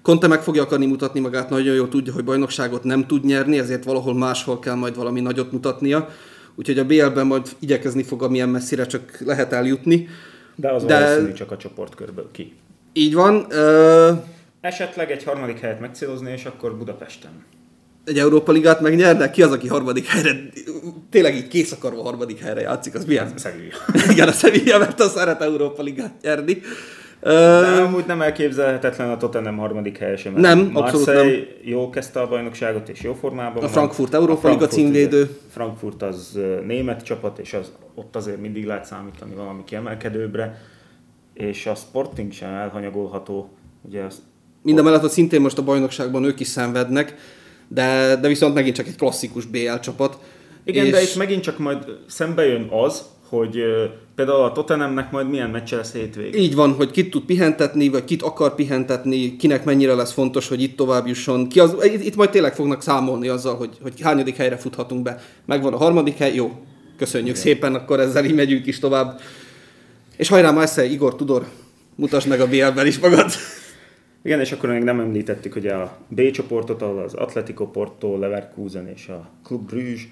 Conte 0.03 0.27
meg 0.27 0.43
fogja 0.43 0.63
akarni 0.63 0.87
mutatni 0.87 1.21
magát, 1.21 1.51
nagyon 1.51 1.75
jól 1.75 1.89
tudja, 1.89 2.13
hogy 2.13 2.25
bajnokságot 2.25 2.85
nem 2.85 3.07
tud 3.07 3.25
nyerni, 3.25 3.59
ezért 3.59 3.85
valahol 3.85 4.15
máshol 4.15 4.59
kell 4.59 4.75
majd 4.75 4.97
valami 4.97 5.21
nagyot 5.21 5.53
mutatnia. 5.53 6.09
Úgyhogy 6.55 6.79
a 6.79 6.85
BL-ben 6.85 7.27
majd 7.27 7.49
igyekezni 7.59 8.03
fog, 8.03 8.23
amilyen 8.23 8.49
messzire 8.49 8.87
csak 8.87 9.19
lehet 9.25 9.53
eljutni. 9.53 10.09
De 10.57 10.71
az 10.73 10.85
De- 10.85 11.01
valószínű 11.01 11.33
csak 11.33 11.51
a 11.51 11.57
csoportkörből 11.57 12.29
ki. 12.33 12.55
Így 12.93 13.15
van. 13.15 13.47
Ö, 13.49 14.13
esetleg 14.61 15.11
egy 15.11 15.25
harmadik 15.25 15.59
helyet 15.59 15.81
megcélozni, 15.81 16.33
és 16.33 16.45
akkor 16.45 16.77
Budapesten. 16.77 17.45
Egy 18.05 18.19
Európa 18.19 18.53
Ligát 18.53 18.81
megnyernek? 18.81 19.31
Ki 19.31 19.43
az, 19.43 19.53
aki 19.53 19.69
harmadik 19.69 20.07
helyre, 20.07 20.31
tényleg 21.11 21.35
így 21.37 21.49
kész 21.49 21.73
akarva 21.73 22.03
harmadik 22.03 22.41
helyre 22.41 22.61
játszik? 22.61 22.95
Az 22.95 23.05
milyen? 23.05 23.33
Sevilla. 23.39 23.77
Igen, 24.13 24.29
a 24.29 24.33
Sevilla, 24.33 24.79
mert 24.79 25.01
az 25.01 25.13
szeret 25.13 25.43
Európa 25.43 25.83
Ligát 25.83 26.15
nyerni. 26.23 26.61
De 27.27 27.83
amúgy 27.83 28.07
nem 28.07 28.23
elképzelhetetlen 28.23 29.11
a 29.11 29.17
Tottenham 29.17 29.57
harmadik 29.57 29.99
helye 29.99 30.17
sem. 30.17 30.35
Nem, 30.35 30.71
abszolút 30.75 31.07
Marseille 31.07 31.47
jól 31.63 31.91
kezdte 31.91 32.21
a 32.21 32.29
bajnokságot, 32.29 32.89
és 32.89 33.03
jó 33.03 33.15
formában 33.15 33.65
A 33.65 33.69
Frankfurt 33.69 34.15
Európa 34.15 34.49
Liga 34.49 34.67
címvédő. 34.67 35.39
Frankfurt 35.51 36.03
az 36.03 36.39
német 36.67 37.03
csapat, 37.03 37.39
és 37.39 37.53
az, 37.53 37.73
ott 37.95 38.17
azért 38.17 38.41
mindig 38.41 38.65
lehet 38.65 38.85
számítani 38.85 39.35
valami 39.35 39.65
kiemelkedőbbre, 39.65 40.61
és 41.35 41.67
a 41.67 41.75
Sporting 41.75 42.33
sem 42.33 42.55
elhanyagolható. 42.55 43.51
Ugye 43.83 44.03
az, 44.03 44.23
Minden 44.63 44.85
mellett, 44.85 45.01
hogy 45.01 45.11
szintén 45.11 45.41
most 45.41 45.59
a 45.59 45.65
bajnokságban 45.65 46.25
ők 46.25 46.41
is 46.41 46.47
szenvednek, 46.47 47.15
de, 47.69 48.17
de 48.21 48.29
viszont 48.29 48.55
megint 48.55 48.77
csak 48.77 48.87
egy 48.87 48.97
klasszikus 48.97 49.45
BL 49.45 49.79
csapat. 49.81 50.19
igen, 50.65 50.85
és 50.85 50.91
de 50.91 51.03
itt 51.03 51.17
megint 51.17 51.43
csak 51.43 51.59
majd 51.59 51.85
szembe 52.07 52.47
jön 52.47 52.69
az, 52.71 53.03
hogy 53.29 53.63
például 54.15 54.45
a 54.45 54.53
Tottenhamnek 54.53 55.11
majd 55.11 55.29
milyen 55.29 55.51
meccse 55.51 55.77
lesz 55.77 55.93
hétvégén. 55.93 56.43
Így 56.43 56.55
van, 56.55 56.73
hogy 56.73 56.91
kit 56.91 57.11
tud 57.11 57.23
pihentetni, 57.23 57.89
vagy 57.89 58.05
kit 58.05 58.23
akar 58.23 58.55
pihentetni, 58.55 59.37
kinek 59.37 59.65
mennyire 59.65 59.95
lesz 59.95 60.13
fontos, 60.13 60.49
hogy 60.49 60.63
itt 60.63 60.77
tovább 60.77 61.07
jusson. 61.07 61.49
Ki 61.49 61.61
az, 61.61 61.77
itt, 62.03 62.17
majd 62.17 62.31
tényleg 62.31 62.55
fognak 62.55 62.83
számolni 62.83 63.29
azzal, 63.29 63.57
hogy, 63.57 63.79
hogy 63.83 64.01
hányadik 64.01 64.37
helyre 64.37 64.57
futhatunk 64.57 65.03
be. 65.03 65.21
Megvan 65.45 65.73
a 65.73 65.77
harmadik 65.77 66.17
hely, 66.17 66.35
jó, 66.35 66.51
köszönjük 66.97 67.37
Igen. 67.37 67.41
szépen, 67.41 67.75
akkor 67.75 68.01
ezzel 68.01 68.25
így 68.25 68.35
megyünk 68.35 68.67
is 68.67 68.79
tovább. 68.79 69.21
És 70.17 70.29
hajrá 70.29 70.51
Marseille, 70.51 70.93
Igor 70.93 71.17
Tudor, 71.17 71.47
mutasd 71.95 72.29
meg 72.29 72.41
a 72.41 72.47
BL-ben 72.47 72.87
is 72.87 72.99
magad. 72.99 73.31
Igen, 74.23 74.41
és 74.41 74.53
akkor 74.53 74.69
még 74.69 74.83
nem 74.83 75.01
említettük 75.01 75.57
ugye 75.57 75.73
a 75.73 75.97
B 76.09 76.31
csoportot, 76.31 76.83
ahol 76.83 77.03
az 77.03 77.15
Atletico 77.15 77.67
Porto, 77.71 78.19
Leverkusen 78.19 78.89
és 78.89 79.09
a 79.09 79.29
Club 79.45 79.67
Bruges. 79.67 80.09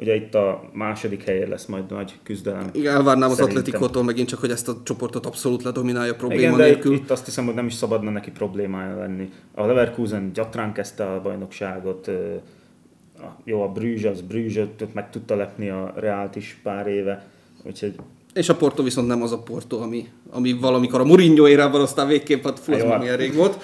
Ugye 0.00 0.14
itt 0.14 0.34
a 0.34 0.70
második 0.72 1.22
helyen 1.24 1.48
lesz 1.48 1.66
majd 1.66 1.90
nagy 1.90 2.14
küzdelem. 2.22 2.68
Igen, 2.72 2.94
elvárnám 2.94 3.30
az. 3.30 3.40
Atletikótól 3.40 4.04
megint 4.04 4.28
csak, 4.28 4.38
hogy 4.40 4.50
ezt 4.50 4.68
a 4.68 4.76
csoportot 4.82 5.26
abszolút 5.26 5.62
ledominálja 5.62 6.14
probléma 6.14 6.40
Igen, 6.40 6.56
de 6.56 6.66
itt, 6.66 6.72
nélkül. 6.72 6.94
itt 6.94 7.10
azt 7.10 7.24
hiszem, 7.24 7.44
hogy 7.44 7.54
nem 7.54 7.66
is 7.66 7.74
szabadna 7.74 8.10
neki 8.10 8.30
problémája 8.30 8.98
lenni. 8.98 9.30
A 9.54 9.66
Leverkusen 9.66 10.30
gyatrán 10.32 10.72
kezdte 10.72 11.04
a 11.12 11.20
bajnokságot, 11.20 12.08
a- 13.18 13.36
jó, 13.44 13.62
a 13.62 13.68
Bruges, 13.68 14.04
az 14.04 14.24
ott 14.60 14.94
meg 14.94 15.10
tudta 15.10 15.36
lepni 15.36 15.68
a 15.68 15.92
Reált 15.96 16.36
is 16.36 16.58
pár 16.62 16.86
éve, 16.86 17.26
úgyhogy 17.62 17.94
És 18.34 18.48
a 18.48 18.56
Porto 18.56 18.82
viszont 18.82 19.08
nem 19.08 19.22
az 19.22 19.32
a 19.32 19.38
Porto, 19.38 19.80
ami, 19.80 20.08
ami 20.30 20.52
valamikor 20.52 21.00
a 21.00 21.04
Mourinho 21.04 21.48
érában 21.48 21.80
aztán 21.80 22.06
végképp, 22.06 22.44
hát 22.44 22.58
fú, 22.58 22.72
az 22.72 22.82
már 22.82 22.90
hát. 22.90 23.00
milyen 23.00 23.16
rég 23.16 23.34
volt. 23.34 23.62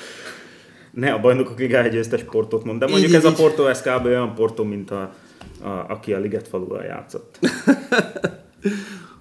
ne 0.91 1.13
a 1.13 1.21
bajnokok 1.21 1.59
ligája 1.59 1.89
győztes 1.89 2.23
Portót 2.23 2.65
mond, 2.65 2.79
de 2.79 2.87
mondjuk 2.87 3.09
így, 3.11 3.17
ez 3.17 3.25
a 3.25 3.29
így. 3.29 3.37
Porto, 3.37 3.67
ez 3.67 3.83
kb. 3.83 4.05
olyan 4.05 4.35
Porto, 4.35 4.65
mint 4.65 4.91
a, 4.91 5.15
a, 5.65 5.85
aki 5.89 6.13
a 6.13 6.19
Liget 6.19 6.49
faluval 6.49 6.83
játszott. 6.83 7.39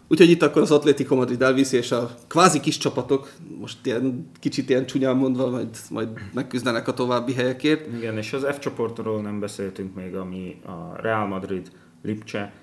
Úgyhogy 0.08 0.30
itt 0.30 0.42
akkor 0.42 0.62
az 0.62 0.72
Atletico 0.72 1.16
Madrid 1.16 1.42
elviszi, 1.42 1.78
és 1.78 1.92
a 1.92 2.16
kvázi 2.28 2.60
kis 2.60 2.78
csapatok, 2.78 3.32
most 3.60 3.86
ilyen, 3.86 4.30
kicsit 4.40 4.70
ilyen 4.70 4.86
csúnyán 4.86 5.16
mondva, 5.16 5.50
majd, 5.50 5.78
majd 5.90 6.10
megküzdenek 6.34 6.88
a 6.88 6.94
további 6.94 7.34
helyekért. 7.34 7.88
Igen, 7.98 8.18
és 8.18 8.34
az 8.34 8.46
F 8.52 8.60
csoportról 8.60 9.22
nem 9.22 9.40
beszéltünk 9.40 9.96
még, 9.96 10.16
ami 10.16 10.60
a 10.66 11.02
Real 11.02 11.28
Madrid, 11.28 11.72
Lipcse, 12.04 12.54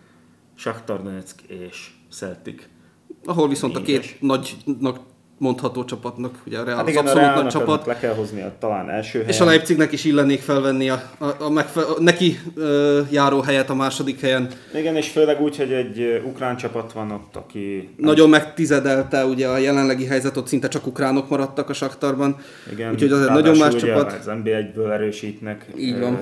Shakhtar 0.55 1.03
Donetsk 1.03 1.41
és 1.47 1.91
Celtic. 2.11 2.63
Ahol 3.25 3.49
viszont 3.49 3.77
a 3.77 3.81
Négyes. 3.81 4.07
két 4.07 4.21
nagynak 4.21 4.99
mondható 5.41 5.85
csapatnak, 5.85 6.39
ugye 6.47 6.59
a 6.59 6.65
Real 6.65 6.77
Hát 6.77 6.85
az 6.85 6.91
igen, 6.91 7.05
a 7.05 7.09
abszolút 7.09 7.25
nagy 7.27 7.35
Realnak 7.35 7.53
csapat, 7.53 7.87
le 7.87 7.99
kell 7.99 8.15
hozni 8.15 8.41
a 8.43 8.53
talán 8.59 8.91
első 8.91 9.19
helyen. 9.19 9.33
és 9.33 9.41
a 9.41 9.45
Leipzignek 9.45 9.93
is 9.93 10.05
illenék 10.05 10.41
felvenni 10.41 10.89
a, 10.91 11.03
a, 11.19 11.25
a, 11.39 11.51
megfe, 11.51 11.81
a 11.81 12.01
neki 12.01 12.39
ö, 12.55 13.01
járó 13.11 13.41
helyet 13.41 13.71
a 13.71 13.75
második 13.75 14.21
helyen. 14.21 14.49
Igen, 14.75 14.97
és 14.97 15.09
főleg 15.09 15.41
úgy, 15.41 15.57
hogy 15.57 15.73
egy 15.73 16.01
ö, 16.01 16.21
ukrán 16.23 16.57
csapat 16.57 16.93
van 16.93 17.11
ott, 17.11 17.37
aki... 17.37 17.95
Nagyon 17.97 18.29
megtizedelte 18.29 19.25
ugye 19.25 19.49
a 19.49 19.57
jelenlegi 19.57 20.07
helyzet, 20.07 20.37
ott 20.37 20.47
szinte 20.47 20.69
csak 20.69 20.87
ukránok 20.87 21.29
maradtak 21.29 21.69
a 21.69 21.73
Saktarban. 21.73 22.37
Igen, 22.73 22.93
Úgyhogy 22.93 23.13
az 23.13 23.21
egy 23.21 23.31
nagyon 23.31 23.57
más 23.57 23.75
csapat. 23.75 24.13
Az 24.13 24.27
NB1-ből 24.29 24.91
erősítnek. 24.93 25.67
Így 25.79 25.95
ö, 25.97 26.01
van. 26.01 26.19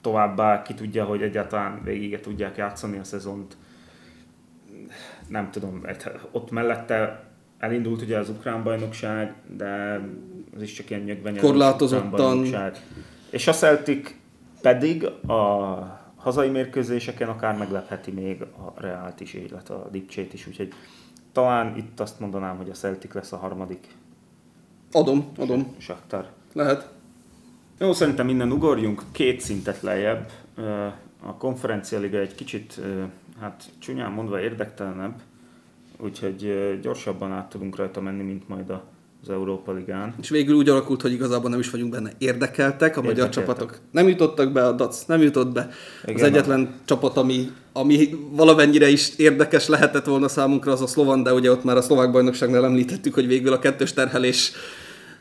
Továbbá 0.00 0.62
ki 0.62 0.74
tudja, 0.74 1.04
hogy 1.04 1.22
egyáltalán 1.22 1.80
végig 1.84 2.20
tudják 2.20 2.56
játszani 2.56 2.98
a 2.98 3.04
szezont. 3.04 3.56
Nem 5.28 5.50
tudom, 5.50 5.80
egy- 5.86 5.96
ott 6.32 6.50
mellette 6.50 7.30
elindult 7.62 8.02
ugye 8.02 8.18
az 8.18 8.28
ukrán 8.28 8.62
bajnokság, 8.62 9.34
de 9.56 10.00
az 10.54 10.62
is 10.62 10.72
csak 10.72 10.90
ilyen 10.90 11.02
nyögvenyelős 11.02 11.42
Korlátozottan. 11.42 12.46
És 13.30 13.46
a 13.46 13.52
Celtic 13.52 14.14
pedig 14.60 15.04
a 15.26 16.00
hazai 16.16 16.48
mérkőzéseken 16.48 17.28
akár 17.28 17.56
meglepheti 17.56 18.10
még 18.10 18.42
a 18.42 18.80
Reált 18.80 19.20
is, 19.20 19.34
illetve 19.34 19.74
a 19.74 19.88
Lipcsét 19.92 20.32
is, 20.32 20.46
úgyhogy 20.46 20.72
talán 21.32 21.76
itt 21.76 22.00
azt 22.00 22.20
mondanám, 22.20 22.56
hogy 22.56 22.70
a 22.70 22.74
Celtic 22.74 23.14
lesz 23.14 23.32
a 23.32 23.36
harmadik 23.36 23.86
Adom, 24.92 25.32
adom, 25.38 25.74
Shakhtar. 25.78 26.28
lehet. 26.52 26.88
Jó, 27.78 27.92
szerintem 27.92 28.28
innen 28.28 28.52
ugorjunk 28.52 29.02
két 29.12 29.40
szintet 29.40 29.80
lejjebb. 29.80 30.30
A 31.20 31.34
konferencia 31.38 31.98
liga 31.98 32.18
egy 32.18 32.34
kicsit, 32.34 32.80
hát 33.40 33.64
csúnyán 33.78 34.12
mondva 34.12 34.40
érdektelenebb, 34.40 35.20
úgyhogy 36.02 36.54
gyorsabban 36.82 37.32
át 37.32 37.48
tudunk 37.48 37.76
rajta 37.76 38.00
menni, 38.00 38.22
mint 38.22 38.48
majd 38.48 38.70
a- 38.70 38.84
az 39.22 39.30
Európa 39.30 39.72
Ligán. 39.72 40.14
És 40.20 40.28
végül 40.28 40.54
úgy 40.54 40.68
alakult, 40.68 41.02
hogy 41.02 41.12
igazából 41.12 41.50
nem 41.50 41.58
is 41.58 41.70
vagyunk 41.70 41.90
benne 41.90 42.10
érdekeltek, 42.18 42.96
a 42.96 43.02
magyar 43.02 43.28
csapatok 43.28 43.78
nem 43.90 44.08
jutottak 44.08 44.52
be, 44.52 44.66
a 44.66 44.72
DAC 44.72 45.04
nem 45.04 45.22
jutott 45.22 45.52
be. 45.52 45.68
Igen, 46.04 46.14
az 46.14 46.22
egyetlen 46.22 46.74
csapat, 46.84 47.16
ami, 47.16 47.50
ami 47.72 48.08
valamennyire 48.30 48.88
is 48.88 49.16
érdekes 49.16 49.68
lehetett 49.68 50.04
volna 50.04 50.28
számunkra, 50.28 50.72
az 50.72 50.80
a 50.80 50.86
szlovan, 50.86 51.22
de 51.22 51.32
ugye 51.32 51.50
ott 51.50 51.64
már 51.64 51.76
a 51.76 51.82
szlovák 51.82 52.10
bajnokságnál 52.10 52.64
említettük, 52.64 53.14
hogy 53.14 53.26
végül 53.26 53.52
a 53.52 53.58
kettős 53.58 53.92
terhelés 53.92 54.52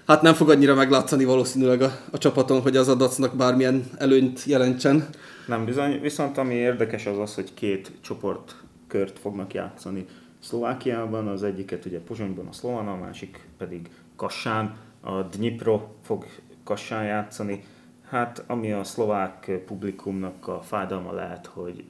hát 0.07 0.21
nem 0.21 0.33
fog 0.33 0.49
annyira 0.49 0.75
meglátszani 0.75 1.25
valószínűleg 1.25 1.81
a, 1.81 1.91
a 2.11 2.17
csapaton, 2.17 2.61
hogy 2.61 2.77
az 2.77 2.87
a 2.87 2.95
dacnak 2.95 3.35
bármilyen 3.35 3.83
előnyt 3.97 4.43
jelentsen. 4.45 5.07
Nem 5.47 5.65
bizony, 5.65 6.01
viszont 6.01 6.37
ami 6.37 6.53
érdekes 6.53 7.05
az 7.05 7.17
az, 7.17 7.35
hogy 7.35 7.53
két 7.53 7.91
csoportkört 8.01 9.19
fognak 9.19 9.53
játszani 9.53 10.05
Szlovákiában, 10.41 11.27
az 11.27 11.43
egyiket 11.43 11.85
ugye 11.85 11.99
Pozsonyban 11.99 12.47
a 12.47 12.51
Szlovan, 12.51 12.87
a 12.87 12.95
másik 12.95 13.47
pedig 13.57 13.89
Kassán, 14.15 14.75
a 15.01 15.21
Dnipro 15.21 15.81
fog 16.01 16.25
Kassán 16.63 17.03
játszani. 17.03 17.63
Hát 18.09 18.43
ami 18.47 18.71
a 18.71 18.83
szlovák 18.83 19.51
publikumnak 19.65 20.47
a 20.47 20.61
fájdalma 20.61 21.13
lehet, 21.13 21.45
hogy 21.45 21.83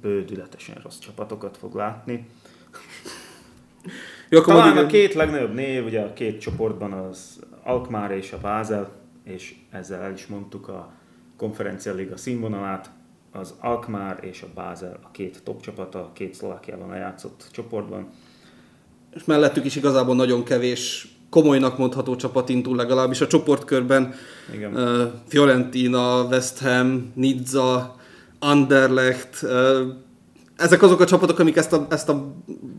bődületesen 0.00 0.80
rossz 0.82 0.98
csapatokat 0.98 1.56
fog 1.56 1.74
látni. 1.74 2.26
Jó, 4.28 4.38
akkor 4.38 4.54
Talán 4.54 4.76
a 4.76 4.86
két 4.86 5.14
legnagyobb 5.14 5.54
név, 5.54 5.84
ugye 5.84 6.00
a 6.00 6.12
két 6.12 6.40
csoportban 6.40 6.92
az 6.92 7.40
Alkmaar 7.62 8.10
és 8.10 8.32
a 8.32 8.40
Basel, 8.40 8.90
és 9.24 9.54
ezzel 9.70 10.02
el 10.02 10.12
is 10.12 10.26
mondtuk 10.26 10.68
a 10.68 10.92
konferencia 11.36 11.94
liga 11.94 12.16
színvonalát. 12.16 12.90
Az 13.32 13.54
Alkmaar 13.60 14.18
és 14.20 14.42
a 14.42 14.46
Basel 14.54 14.98
a 15.02 15.10
két 15.10 15.40
top 15.44 15.62
csapata, 15.62 15.98
a 15.98 16.10
két 16.12 16.34
Szlovákiában 16.34 16.88
lejátszott 16.88 17.48
csoportban. 17.52 18.08
és 19.14 19.24
mellettük 19.24 19.64
is 19.64 19.76
igazából 19.76 20.14
nagyon 20.14 20.44
kevés 20.44 21.14
komolynak 21.30 21.78
mondható 21.78 22.16
csapat 22.16 22.48
indul 22.48 22.76
legalábbis 22.76 23.20
a 23.20 23.26
csoportkörben. 23.26 24.14
Igen. 24.54 24.74
Uh, 24.74 25.12
Fiorentina, 25.26 26.22
West 26.22 26.58
Ham, 26.58 27.12
Nizza, 27.14 27.96
Anderlecht, 28.38 29.42
uh, 29.42 29.50
ezek 30.60 30.82
azok 30.82 31.00
a 31.00 31.04
csapatok, 31.04 31.38
amik 31.38 31.56
ezt 31.56 31.72
a, 31.72 31.86
ezt 31.90 32.08
a 32.08 32.34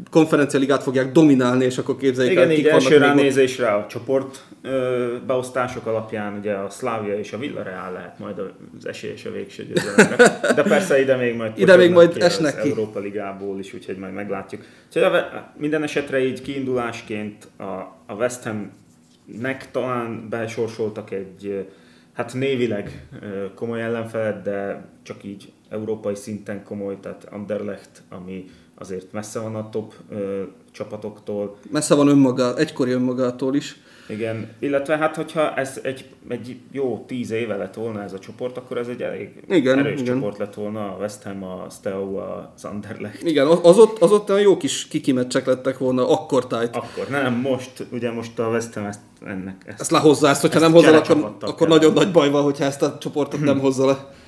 konferencialigát 0.10 0.84
fogják 0.84 1.12
dominálni, 1.12 1.66
és 1.66 1.78
akkor 1.78 1.98
képzeljék 1.98 2.34
Igen, 2.34 2.50
el, 2.50 2.52
így 2.52 2.66
első 2.66 2.98
ránézésre 2.98 3.68
a 3.68 3.86
csoport 3.90 4.44
ö, 4.62 5.16
beosztások 5.28 5.86
alapján 5.86 6.38
ugye 6.38 6.54
a 6.54 6.70
Szlávia 6.70 7.18
és 7.18 7.34
a 7.34 7.38
Villarreal 7.38 7.92
lehet 7.92 8.20
majd 8.20 8.40
az 8.78 8.88
esélyes 8.88 9.26
a 9.26 9.32
végső 9.32 9.64
győzelemre. 9.64 10.40
De 10.56 10.64
persze 10.64 11.02
ide 11.02 11.16
még 11.16 11.36
majd 11.36 11.52
Ide 11.56 11.76
még 11.76 11.92
majd 11.92 12.14
ki 12.14 12.22
esnek 12.22 12.58
az 12.58 12.62
ki. 12.62 12.70
Európa 12.70 13.00
Ligából 13.00 13.60
is, 13.60 13.74
úgyhogy 13.74 13.98
majd 13.98 14.14
meglátjuk. 14.14 14.62
Úgyhogy 14.88 15.12
Ve- 15.12 15.30
minden 15.58 15.84
esetre 15.84 16.26
így 16.26 16.42
kiindulásként 16.42 17.48
a, 17.58 17.64
a 18.08 18.14
West 18.18 18.44
Hamnek 18.44 19.72
talán 19.72 20.28
besorsoltak 20.30 21.12
egy 21.12 21.68
hát 22.14 22.34
névileg 22.34 23.08
komoly 23.56 23.82
ellenfelet, 23.82 24.42
de 24.42 24.86
csak 25.04 25.24
így 25.24 25.52
európai 25.72 26.16
szinten 26.16 26.64
komoly, 26.64 27.00
tehát 27.00 27.28
Anderlecht, 27.32 28.02
ami 28.10 28.46
azért 28.76 29.12
messze 29.12 29.40
van 29.40 29.56
a 29.56 29.70
top 29.70 29.94
ö, 30.10 30.42
csapatoktól. 30.72 31.58
Messze 31.70 31.96
van 31.96 32.08
önmaga, 32.08 32.58
egykori 32.58 32.92
önmagától 32.92 33.56
is. 33.56 33.80
Igen, 34.10 34.50
illetve 34.60 34.98
hát 34.98 35.16
hogyha 35.16 35.54
ez 35.54 35.80
egy, 35.84 36.06
egy 36.28 36.58
jó 36.72 37.04
tíz 37.08 37.32
éve 37.32 37.56
lett 37.56 37.74
volna 37.74 38.04
ez 38.04 38.14
a 38.14 38.20
csoport, 38.20 38.58
akkor 38.58 38.78
ez 38.78 38.88
egy 38.88 39.02
elég 39.02 39.44
Igen, 39.50 39.80
erős 39.80 40.02
igen. 40.02 40.16
csoport 40.16 40.38
lett 40.38 40.54
volna, 40.54 40.80
a 40.80 40.98
West 41.00 41.24
Ham, 41.24 41.44
a 41.44 41.68
Steaua, 41.70 42.52
az 42.56 42.66
Anderlecht. 42.66 43.24
Igen, 43.24 43.48
az 43.48 43.78
ott, 43.78 44.00
az 44.02 44.12
ott 44.12 44.30
olyan 44.30 44.42
jó 44.42 44.58
kis 44.58 44.88
kikimeccsek 44.88 45.46
lettek 45.46 45.78
volna 45.78 46.10
akkor 46.10 46.48
tájt. 46.48 46.76
Akkor 46.76 47.08
nem, 47.10 47.34
most, 47.34 47.86
ugye 47.92 48.12
most 48.12 48.40
a 48.40 48.48
West 48.48 48.74
Ham 48.74 48.86
ezt 48.86 49.00
ennek. 49.26 49.64
Ezt, 49.66 49.80
Ezt 49.80 49.92
lehozza 49.92 50.28
ezt, 50.28 50.42
hogyha 50.42 50.60
Ezt 50.60 50.66
nem 50.66 50.74
hozza, 50.74 50.98
akkor, 50.98 51.36
akkor 51.40 51.68
nagyon 51.68 51.94
nagy 51.94 52.12
baj 52.12 52.30
van, 52.30 52.44
hogyha 52.44 52.66
ezt 52.66 52.82
a 52.82 52.98
csoportot 52.98 53.40
nem 53.40 53.60
hozza 53.66 53.86
le. 53.86 54.20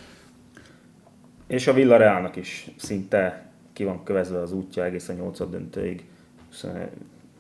És 1.54 1.68
a 1.68 1.74
Villarealnak 1.74 2.36
is 2.36 2.68
szinte 2.78 3.52
ki 3.74 3.84
van 3.84 4.04
kövezve 4.04 4.40
az 4.40 4.52
útja 4.52 4.84
egész 4.84 5.10
a 5.10 5.14
nyolcad 5.14 5.52
döntőig. 5.52 6.06
Szóval, 6.50 6.90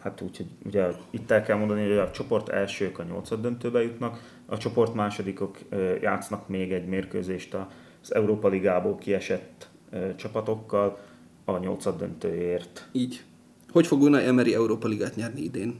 Hát 0.01 0.21
úgy, 0.21 0.37
hogy 0.37 0.45
ugye 0.65 0.87
itt 1.09 1.31
el 1.31 1.43
kell 1.43 1.57
mondani, 1.57 1.87
hogy 1.87 1.97
a 1.97 2.11
csoport 2.11 2.49
elsők 2.49 2.99
a 2.99 3.03
nyolcad 3.03 3.41
döntőbe 3.41 3.81
jutnak, 3.81 4.19
a 4.45 4.57
csoport 4.57 4.93
másodikok 4.93 5.57
játsznak 6.01 6.47
még 6.47 6.71
egy 6.71 6.85
mérkőzést 6.85 7.53
az 8.01 8.13
Európa 8.15 8.47
Ligából 8.47 8.97
kiesett 8.97 9.69
csapatokkal 10.15 10.99
a 11.45 11.57
nyolcad 11.57 11.97
döntőért. 11.97 12.87
Így. 12.91 13.23
Hogy 13.71 13.87
fog 13.87 14.01
Unai 14.01 14.25
Emery 14.25 14.53
Európa 14.53 14.87
Ligát 14.87 15.15
nyerni 15.15 15.41
idén? 15.41 15.77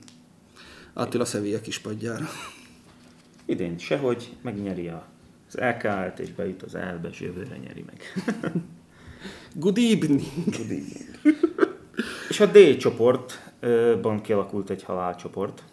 Attila 0.94 1.26
Sevilla 1.26 1.62
kispadjára. 1.62 2.26
Idén 3.46 3.78
sehogy 3.78 4.36
megnyeri 4.42 4.92
az 5.54 5.60
LKL-t 5.60 6.20
és 6.20 6.32
bejut 6.32 6.62
az 6.62 6.76
elbe, 6.76 7.10
és 7.10 7.20
jövőre 7.20 7.58
nyeri 7.58 7.86
meg. 7.86 8.02
Good 9.56 9.78
evening! 9.78 10.22
és 12.30 12.40
a 12.40 12.46
D 12.46 12.78
csoportban 12.78 14.22
kialakult 14.22 14.70
egy 14.70 14.84
halálcsoport. 14.84 15.64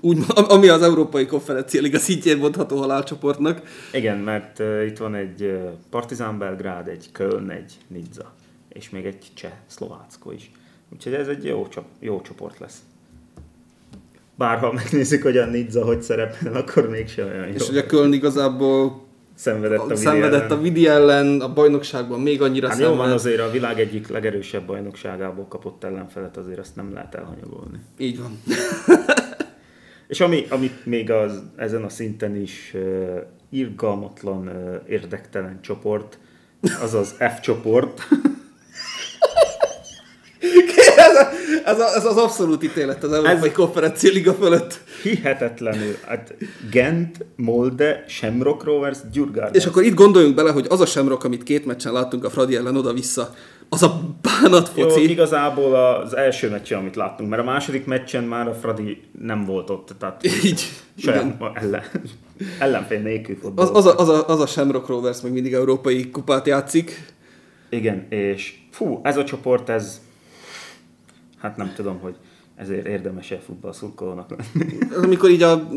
Úgy, 0.00 0.18
ami 0.28 0.68
az 0.68 0.82
Európai 0.82 1.26
Konferencia 1.26 1.80
Liga 1.80 1.98
szintjén 1.98 2.38
mondható 2.38 2.76
halálcsoportnak. 2.76 3.62
Igen, 3.92 4.18
mert 4.18 4.58
uh, 4.58 4.84
itt 4.86 4.96
van 4.96 5.14
egy 5.14 5.42
uh, 5.42 5.70
Partizán 5.90 6.38
Belgrád, 6.38 6.88
egy 6.88 7.08
Köln, 7.12 7.50
egy 7.50 7.72
Nizza, 7.86 8.32
és 8.68 8.90
még 8.90 9.04
egy 9.04 9.26
cseh, 9.34 9.52
szlovácko 9.66 10.30
is. 10.30 10.50
Úgyhogy 10.92 11.14
ez 11.14 11.28
egy 11.28 11.44
jó, 11.44 11.68
csop, 11.68 11.84
jó 11.98 12.20
csoport 12.20 12.58
lesz. 12.58 12.78
Bár 14.34 14.58
ha 14.58 14.72
megnézzük, 14.72 15.22
hogy 15.22 15.36
a 15.36 15.46
Nizza 15.46 15.84
hogy 15.84 16.02
szerepel, 16.02 16.54
akkor 16.54 16.88
mégse 16.88 17.24
olyan 17.24 17.46
jó. 17.46 17.54
És 17.54 17.68
ugye 17.68 17.86
Köln 17.86 18.12
igazából 18.12 19.06
szenvedett 19.34 19.90
a, 19.90 19.96
szenvedett 19.96 20.50
a 20.50 20.60
Vidi 20.60 20.86
ellen, 20.86 21.40
a 21.40 21.52
bajnokságban 21.52 22.20
még 22.20 22.42
annyira 22.42 22.68
Hát 22.68 22.78
jó 22.78 22.84
szenved. 22.84 23.04
van, 23.04 23.12
azért 23.12 23.40
a 23.40 23.50
világ 23.50 23.80
egyik 23.80 24.08
legerősebb 24.08 24.66
bajnokságából 24.66 25.46
kapott 25.48 25.84
ellenfelet, 25.84 26.36
azért 26.36 26.58
azt 26.58 26.76
nem 26.76 26.92
lehet 26.92 27.14
elhanyagolni. 27.14 27.78
Így 27.98 28.18
van. 28.18 28.42
És 30.08 30.20
ami, 30.20 30.46
amit 30.48 30.86
még 30.86 31.10
az, 31.10 31.42
ezen 31.56 31.82
a 31.82 31.88
szinten 31.88 32.36
is 32.36 32.72
uh, 32.74 33.16
irgalmatlan, 33.50 34.48
uh, 34.48 34.74
érdektelen 34.88 35.58
csoport, 35.60 36.18
az 36.82 36.94
az 36.94 37.14
F 37.36 37.40
csoport. 37.40 38.00
ez, 41.64 41.80
a, 41.80 41.94
ez, 41.96 42.04
az 42.04 42.16
abszolút 42.16 42.62
ítélet 42.64 43.04
az 43.04 43.12
Európai 43.12 43.48
Ez- 43.48 43.54
Konferencia 43.54 44.10
Liga 44.12 44.32
fölött. 44.34 44.80
Hihetetlenül. 45.02 45.96
Hát 46.06 46.34
Gent, 46.70 47.24
Molde, 47.36 48.04
Shamrock 48.08 48.64
Rovers, 48.64 48.98
Gyurgárd. 49.12 49.54
És 49.54 49.66
akkor 49.66 49.82
itt 49.82 49.94
gondoljunk 49.94 50.34
bele, 50.34 50.50
hogy 50.50 50.66
az 50.68 50.80
a 50.80 50.86
semrok, 50.86 51.24
amit 51.24 51.42
két 51.42 51.66
meccsen 51.66 51.92
láttunk 51.92 52.24
a 52.24 52.30
Fradi 52.30 52.56
ellen 52.56 52.76
oda-vissza, 52.76 53.34
az 53.68 53.82
a 53.82 54.00
bánat 54.22 54.70
Jó, 54.74 54.88
foci. 54.88 55.10
igazából 55.10 55.74
az 55.74 56.16
első 56.16 56.50
meccsen, 56.50 56.78
amit 56.78 56.96
láttunk, 56.96 57.30
mert 57.30 57.42
a 57.42 57.44
második 57.44 57.86
meccsen 57.86 58.24
már 58.24 58.48
a 58.48 58.54
Fradi 58.54 59.02
nem 59.20 59.44
volt 59.44 59.70
ott, 59.70 59.90
tehát 59.98 60.24
Így. 60.44 60.62
saját 60.98 61.36
ellen, 61.54 61.82
ellenfél 62.58 63.00
nélkül 63.00 63.36
Az, 63.54 63.70
az, 63.74 63.86
a, 63.86 63.98
az, 63.98 64.08
a, 64.08 64.28
az 64.28 64.40
a 64.40 64.46
Shamrock 64.46 64.86
Rovers 64.88 65.20
még 65.20 65.32
mindig 65.32 65.52
európai 65.52 66.10
kupát 66.10 66.46
játszik. 66.46 67.12
Igen, 67.68 68.06
és 68.08 68.54
fú, 68.70 69.00
ez 69.02 69.16
a 69.16 69.24
csoport, 69.24 69.68
ez 69.68 70.00
hát 71.42 71.56
nem 71.56 71.72
tudom, 71.74 71.98
hogy 72.00 72.14
ezért 72.56 72.86
érdemes-e 72.86 73.38
futballszurkolónak 73.46 74.30
lenni. 74.30 74.78
Amikor 75.02 75.30
így 75.30 75.42
a 75.42 75.68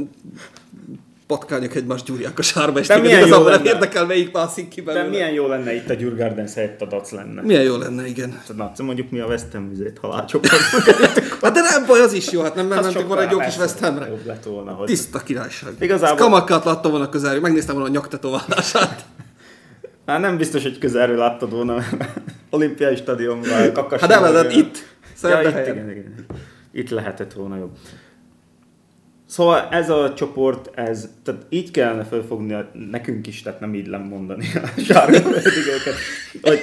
patkányok 1.27 1.75
egymást 1.75 2.05
gyúrják 2.05 2.39
a 2.39 2.41
sárba, 2.41 2.79
és 2.79 2.87
De 2.87 2.95
téged 3.01 3.17
igazából 3.19 3.49
nem 3.49 3.65
érdekel, 3.65 4.05
melyik 4.05 4.31
mászik 4.31 4.67
ki 4.67 4.81
De 4.81 4.93
belőle. 4.93 5.09
milyen 5.09 5.31
jó 5.31 5.47
lenne 5.47 5.75
itt 5.75 5.89
a 5.89 5.93
Gyurgárdens 5.93 6.53
helyett 6.53 6.81
a 6.81 6.85
Dac 6.85 7.11
lenne. 7.11 7.41
Milyen 7.41 7.63
jó 7.63 7.77
lenne, 7.77 8.07
igen. 8.07 8.41
Na, 8.55 8.71
mondjuk 8.83 9.09
mi 9.09 9.19
a 9.19 9.25
West 9.25 9.51
Ham 9.51 9.69
vizét 9.69 9.97
halálcsoport. 10.01 10.53
Hát 11.41 11.53
de 11.53 11.61
nem 11.61 11.85
baj, 11.85 11.99
az 12.01 12.13
is 12.13 12.31
jó, 12.31 12.41
hát 12.41 12.55
nem 12.55 12.67
mentünk 12.67 13.07
volna 13.07 13.21
egy 13.21 13.31
jó 13.31 13.37
kis 13.37 13.57
West 13.57 13.79
Hamre. 13.79 14.07
Jobb 14.07 14.25
lett 14.25 14.43
volna, 14.43 14.71
hogy... 14.71 14.87
Tiszta 14.87 15.19
királyság. 15.19 15.73
Igazából- 15.79 16.17
Kamakkát 16.17 16.65
láttam 16.65 16.91
volna 16.91 17.09
közel, 17.09 17.39
megnéztem 17.39 17.75
volna 17.75 17.89
a 17.89 17.93
nyaktetoválását. 17.93 19.05
Hát 20.05 20.19
nem 20.19 20.37
biztos, 20.37 20.63
hogy 20.63 20.77
közelről 20.77 21.17
láttad 21.17 21.51
volna, 21.51 21.73
mert 21.73 22.19
olimpiai 22.49 22.95
stadionban 22.95 23.71
kakas. 23.73 24.01
Hát 24.01 24.11
elvedett 24.11 24.51
itt, 24.51 24.94
Ja, 25.23 25.29
szembe 25.29 25.49
itt, 25.61 25.67
igen, 25.67 25.89
igen. 25.89 26.25
Itt 26.71 26.89
lehetett 26.89 27.33
volna 27.33 27.57
jobb. 27.57 27.71
Szóval 29.27 29.67
ez 29.71 29.89
a 29.89 30.13
csoport, 30.13 30.69
ez, 30.79 31.09
tehát 31.23 31.45
így 31.49 31.71
kellene 31.71 32.03
felfogni 32.03 32.53
a, 32.53 32.71
nekünk 32.91 33.27
is, 33.27 33.41
tehát 33.41 33.59
nem 33.59 33.73
így 33.75 33.87
lemondani 33.87 34.45
a 34.55 34.79
sárga 34.87 35.19
hogy 36.41 36.61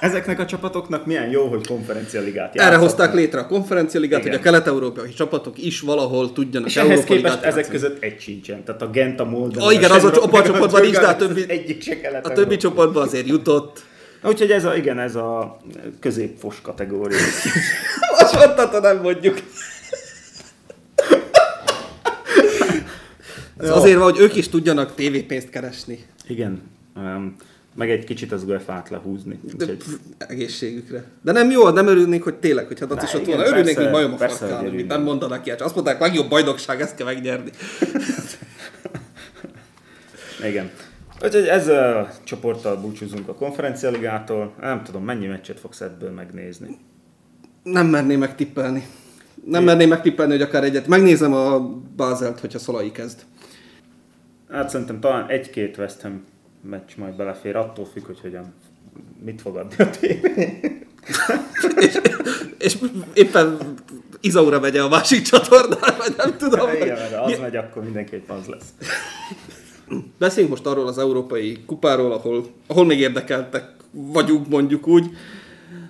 ezeknek 0.00 0.38
a 0.40 0.46
csapatoknak 0.46 1.06
milyen 1.06 1.30
jó, 1.30 1.46
hogy 1.46 1.66
konferencialigát 1.66 2.54
Erre 2.54 2.62
játszhatnak. 2.62 2.88
hozták 2.90 3.14
létre 3.14 3.40
a 3.40 3.46
konferencialigát, 3.46 4.20
Igen. 4.20 4.30
hogy 4.32 4.40
a 4.40 4.44
kelet-európai 4.44 5.08
csapatok 5.12 5.58
is 5.64 5.80
valahol 5.80 6.32
tudjanak 6.32 6.68
És 6.68 6.76
ehhez 6.76 7.04
képest 7.04 7.10
Ligát 7.22 7.36
ezek 7.44 7.54
játszani. 7.54 7.78
között 7.78 8.02
egy 8.02 8.20
sincsen. 8.20 8.64
Tehát 8.64 8.82
a 8.82 8.90
Gent, 8.90 9.20
a 9.20 9.24
Molde, 9.24 9.60
Ah, 9.62 9.72
igen, 9.74 9.90
az 9.90 10.04
a 10.04 10.22
a 10.22 10.28
meg 10.32 10.42
csoportban 10.44 10.80
nincs, 10.80 10.98
de 10.98 11.06
a 11.06 11.16
többi- 11.16 11.50
egyik 11.50 11.82
se 11.82 12.20
A 12.22 12.32
többi 12.32 12.56
csoportban 12.56 13.02
azért 13.02 13.26
jutott. 13.26 13.84
Úgyhogy 14.22 14.50
ez 14.50 14.64
a, 14.64 14.76
igen, 14.76 14.98
ez 14.98 15.14
a 15.14 15.58
középfos 16.00 16.60
kategória. 16.60 17.18
Azt 18.18 18.34
mondtad, 18.34 18.82
nem 18.82 19.00
mondjuk. 19.00 19.38
Ez 23.58 23.70
azért 23.70 23.98
van, 23.98 24.12
hogy 24.12 24.20
ők 24.20 24.36
is 24.36 24.48
tudjanak 24.48 24.94
tévépénzt 24.94 25.50
keresni. 25.50 26.04
Igen. 26.26 26.62
Um, 26.96 27.36
meg 27.74 27.90
egy 27.90 28.04
kicsit 28.04 28.32
az 28.32 28.44
UEFA-t 28.44 28.88
lehúzni. 28.88 29.40
De 29.42 29.64
Úgyhogy, 29.64 29.76
pff, 29.76 29.92
egészségükre. 30.18 31.04
De 31.22 31.32
nem 31.32 31.50
jó, 31.50 31.68
nem 31.68 31.86
örülnék, 31.86 32.22
hogy 32.22 32.34
tényleg, 32.34 32.66
hogyha 32.66 32.86
Daci 32.86 33.04
is 33.04 33.14
ott 33.14 33.26
volna. 33.26 33.46
Örülnék, 33.46 33.76
hogy 33.76 33.90
majom 33.90 34.12
a 34.12 34.16
farkán, 34.16 34.66
amit 34.66 34.86
nem 34.86 35.02
mondanak 35.02 35.46
ilyet. 35.46 35.60
Azt 35.60 35.74
mondták, 35.74 36.00
legjobb 36.00 36.28
bajnokság, 36.28 36.80
ezt 36.80 36.94
kell 36.94 37.06
megnyerni. 37.06 37.50
igen. 40.50 40.70
Úgyhogy 41.24 41.46
ezzel 41.46 41.96
a 41.96 42.08
csoporttal 42.24 42.76
búcsúzunk 42.76 43.28
a 43.28 43.34
konferencialigától. 43.34 44.54
Nem 44.60 44.82
tudom, 44.82 45.04
mennyi 45.04 45.26
meccset 45.26 45.60
fogsz 45.60 45.80
ebből 45.80 46.10
megnézni. 46.10 46.78
Nem 47.62 47.86
merném 47.86 48.18
megtippelni. 48.18 48.86
Nem 49.44 49.64
merném 49.64 49.88
megtippelni, 49.88 50.32
hogy 50.32 50.42
akár 50.42 50.64
egyet. 50.64 50.86
Megnézem 50.86 51.32
a 51.32 51.60
Bázelt, 51.96 52.40
hogyha 52.40 52.58
Szolai 52.58 52.92
kezd. 52.92 53.22
Hát 54.50 54.68
szerintem 54.68 55.00
talán 55.00 55.28
egy-két 55.28 55.78
West 55.78 56.00
Ham 56.00 56.24
meccs 56.60 56.96
majd 56.96 57.14
belefér, 57.14 57.56
attól 57.56 57.84
függ, 57.84 58.06
hogy 58.06 58.20
hogyan, 58.20 58.54
mit 59.24 59.40
fog 59.40 59.56
adni 59.56 59.74
a 59.78 59.90
tévé. 59.90 60.40
és, 61.86 61.98
és 62.58 62.76
éppen 63.14 63.58
Izaura 64.20 64.60
megye 64.60 64.82
a 64.82 64.88
másik 64.88 65.22
csatornán, 65.22 65.94
vagy 65.98 66.14
nem 66.16 66.36
tudom. 66.36 66.70
Igen, 66.74 67.12
ha 67.12 67.22
az 67.22 67.38
megy, 67.38 67.56
akkor 67.56 67.84
mindenképp 67.84 68.30
az 68.30 68.46
lesz. 68.46 68.68
Beszéljünk 70.18 70.54
most 70.54 70.66
arról 70.66 70.86
az 70.86 70.98
európai 70.98 71.58
kupáról, 71.66 72.12
ahol, 72.12 72.46
ahol 72.66 72.84
még 72.86 72.98
érdekeltek 72.98 73.64
vagyunk, 73.90 74.48
mondjuk 74.48 74.86
úgy. 74.86 75.06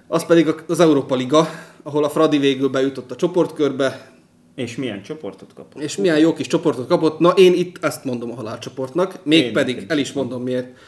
Az 0.06 0.26
pedig 0.26 0.54
az 0.68 0.80
Európa 0.80 1.14
Liga, 1.14 1.48
ahol 1.82 2.04
a 2.04 2.08
Fradi 2.10 2.38
végül 2.38 2.68
bejutott 2.68 3.10
a 3.10 3.16
csoportkörbe, 3.16 4.12
És 4.54 4.76
milyen 4.76 5.02
csoportot 5.02 5.52
kapott? 5.54 5.82
és 5.82 5.96
milyen 5.96 6.18
jó 6.18 6.32
kis 6.32 6.46
csoportot 6.46 6.86
kapott. 6.86 7.18
Na, 7.18 7.30
én 7.30 7.52
itt 7.54 7.84
ezt 7.84 8.04
mondom 8.04 8.30
a 8.30 8.34
halálcsoportnak, 8.34 9.18
mégpedig 9.24 9.76
Én- 9.76 9.84
el 9.88 9.98
is 9.98 10.12
mondom 10.12 10.42
miért. 10.42 10.78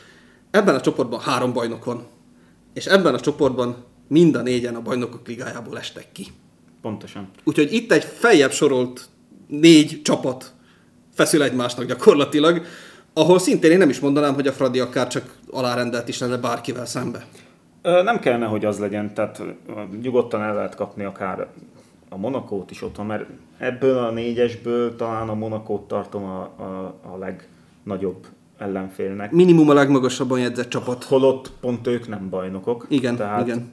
Ebben 0.50 0.74
a 0.74 0.80
csoportban 0.80 1.20
három 1.20 1.52
bajnok 1.52 1.84
van, 1.84 2.06
és 2.74 2.86
ebben 2.86 3.14
a 3.14 3.20
csoportban 3.20 3.76
mind 4.08 4.34
a 4.34 4.42
négyen 4.42 4.74
a 4.74 4.80
bajnokok 4.82 5.26
ligájából 5.26 5.78
estek 5.78 6.12
ki. 6.12 6.26
Pontosan. 6.82 7.28
Úgyhogy 7.44 7.72
itt 7.72 7.92
egy 7.92 8.04
feljebb 8.04 8.52
sorolt 8.52 9.08
négy 9.46 10.02
csapat 10.02 10.52
feszül 11.14 11.42
egymásnak 11.42 11.86
gyakorlatilag, 11.86 12.62
ahol 13.14 13.38
szintén 13.38 13.70
én 13.70 13.78
nem 13.78 13.88
is 13.88 14.00
mondanám, 14.00 14.34
hogy 14.34 14.46
a 14.46 14.52
Fradi 14.52 14.80
akár 14.80 15.06
csak 15.06 15.36
alárendelt 15.50 16.08
is 16.08 16.18
lenne 16.18 16.36
bárkivel 16.36 16.86
szembe. 16.86 17.26
Nem 17.82 18.18
kellene, 18.18 18.46
hogy 18.46 18.64
az 18.64 18.78
legyen, 18.78 19.14
tehát 19.14 19.42
nyugodtan 20.02 20.42
el 20.42 20.54
lehet 20.54 20.74
kapni 20.74 21.04
akár 21.04 21.46
a 22.08 22.16
Monakót 22.16 22.70
is 22.70 22.82
otthon, 22.82 23.06
mert 23.06 23.24
ebből 23.58 23.98
a 23.98 24.10
négyesből 24.10 24.96
talán 24.96 25.28
a 25.28 25.34
Monakót 25.34 25.88
tartom 25.88 26.24
a, 26.24 26.40
a, 26.40 26.94
a 27.02 27.16
legnagyobb 27.18 28.26
ellenfélnek. 28.58 29.30
Minimum 29.30 29.68
a 29.68 29.74
legmagasabban 29.74 30.38
jegyzett 30.38 30.68
csapat. 30.68 31.04
Holott 31.04 31.50
pont 31.60 31.86
ők 31.86 32.08
nem 32.08 32.28
bajnokok. 32.28 32.86
Igen, 32.88 33.14
igen. 33.40 33.72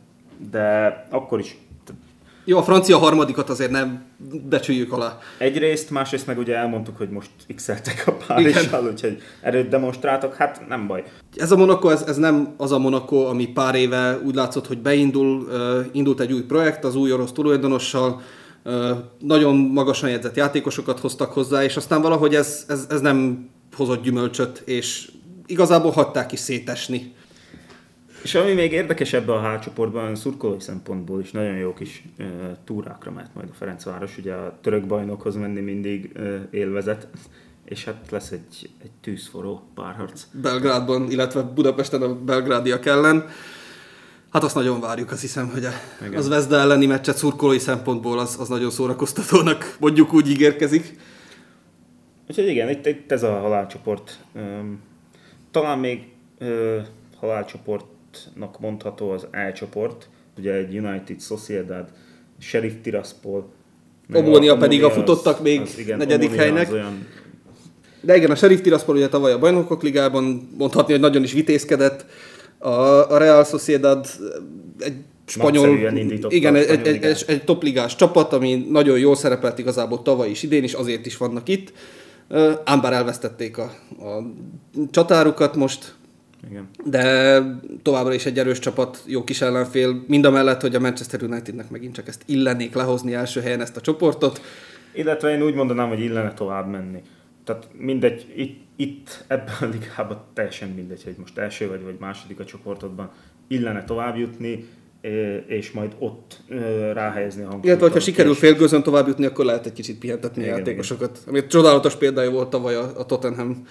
De 0.51 1.07
akkor 1.09 1.39
is 1.39 1.57
Jó, 2.45 2.57
a 2.57 2.63
francia 2.63 2.97
harmadikat 2.97 3.49
azért 3.49 3.71
nem 3.71 4.03
becsüljük 4.49 4.91
alá. 4.93 5.17
egyrészt, 5.37 5.89
másrészt 5.89 6.27
meg 6.27 6.37
ugye 6.37 6.55
elmondtuk, 6.55 6.97
hogy 6.97 7.09
most 7.09 7.29
x 7.55 7.69
a 8.05 8.11
Párizsal, 8.27 8.87
úgyhogy 8.91 9.17
erőt 9.41 9.69
demonstráltak, 9.69 10.35
hát 10.35 10.61
nem 10.67 10.87
baj. 10.87 11.03
Ez 11.35 11.51
a 11.51 11.57
Monaco, 11.57 11.89
ez, 11.89 12.01
ez 12.01 12.17
nem 12.17 12.53
az 12.57 12.71
a 12.71 12.79
Monaco, 12.79 13.25
ami 13.25 13.47
pár 13.47 13.75
éve 13.75 14.19
úgy 14.25 14.35
látszott, 14.35 14.67
hogy 14.67 14.77
beindul, 14.77 15.41
uh, 15.41 15.85
indult 15.91 16.19
egy 16.19 16.33
új 16.33 16.41
projekt 16.41 16.83
az 16.83 16.95
új 16.95 17.11
orosz 17.11 17.31
tulajdonossal, 17.31 18.21
Ö, 18.63 18.91
nagyon 19.19 19.55
magasan 19.55 20.09
jegyzett 20.09 20.35
játékosokat 20.35 20.99
hoztak 20.99 21.33
hozzá, 21.33 21.63
és 21.63 21.77
aztán 21.77 22.01
valahogy 22.01 22.35
ez, 22.35 22.65
ez, 22.67 22.85
ez 22.89 23.01
nem 23.01 23.49
hozott 23.75 24.03
gyümölcsöt, 24.03 24.61
és 24.65 25.11
igazából 25.45 25.91
hagyták 25.91 26.31
is 26.31 26.39
szétesni. 26.39 27.13
És 28.23 28.35
ami 28.35 28.53
még 28.53 28.71
érdekes 28.71 29.13
ebben 29.13 29.35
a 29.35 29.39
hátcsoportban, 29.39 30.15
szurkolói 30.15 30.59
szempontból 30.59 31.19
is 31.19 31.31
nagyon 31.31 31.55
jó 31.55 31.73
kis 31.73 32.03
uh, 32.19 32.25
túrákra 32.63 33.11
mehet 33.11 33.33
majd 33.33 33.47
a 33.49 33.53
Ferencváros. 33.53 34.17
Ugye 34.17 34.33
a 34.33 34.57
török 34.61 34.85
bajnokhoz 34.85 35.35
menni 35.35 35.59
mindig 35.59 36.11
uh, 36.15 36.39
élvezet, 36.51 37.07
és 37.65 37.85
hát 37.85 38.05
lesz 38.09 38.31
egy, 38.31 38.69
egy 38.83 38.91
tűzforró 39.01 39.61
párharc. 39.75 40.25
Belgrádban, 40.41 41.11
illetve 41.11 41.41
Budapesten 41.41 42.01
a 42.01 42.15
belgrádiak 42.15 42.85
ellen. 42.85 43.25
Hát 44.31 44.43
azt 44.43 44.55
nagyon 44.55 44.79
várjuk, 44.79 45.11
azt 45.11 45.21
hiszem, 45.21 45.49
hogy 45.49 45.65
a, 45.65 45.71
az 46.15 46.27
Vezda 46.27 46.57
elleni 46.57 46.85
meccset 46.85 47.17
szurkolói 47.17 47.59
szempontból 47.59 48.19
az, 48.19 48.37
az 48.39 48.47
nagyon 48.47 48.69
szórakoztatónak, 48.69 49.75
mondjuk 49.79 50.13
úgy 50.13 50.29
ígérkezik. 50.29 50.99
Úgyhogy 52.29 52.47
igen, 52.47 52.69
itt, 52.69 52.85
itt 52.85 53.11
ez 53.11 53.23
a 53.23 53.39
halálcsoport. 53.39 54.25
Talán 55.51 55.79
még 55.79 56.07
uh, 56.39 56.85
halálcsoportnak 58.11 58.59
mondható 58.59 59.09
az 59.09 59.27
E 59.31 59.51
csoport, 59.51 60.09
ugye 60.37 60.53
egy 60.53 60.77
United 60.77 61.21
Sociedad, 61.21 61.85
Sheriff 62.39 62.73
Tiraspol, 62.81 63.49
Omónia 64.13 64.57
pedig 64.57 64.83
a 64.83 64.91
futottak 64.91 65.41
még 65.41 65.61
az, 65.61 65.77
igen, 65.79 65.97
negyedik 65.97 66.27
Omonia 66.27 66.43
helynek. 66.43 66.71
Olyan... 66.71 67.07
De 68.01 68.15
igen, 68.15 68.31
a 68.31 68.35
Sheriff 68.35 68.59
Tiraspol 68.59 68.95
ugye 68.95 69.09
tavaly 69.09 69.31
a 69.31 69.39
Bajnokok 69.39 69.83
Ligában 69.83 70.49
mondhatni, 70.57 70.91
hogy 70.91 71.01
nagyon 71.01 71.23
is 71.23 71.33
vitézkedett. 71.33 72.05
A, 72.57 72.69
a 73.11 73.17
Real 73.17 73.43
Sociedad 73.43 74.07
egy 74.79 74.95
spanyol, 75.25 75.77
igen, 76.27 76.55
egy, 76.55 76.67
egy, 76.67 76.87
egy, 76.87 77.03
egy, 77.03 77.23
egy 77.27 77.43
topligás 77.43 77.95
csapat, 77.95 78.33
ami 78.33 78.65
nagyon 78.69 78.99
jól 78.99 79.15
szerepelt 79.15 79.59
igazából 79.59 80.01
tavaly 80.01 80.29
is, 80.29 80.43
idén 80.43 80.63
is, 80.63 80.73
azért 80.73 81.05
is 81.05 81.17
vannak 81.17 81.49
itt. 81.49 81.73
Ám 82.63 82.81
bár 82.81 82.93
elvesztették 82.93 83.57
a, 83.57 83.63
a 83.99 84.23
csatárukat 84.91 85.55
most, 85.55 85.95
igen. 86.49 86.69
De 86.85 87.41
továbbra 87.81 88.13
is 88.13 88.25
egy 88.25 88.39
erős 88.39 88.59
csapat, 88.59 89.03
jó 89.05 89.23
kis 89.23 89.41
ellenfél, 89.41 90.03
mind 90.07 90.25
a 90.25 90.31
mellett, 90.31 90.61
hogy 90.61 90.75
a 90.75 90.79
Manchester 90.79 91.23
Unitednek 91.23 91.69
megint 91.69 91.93
csak 91.93 92.07
ezt 92.07 92.23
illenék 92.25 92.73
lehozni 92.73 93.13
első 93.13 93.41
helyen 93.41 93.61
ezt 93.61 93.77
a 93.77 93.81
csoportot. 93.81 94.41
Illetve 94.93 95.31
én 95.31 95.41
úgy 95.41 95.53
mondanám, 95.53 95.87
hogy 95.87 95.99
illene 95.99 96.33
tovább 96.33 96.69
menni. 96.69 97.01
Tehát 97.43 97.67
mindegy, 97.77 98.33
itt, 98.35 98.59
itt 98.75 99.23
ebben 99.27 99.55
a 99.59 99.65
ligában 99.65 100.23
teljesen 100.33 100.69
mindegy, 100.69 101.03
hogy 101.03 101.15
most 101.17 101.37
első 101.37 101.67
vagy, 101.67 101.83
vagy 101.83 101.95
második 101.99 102.39
a 102.39 102.45
csoportodban 102.45 103.11
illene 103.47 103.83
tovább 103.83 104.17
jutni, 104.17 104.65
és 105.47 105.71
majd 105.71 105.95
ott 105.99 106.41
ráhelyezni 106.93 107.41
a 107.41 107.45
hangsúlyt. 107.45 107.65
Illetve, 107.65 107.85
hogyha 107.85 107.99
sikerül 107.99 108.33
félgőzön 108.33 108.83
tovább 108.83 109.07
jutni, 109.07 109.25
akkor 109.25 109.45
lehet 109.45 109.65
egy 109.65 109.73
kicsit 109.73 109.99
pihentetni 109.99 110.41
igen, 110.41 110.53
a 110.53 110.57
játékosokat. 110.57 111.19
Igen. 111.21 111.29
Ami 111.29 111.47
csodálatos 111.47 111.95
példája 111.95 112.31
volt 112.31 112.49
tavaly 112.49 112.75
a, 112.75 112.91
a 112.97 113.05
Tottenham, 113.05 113.67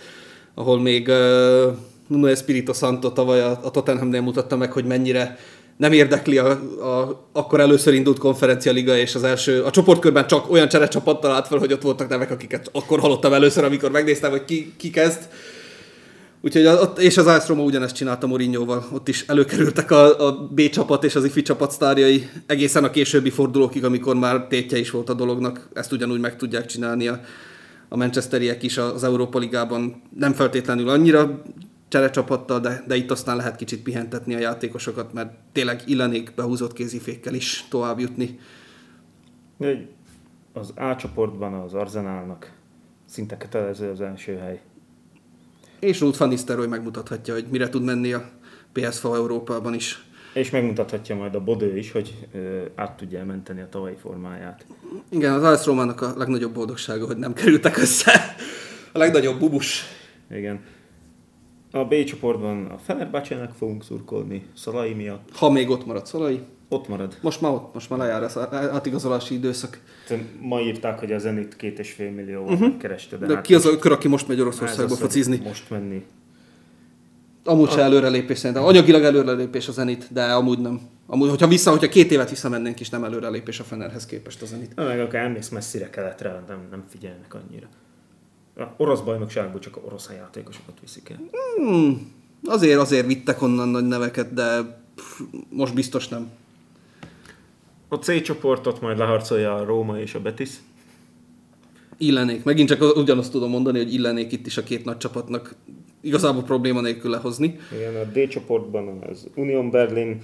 ahol 0.54 0.80
még 0.80 1.08
uh, 1.08 1.76
Nuno 2.10 2.26
Espirito 2.26 2.72
Santo 2.72 3.10
tavaly 3.10 3.40
a, 3.40 3.60
a 3.62 3.70
Tottenhamnél 3.70 4.20
mutatta 4.20 4.56
meg, 4.56 4.72
hogy 4.72 4.84
mennyire 4.84 5.38
nem 5.76 5.92
érdekli 5.92 6.38
a, 6.38 6.50
a, 6.80 7.26
akkor 7.32 7.60
először 7.60 7.94
indult 7.94 8.18
konferencia 8.18 8.72
liga, 8.72 8.96
és 8.96 9.14
az 9.14 9.22
első, 9.22 9.62
a 9.62 9.70
csoportkörben 9.70 10.26
csak 10.26 10.50
olyan 10.50 10.68
cserecsapattal 10.68 11.32
állt 11.32 11.46
fel, 11.46 11.58
hogy 11.58 11.72
ott 11.72 11.82
voltak 11.82 12.08
nevek, 12.08 12.30
akiket 12.30 12.70
akkor 12.72 13.00
hallottam 13.00 13.32
először, 13.32 13.64
amikor 13.64 13.90
megnéztem, 13.90 14.30
hogy 14.30 14.44
ki, 14.44 14.72
ki 14.76 14.90
kezd. 14.90 15.28
Úgyhogy 16.42 16.66
ott, 16.66 16.98
és 16.98 17.16
az 17.16 17.26
AS 17.26 17.48
Roma 17.48 17.62
ugyanezt 17.62 17.94
csinálta 17.94 18.26
Mourinhoval, 18.26 18.86
ott 18.92 19.08
is 19.08 19.24
előkerültek 19.26 19.90
a, 19.90 20.26
a 20.26 20.48
B 20.50 20.68
csapat 20.68 21.04
és 21.04 21.14
az 21.14 21.24
IFI 21.24 21.42
csapat 21.42 21.70
sztárjai 21.70 22.28
egészen 22.46 22.84
a 22.84 22.90
későbbi 22.90 23.30
fordulókig, 23.30 23.84
amikor 23.84 24.16
már 24.16 24.46
tétje 24.46 24.78
is 24.78 24.90
volt 24.90 25.08
a 25.08 25.14
dolognak, 25.14 25.68
ezt 25.74 25.92
ugyanúgy 25.92 26.20
meg 26.20 26.36
tudják 26.36 26.66
csinálni 26.66 27.08
a, 27.08 27.20
a 27.88 27.96
Manchesteriek 27.96 28.62
is 28.62 28.78
az 28.78 29.04
Európa 29.04 29.38
Ligában, 29.38 30.02
nem 30.18 30.32
feltétlenül 30.32 30.88
annyira 30.88 31.42
cserecsapattal, 31.90 32.60
de, 32.60 32.84
de 32.86 32.96
itt 32.96 33.10
aztán 33.10 33.36
lehet 33.36 33.56
kicsit 33.56 33.82
pihentetni 33.82 34.34
a 34.34 34.38
játékosokat, 34.38 35.12
mert 35.12 35.32
tényleg 35.52 35.82
illenék 35.86 36.32
behúzott 36.34 36.72
kézifékkel 36.72 37.34
is 37.34 37.66
tovább 37.68 37.98
jutni. 37.98 38.38
Az 40.52 40.72
A 40.76 40.96
csoportban 40.96 41.54
az 41.54 41.74
Arzenálnak 41.74 42.52
szinte 43.06 43.36
kötelező 43.36 43.90
az 43.90 44.00
első 44.00 44.36
hely. 44.36 44.60
És 45.78 46.00
Ruth 46.00 46.18
van 46.18 46.28
Nistelrooy 46.28 46.66
megmutathatja, 46.66 47.34
hogy 47.34 47.46
mire 47.50 47.68
tud 47.68 47.82
menni 47.82 48.12
a 48.12 48.30
PSV 48.72 49.06
Európában 49.06 49.74
is. 49.74 50.04
És 50.34 50.50
megmutathatja 50.50 51.16
majd 51.16 51.34
a 51.34 51.40
Bodő 51.40 51.76
is, 51.76 51.92
hogy 51.92 52.28
ö, 52.32 52.62
át 52.74 52.96
tudja 52.96 53.24
menteni 53.24 53.60
a 53.60 53.68
tavalyi 53.68 53.96
formáját. 54.00 54.66
Igen, 55.08 55.32
az 55.32 55.42
AS 55.42 55.66
Romának 55.66 56.00
a 56.00 56.12
legnagyobb 56.16 56.54
boldogsága, 56.54 57.06
hogy 57.06 57.16
nem 57.16 57.32
kerültek 57.32 57.76
össze. 57.76 58.34
A 58.92 58.98
legnagyobb 58.98 59.38
bubus. 59.38 59.82
Igen. 60.30 60.60
A 61.72 61.84
B 61.84 62.04
csoportban 62.04 62.66
a 62.66 62.78
Fenerbahce-nek 62.78 63.50
fogunk 63.58 63.84
szurkolni, 63.84 64.46
Szalai 64.56 64.92
miatt. 64.92 65.28
Ha 65.32 65.50
még 65.50 65.70
ott 65.70 65.86
marad 65.86 66.06
Szalai. 66.06 66.40
Ott 66.68 66.88
marad. 66.88 67.16
Most 67.20 67.40
már 67.40 67.52
ott, 67.52 67.74
most 67.74 67.90
már 67.90 67.98
lejár 67.98 68.22
az 68.22 68.38
átigazolási 68.52 69.34
időszak. 69.34 69.80
Ma 70.40 70.60
írták, 70.60 70.98
hogy 70.98 71.12
a 71.12 71.18
Zenit 71.18 71.56
két 71.56 71.78
és 71.78 71.92
fél 71.92 72.10
millió 72.10 72.44
uh-huh. 72.44 72.76
kereste. 72.76 73.16
De, 73.16 73.26
de 73.26 73.34
hát 73.34 73.44
ki 73.44 73.54
az 73.54 73.66
a 73.66 73.78
kör, 73.78 73.92
aki 73.92 74.08
most 74.08 74.28
megy 74.28 74.40
Oroszországba 74.40 74.94
focizni? 74.94 75.40
Most 75.44 75.70
menni. 75.70 76.04
Amúgy 77.44 77.68
a... 77.68 77.70
se 77.70 77.80
előrelépés 77.80 78.38
szerintem. 78.38 78.64
Anyagilag 78.64 79.02
előrelépés 79.02 79.68
a 79.68 79.72
Zenit, 79.72 80.12
de 80.12 80.24
amúgy 80.24 80.58
nem. 80.58 80.80
Amúgy, 81.06 81.28
hogyha 81.28 81.46
vissza, 81.46 81.70
hogyha 81.70 81.88
két 81.88 82.10
évet 82.10 82.30
visszamennénk 82.30 82.80
is, 82.80 82.88
nem 82.88 83.04
előrelépés 83.04 83.60
a 83.60 83.64
Fenerhez 83.64 84.06
képest 84.06 84.42
a 84.42 84.46
Zenit. 84.46 84.74
Na, 84.74 84.84
meg 84.84 85.00
akár 85.00 85.24
elmész 85.24 85.48
messzire 85.48 85.90
keletre, 85.90 86.44
nem, 86.48 86.58
nem 86.70 86.84
figyelnek 86.88 87.34
annyira. 87.34 87.66
A 88.56 88.62
orosz 88.76 89.00
bajnokságból 89.00 89.60
csak 89.60 89.76
a 89.76 89.80
orosz 89.84 90.10
játékosokat 90.16 90.80
viszik 90.80 91.10
el. 91.10 91.20
Hmm, 91.56 92.12
azért, 92.44 92.78
azért 92.78 93.06
vittek 93.06 93.42
onnan 93.42 93.68
nagy 93.68 93.86
neveket, 93.86 94.34
de 94.34 94.62
pff, 94.94 95.20
most 95.48 95.74
biztos 95.74 96.08
nem. 96.08 96.30
A 97.88 97.96
C 97.96 98.22
csoportot 98.22 98.80
majd 98.80 98.98
leharcolja 98.98 99.54
a 99.54 99.64
Róma 99.64 99.98
és 99.98 100.14
a 100.14 100.20
Betis. 100.20 100.50
Illenék. 101.98 102.44
Megint 102.44 102.68
csak 102.68 102.96
ugyanazt 102.96 103.32
tudom 103.32 103.50
mondani, 103.50 103.78
hogy 103.78 103.92
illenék 103.92 104.32
itt 104.32 104.46
is 104.46 104.56
a 104.56 104.62
két 104.62 104.84
nagy 104.84 104.96
csapatnak 104.96 105.54
igazából 106.00 106.42
probléma 106.42 106.80
nélkül 106.80 107.10
lehozni. 107.10 107.58
Igen, 107.72 107.96
a 107.96 108.04
D 108.04 108.28
csoportban 108.28 109.02
az 109.10 109.28
Union 109.34 109.70
Berlin 109.70 110.22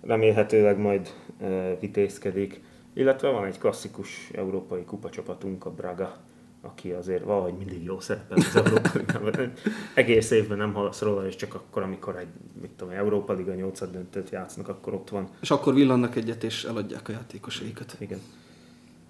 remélhetőleg 0.00 0.78
majd 0.78 1.08
e, 1.40 1.76
vitézkedik, 1.80 2.60
illetve 2.94 3.28
van 3.28 3.44
egy 3.44 3.58
klasszikus 3.58 4.30
európai 4.32 4.84
kupacsapatunk, 4.84 5.64
a 5.64 5.70
Braga 5.70 6.16
aki 6.64 6.90
azért 6.90 7.24
valahogy 7.24 7.54
mindig 7.58 7.82
jó 7.82 8.00
szerepel 8.00 8.36
az 8.36 8.56
Európa 8.56 8.90
Ligában. 8.94 9.52
Egész 9.94 10.30
évben 10.30 10.58
nem 10.58 10.72
hallasz 10.72 11.00
róla, 11.00 11.26
és 11.26 11.36
csak 11.36 11.54
akkor, 11.54 11.82
amikor 11.82 12.16
egy 12.16 12.28
mit 12.60 12.70
tudom, 12.70 12.94
Európa 12.94 13.32
Liga 13.32 13.54
8 13.54 13.90
döntőt 13.90 14.30
játsznak, 14.30 14.68
akkor 14.68 14.94
ott 14.94 15.08
van. 15.08 15.28
És 15.40 15.50
akkor 15.50 15.74
villannak 15.74 16.16
egyet, 16.16 16.44
és 16.44 16.64
eladják 16.64 17.08
a 17.08 17.12
játékosaikat. 17.12 17.96
Igen. 17.98 18.20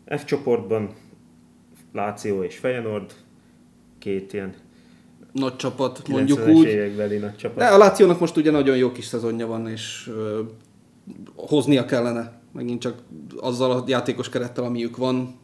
F 0.06 0.24
csoportban 0.24 0.94
Láció 1.92 2.42
és 2.42 2.58
Feyenoord, 2.58 3.12
két 3.98 4.32
ilyen 4.32 4.54
nagy 5.32 5.56
csapat, 5.56 6.08
mondjuk 6.08 6.46
úgy. 6.46 6.94
nagy 6.96 7.36
csapat. 7.36 7.58
De 7.58 7.66
a 7.66 7.78
Lációnak 7.78 8.20
most 8.20 8.36
ugye 8.36 8.50
nagyon 8.50 8.76
jó 8.76 8.92
kis 8.92 9.04
szezonja 9.04 9.46
van, 9.46 9.68
és 9.68 10.08
ö, 10.08 10.40
hoznia 11.36 11.84
kellene. 11.84 12.42
Megint 12.52 12.80
csak 12.80 13.02
azzal 13.36 13.70
a 13.70 13.84
játékos 13.86 14.28
kerettel, 14.28 14.64
amiük 14.64 14.96
van, 14.96 15.34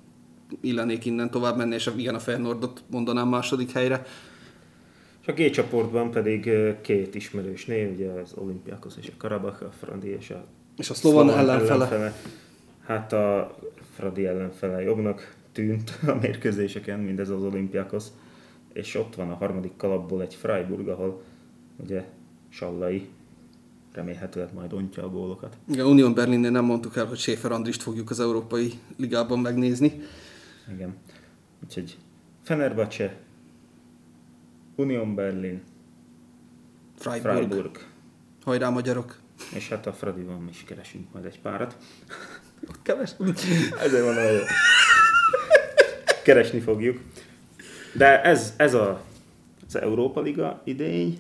illenék 0.61 1.05
innen 1.05 1.31
tovább 1.31 1.57
menni, 1.57 1.75
és 1.75 1.91
igen, 1.97 2.15
a 2.15 2.19
Fernordot 2.19 2.83
mondanám 2.91 3.29
második 3.29 3.73
helyre. 3.73 4.07
És 5.21 5.27
a 5.27 5.33
G 5.33 5.51
csoportban 5.51 6.11
pedig 6.11 6.51
két 6.81 7.15
ismerős 7.15 7.65
név, 7.65 7.91
ugye 7.91 8.09
az 8.09 8.33
Olimpiakos 8.35 8.95
és 9.01 9.09
a 9.09 9.13
Karabakh, 9.19 9.63
a 9.63 9.71
Fradi 9.71 10.09
és 10.09 10.31
a, 10.31 10.45
és 10.77 10.91
a 10.91 10.95
Szlovan 10.95 11.31
ellenfele. 11.31 11.73
ellenfele. 11.73 12.15
Hát 12.87 13.13
a 13.13 13.57
Fradi 13.95 14.27
ellenfele 14.27 14.83
jobbnak 14.83 15.35
tűnt 15.53 15.99
a 16.07 16.15
mérkőzéseken, 16.15 17.01
mint 17.01 17.21
ez 17.21 17.29
az 17.29 17.43
Olimpiakos. 17.43 18.05
És 18.73 18.95
ott 18.95 19.15
van 19.15 19.31
a 19.31 19.35
harmadik 19.35 19.77
kalapból 19.77 20.23
egy 20.23 20.35
Freiburg, 20.35 20.89
ahol 20.89 21.23
ugye 21.77 22.05
Sallai 22.49 23.09
remélhetőleg 23.93 24.55
majd 24.55 24.73
ontja 24.73 25.03
a 25.03 25.11
gólokat. 25.11 25.57
Igen, 25.73 25.87
Union 25.87 26.15
Berlinnél 26.15 26.51
nem 26.51 26.65
mondtuk 26.65 26.97
el, 26.97 27.07
hogy 27.07 27.19
Schäfer 27.19 27.51
Andrist 27.51 27.83
fogjuk 27.83 28.11
az 28.11 28.21
Európai 28.21 28.73
Ligában 28.97 29.39
megnézni. 29.39 30.01
Igen. 30.73 30.97
Úgyhogy 31.65 31.99
Fenerbahce, 32.43 33.17
Union 34.77 35.15
Berlin, 35.15 35.63
Freiburg. 36.97 37.37
Freiburg. 37.37 37.87
Hajrá 38.45 38.69
magyarok! 38.69 39.19
És 39.55 39.69
hát 39.69 39.87
a 39.87 39.93
Fradiban 39.93 40.49
is 40.49 40.65
keresünk 40.65 41.13
majd 41.13 41.25
egy 41.25 41.41
párat. 41.41 41.77
Keves? 42.83 43.15
Ezért 43.81 44.05
van 44.05 44.17
olyan. 44.17 44.43
Keresni 46.25 46.61
fogjuk. 46.61 47.01
De 47.95 48.23
ez, 48.23 48.55
ez 48.57 48.75
a, 48.75 49.05
az 49.67 49.77
Európa 49.77 50.21
Liga 50.21 50.61
idény, 50.65 51.19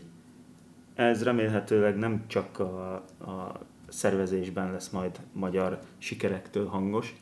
ez 0.95 1.23
remélhetőleg 1.23 1.97
nem 1.97 2.25
csak 2.27 2.59
a, 2.59 2.95
a 3.21 3.61
szervezésben 3.89 4.73
lesz 4.73 4.89
majd 4.89 5.21
magyar 5.33 5.81
sikerektől 5.99 6.67
hangos, 6.67 7.15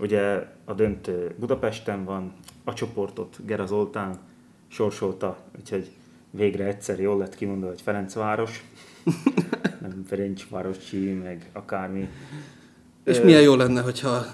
Ugye 0.00 0.46
a 0.64 0.72
döntő 0.72 1.34
Budapesten 1.38 2.04
van, 2.04 2.32
a 2.64 2.72
csoportot 2.74 3.36
Gera 3.46 3.66
Zoltán 3.66 4.18
sorsolta, 4.68 5.38
úgyhogy 5.58 5.90
végre 6.30 6.64
egyszer 6.64 7.00
jól 7.00 7.18
lett 7.18 7.34
kimondva, 7.34 7.66
hogy 7.68 7.80
Ferencváros, 7.80 8.64
nem 9.80 10.04
Ferencvárosi, 10.08 11.12
meg 11.12 11.50
akármi. 11.52 12.08
És 13.04 13.20
milyen 13.20 13.42
jó 13.42 13.54
lenne, 13.54 13.80
hogyha 13.80 14.24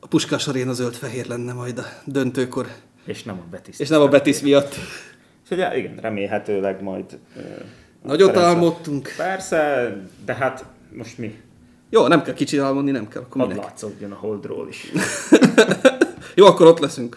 a 0.00 0.06
Puskás 0.08 0.48
Aréna 0.48 0.72
zöld-fehér 0.72 1.26
lenne 1.26 1.52
majd 1.52 1.78
a 1.78 1.84
döntőkor. 2.04 2.66
És 3.04 3.22
nem 3.22 3.38
a 3.38 3.44
Betis. 3.50 3.78
És 3.78 3.88
nem 3.88 4.00
a 4.00 4.08
Betis 4.08 4.40
miatt. 4.40 4.74
Úgyhogy 5.42 5.78
igen, 5.78 5.96
remélhetőleg 5.96 6.82
majd... 6.82 7.18
ö, 7.36 7.40
Nagyot 8.02 8.28
Ferencvá- 8.30 8.54
álmodtunk. 8.54 9.12
Persze, 9.16 9.96
de 10.24 10.34
hát 10.34 10.64
most 10.92 11.18
mi? 11.18 11.40
Jó, 11.90 12.06
nem 12.06 12.22
kell 12.22 12.34
kicsit 12.34 12.60
álmodni, 12.60 12.90
nem 12.90 13.08
kell. 13.08 13.22
Akkor 13.22 13.40
Hadd 13.40 13.56
látszódjon 13.56 14.12
a 14.12 14.14
Holdról 14.14 14.68
is. 14.68 14.92
Jó, 16.34 16.46
akkor 16.46 16.66
ott 16.66 16.78
leszünk. 16.78 17.16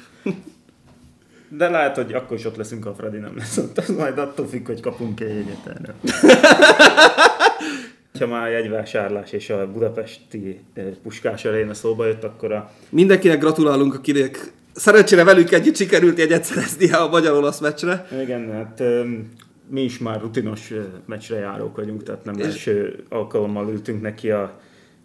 De 1.50 1.70
lehet, 1.70 1.96
hogy 1.96 2.14
akkor 2.14 2.38
is 2.38 2.46
ott 2.46 2.56
leszünk, 2.56 2.84
ha 2.84 2.90
a 2.90 2.94
Freddy 2.94 3.18
nem 3.18 3.38
lesz 3.38 3.58
ott. 3.58 3.78
Az 3.78 3.90
majd 3.90 4.18
attól 4.18 4.48
függ, 4.48 4.66
hogy 4.66 4.80
kapunk 4.82 5.20
egy 5.20 5.28
jegyet 5.28 5.68
erre. 5.68 5.96
Ha 8.20 8.28
már 8.28 8.48
a 8.48 8.50
jegyvásárlás 8.50 9.32
és 9.32 9.50
a 9.50 9.72
budapesti 9.72 10.60
eh, 10.74 10.86
Puskás 11.04 11.46
Aréna 11.46 11.74
szóba 11.74 12.06
jött, 12.06 12.24
akkor 12.24 12.52
a 12.52 12.72
Mindenkinek 12.90 13.40
gratulálunk, 13.40 13.94
akinek 13.94 14.52
szerencsére 14.74 15.24
velünk 15.24 15.52
együtt 15.52 15.76
sikerült 15.76 16.18
jegyet 16.18 16.44
szerezni 16.44 16.92
a 16.92 17.08
magyar-olasz 17.08 17.60
meccsre. 17.60 18.08
Igen, 18.22 18.52
hát 18.52 18.82
mi 19.70 19.82
is 19.84 19.98
már 19.98 20.22
rutinos 20.22 20.74
meccsre 21.06 21.38
járók 21.38 21.76
vagyunk, 21.76 22.04
tehát 22.04 22.26
nem 22.26 22.36
És- 22.38 22.46
első 22.46 23.04
alkalommal 23.10 23.70
ültünk 23.70 24.02
neki 24.02 24.32
a, 24.32 24.42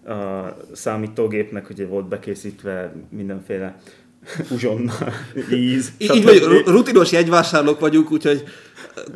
a 0.06 0.56
számítógépnek, 0.72 1.66
hogy 1.66 1.88
volt 1.88 2.08
bekészítve 2.08 2.92
mindenféle 3.10 3.76
uzsonnal, 4.54 5.12
íz, 5.52 5.92
Így 5.98 6.14
így 6.14 6.24
vagy, 6.24 6.42
ru- 6.42 6.66
rutinos 6.68 7.12
jegyvásárlók 7.12 7.80
vagyunk, 7.80 8.10
úgyhogy 8.10 8.44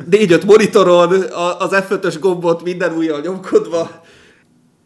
négy-öt 0.09 0.43
monitoron, 0.45 1.11
az 1.59 1.69
F5-ös 1.71 2.17
gombot 2.19 2.63
minden 2.63 2.95
újjal 2.95 3.21
nyomkodva. 3.21 4.01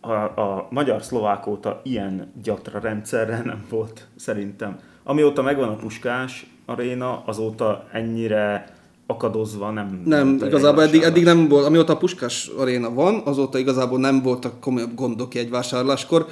a, 0.02 0.12
a 0.42 0.68
magyar-szlovák 0.70 1.48
óta 1.48 1.82
ilyen 1.84 2.32
gyatra 2.44 2.80
rendszerre 2.80 3.42
nem 3.46 3.66
volt, 3.70 4.08
szerintem. 4.16 4.78
Amióta 5.04 5.42
megvan 5.42 5.70
a 5.70 5.76
Puskás 5.76 6.48
aréna, 6.66 7.24
azóta 7.26 7.88
ennyire 7.92 8.76
akadozva 9.08 9.72
nem... 9.72 10.02
Nem, 10.06 10.40
igazából 10.46 10.84
eddig, 10.84 11.02
eddig 11.02 11.24
nem 11.24 11.48
volt, 11.48 11.66
amióta 11.66 11.94
a 11.94 11.98
Puskás 11.98 12.52
aréna 12.58 12.94
van, 12.94 13.22
azóta 13.26 13.58
igazából 13.58 14.00
nem 14.00 14.22
voltak 14.22 14.60
komolyabb 14.60 14.96
gondok 14.96 15.36
jegyvásárláskor. 15.36 16.26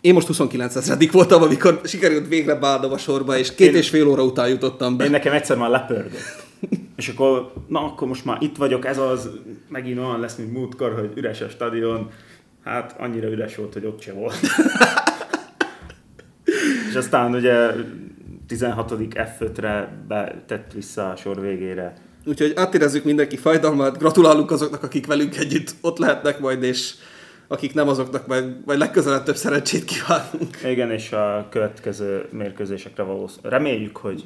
Én 0.00 0.14
most 0.14 0.26
29 0.26 0.76
ezredik 0.76 1.12
voltam, 1.12 1.42
amikor 1.42 1.80
sikerült 1.84 2.28
végre 2.28 2.54
bárnom 2.54 2.92
a 2.92 2.98
sorba, 2.98 3.38
és 3.38 3.54
két 3.54 3.68
Én- 3.68 3.74
és 3.74 3.88
fél 3.88 4.08
óra 4.08 4.24
után 4.24 4.48
jutottam 4.48 4.96
be. 4.96 5.04
Én 5.04 5.10
nekem 5.10 5.32
egyszer 5.32 5.56
már 5.56 5.70
lepörgött. 5.70 6.42
És 6.96 7.08
akkor, 7.08 7.52
na 7.66 7.84
akkor 7.84 8.08
most 8.08 8.24
már 8.24 8.36
itt 8.40 8.56
vagyok, 8.56 8.86
ez 8.86 8.98
az, 8.98 9.30
megint 9.68 9.98
olyan 9.98 10.20
lesz, 10.20 10.36
mint 10.36 10.52
múltkor, 10.52 10.94
hogy 10.94 11.10
üres 11.14 11.40
a 11.40 11.48
stadion. 11.48 12.10
Hát 12.64 12.96
annyira 12.98 13.28
üres 13.28 13.56
volt, 13.56 13.72
hogy 13.72 13.84
ott 13.84 14.00
se 14.00 14.12
volt. 14.12 14.36
És 16.88 16.94
aztán 16.94 17.34
ugye 17.34 17.70
16. 18.46 18.94
F5-re 18.98 20.04
betett 20.08 20.72
vissza 20.72 21.10
a 21.10 21.16
sor 21.16 21.40
végére. 21.40 21.94
Úgyhogy 22.26 22.52
átérezzük 22.56 23.04
mindenki 23.04 23.36
fájdalmát, 23.36 23.98
gratulálunk 23.98 24.50
azoknak, 24.50 24.82
akik 24.82 25.06
velünk 25.06 25.36
együtt 25.36 25.74
ott 25.80 25.98
lehetnek 25.98 26.40
majd, 26.40 26.62
és 26.62 26.94
akik 27.46 27.74
nem 27.74 27.88
azoknak 27.88 28.26
majd, 28.26 28.64
majd 28.64 28.78
legközelebb 28.78 29.22
több 29.22 29.36
szerencsét 29.36 29.84
kívánunk. 29.84 30.58
Igen, 30.64 30.90
és 30.90 31.12
a 31.12 31.46
következő 31.50 32.28
mérkőzésekre 32.30 33.02
való. 33.02 33.28
Reméljük, 33.42 33.96
hogy 33.96 34.24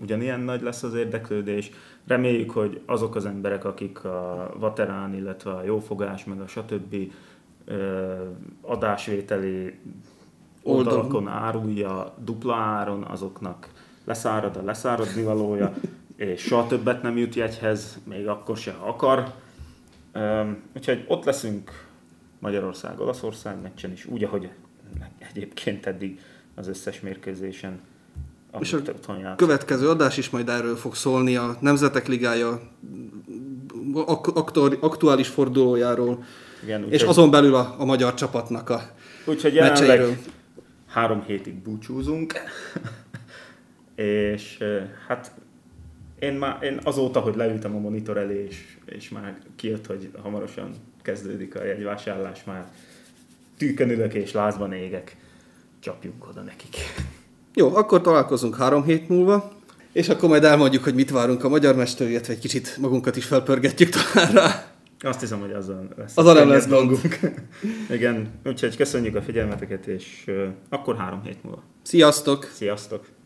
ugyanilyen 0.00 0.40
nagy 0.40 0.62
lesz 0.62 0.82
az 0.82 0.94
érdeklődés. 0.94 1.70
Reméljük, 2.06 2.50
hogy 2.50 2.80
azok 2.86 3.16
az 3.16 3.26
emberek, 3.26 3.64
akik 3.64 4.04
a 4.04 4.54
vaterán, 4.58 5.14
illetve 5.14 5.50
a 5.50 5.64
jófogás, 5.64 6.24
meg 6.24 6.40
a 6.40 6.46
stb. 6.46 6.96
adásvételi 8.60 9.78
oldalakon 10.68 11.28
árulja 11.28 12.14
dupla 12.24 12.54
áron, 12.54 13.02
azoknak 13.02 13.68
leszárad 14.04 14.56
a 14.56 14.62
leszáradni 14.62 15.22
valója, 15.22 15.74
és 16.16 16.42
soha 16.42 16.66
többet 16.66 17.02
nem 17.02 17.16
jut 17.16 17.34
jegyhez, 17.34 17.98
még 18.04 18.28
akkor 18.28 18.56
se, 18.56 18.72
ha 18.72 18.88
akar. 18.88 19.32
Úgyhogy 20.76 21.04
ott 21.08 21.24
leszünk 21.24 21.86
Magyarország, 22.38 23.00
Olaszország 23.00 23.62
meccsen 23.62 23.92
is, 23.92 24.06
úgy, 24.06 24.24
ahogy 24.24 24.50
egyébként 25.18 25.86
eddig 25.86 26.20
az 26.54 26.68
összes 26.68 27.00
mérkőzésen, 27.00 27.80
És 28.58 28.72
a. 28.72 29.34
Következő 29.36 29.88
adás 29.88 30.16
is 30.16 30.30
majd 30.30 30.48
erről 30.48 30.76
fog 30.76 30.94
szólni, 30.94 31.36
a 31.36 31.56
Nemzetek 31.60 32.06
Ligája 32.08 32.60
ak- 33.94 34.36
aktu- 34.36 34.82
aktuális 34.82 35.28
fordulójáról, 35.28 36.24
Igen, 36.62 36.80
és 36.80 36.86
úgyhogy, 36.92 37.08
azon 37.08 37.30
belül 37.30 37.54
a, 37.54 37.74
a 37.78 37.84
magyar 37.84 38.14
csapatnak 38.14 38.70
a 38.70 38.80
úgyhogy 39.24 39.54
jelenleg 39.54 40.18
három 40.88 41.22
hétig 41.22 41.54
búcsúzunk, 41.54 42.32
és 43.94 44.64
hát 45.06 45.32
én, 46.18 46.32
már, 46.32 46.62
én 46.62 46.80
azóta, 46.82 47.20
hogy 47.20 47.36
leültem 47.36 47.76
a 47.76 47.78
monitor 47.78 48.16
elé, 48.16 48.44
és, 48.48 48.76
és 48.84 49.08
már 49.08 49.38
kijött, 49.56 49.86
hogy 49.86 50.10
hamarosan 50.22 50.70
kezdődik 51.02 51.54
a 51.54 51.64
jegyvásárlás, 51.64 52.44
már 52.44 52.70
tűkön 53.56 53.90
és 53.90 54.32
lázban 54.32 54.72
égek. 54.72 55.16
Csapjunk 55.80 56.28
oda 56.28 56.40
nekik. 56.40 56.76
Jó, 57.54 57.76
akkor 57.76 58.00
találkozunk 58.00 58.56
három 58.56 58.84
hét 58.84 59.08
múlva, 59.08 59.52
és 59.92 60.08
akkor 60.08 60.28
majd 60.28 60.44
elmondjuk, 60.44 60.84
hogy 60.84 60.94
mit 60.94 61.10
várunk 61.10 61.44
a 61.44 61.48
magyar 61.48 61.76
mestől, 61.76 62.08
illetve 62.08 62.32
egy 62.32 62.38
kicsit 62.38 62.76
magunkat 62.76 63.16
is 63.16 63.24
felpörgetjük 63.24 63.88
talán 63.88 64.32
rá. 64.32 64.67
Azt 65.00 65.20
hiszem, 65.20 65.40
hogy 65.40 65.52
azzal 65.52 65.88
lesz. 65.96 66.16
Azzal 66.16 66.34
nem 66.34 66.48
lesz 66.48 66.68
gond. 66.68 66.90
dolgunk. 66.90 67.18
Igen, 67.96 68.28
úgyhogy 68.44 68.76
köszönjük 68.76 69.14
a 69.14 69.22
figyelmeteket, 69.22 69.86
és 69.86 70.22
ö, 70.26 70.46
akkor 70.68 70.96
három 70.96 71.22
hét 71.22 71.42
múlva. 71.44 71.62
Sziasztok! 71.82 72.44
Sziasztok! 72.44 73.17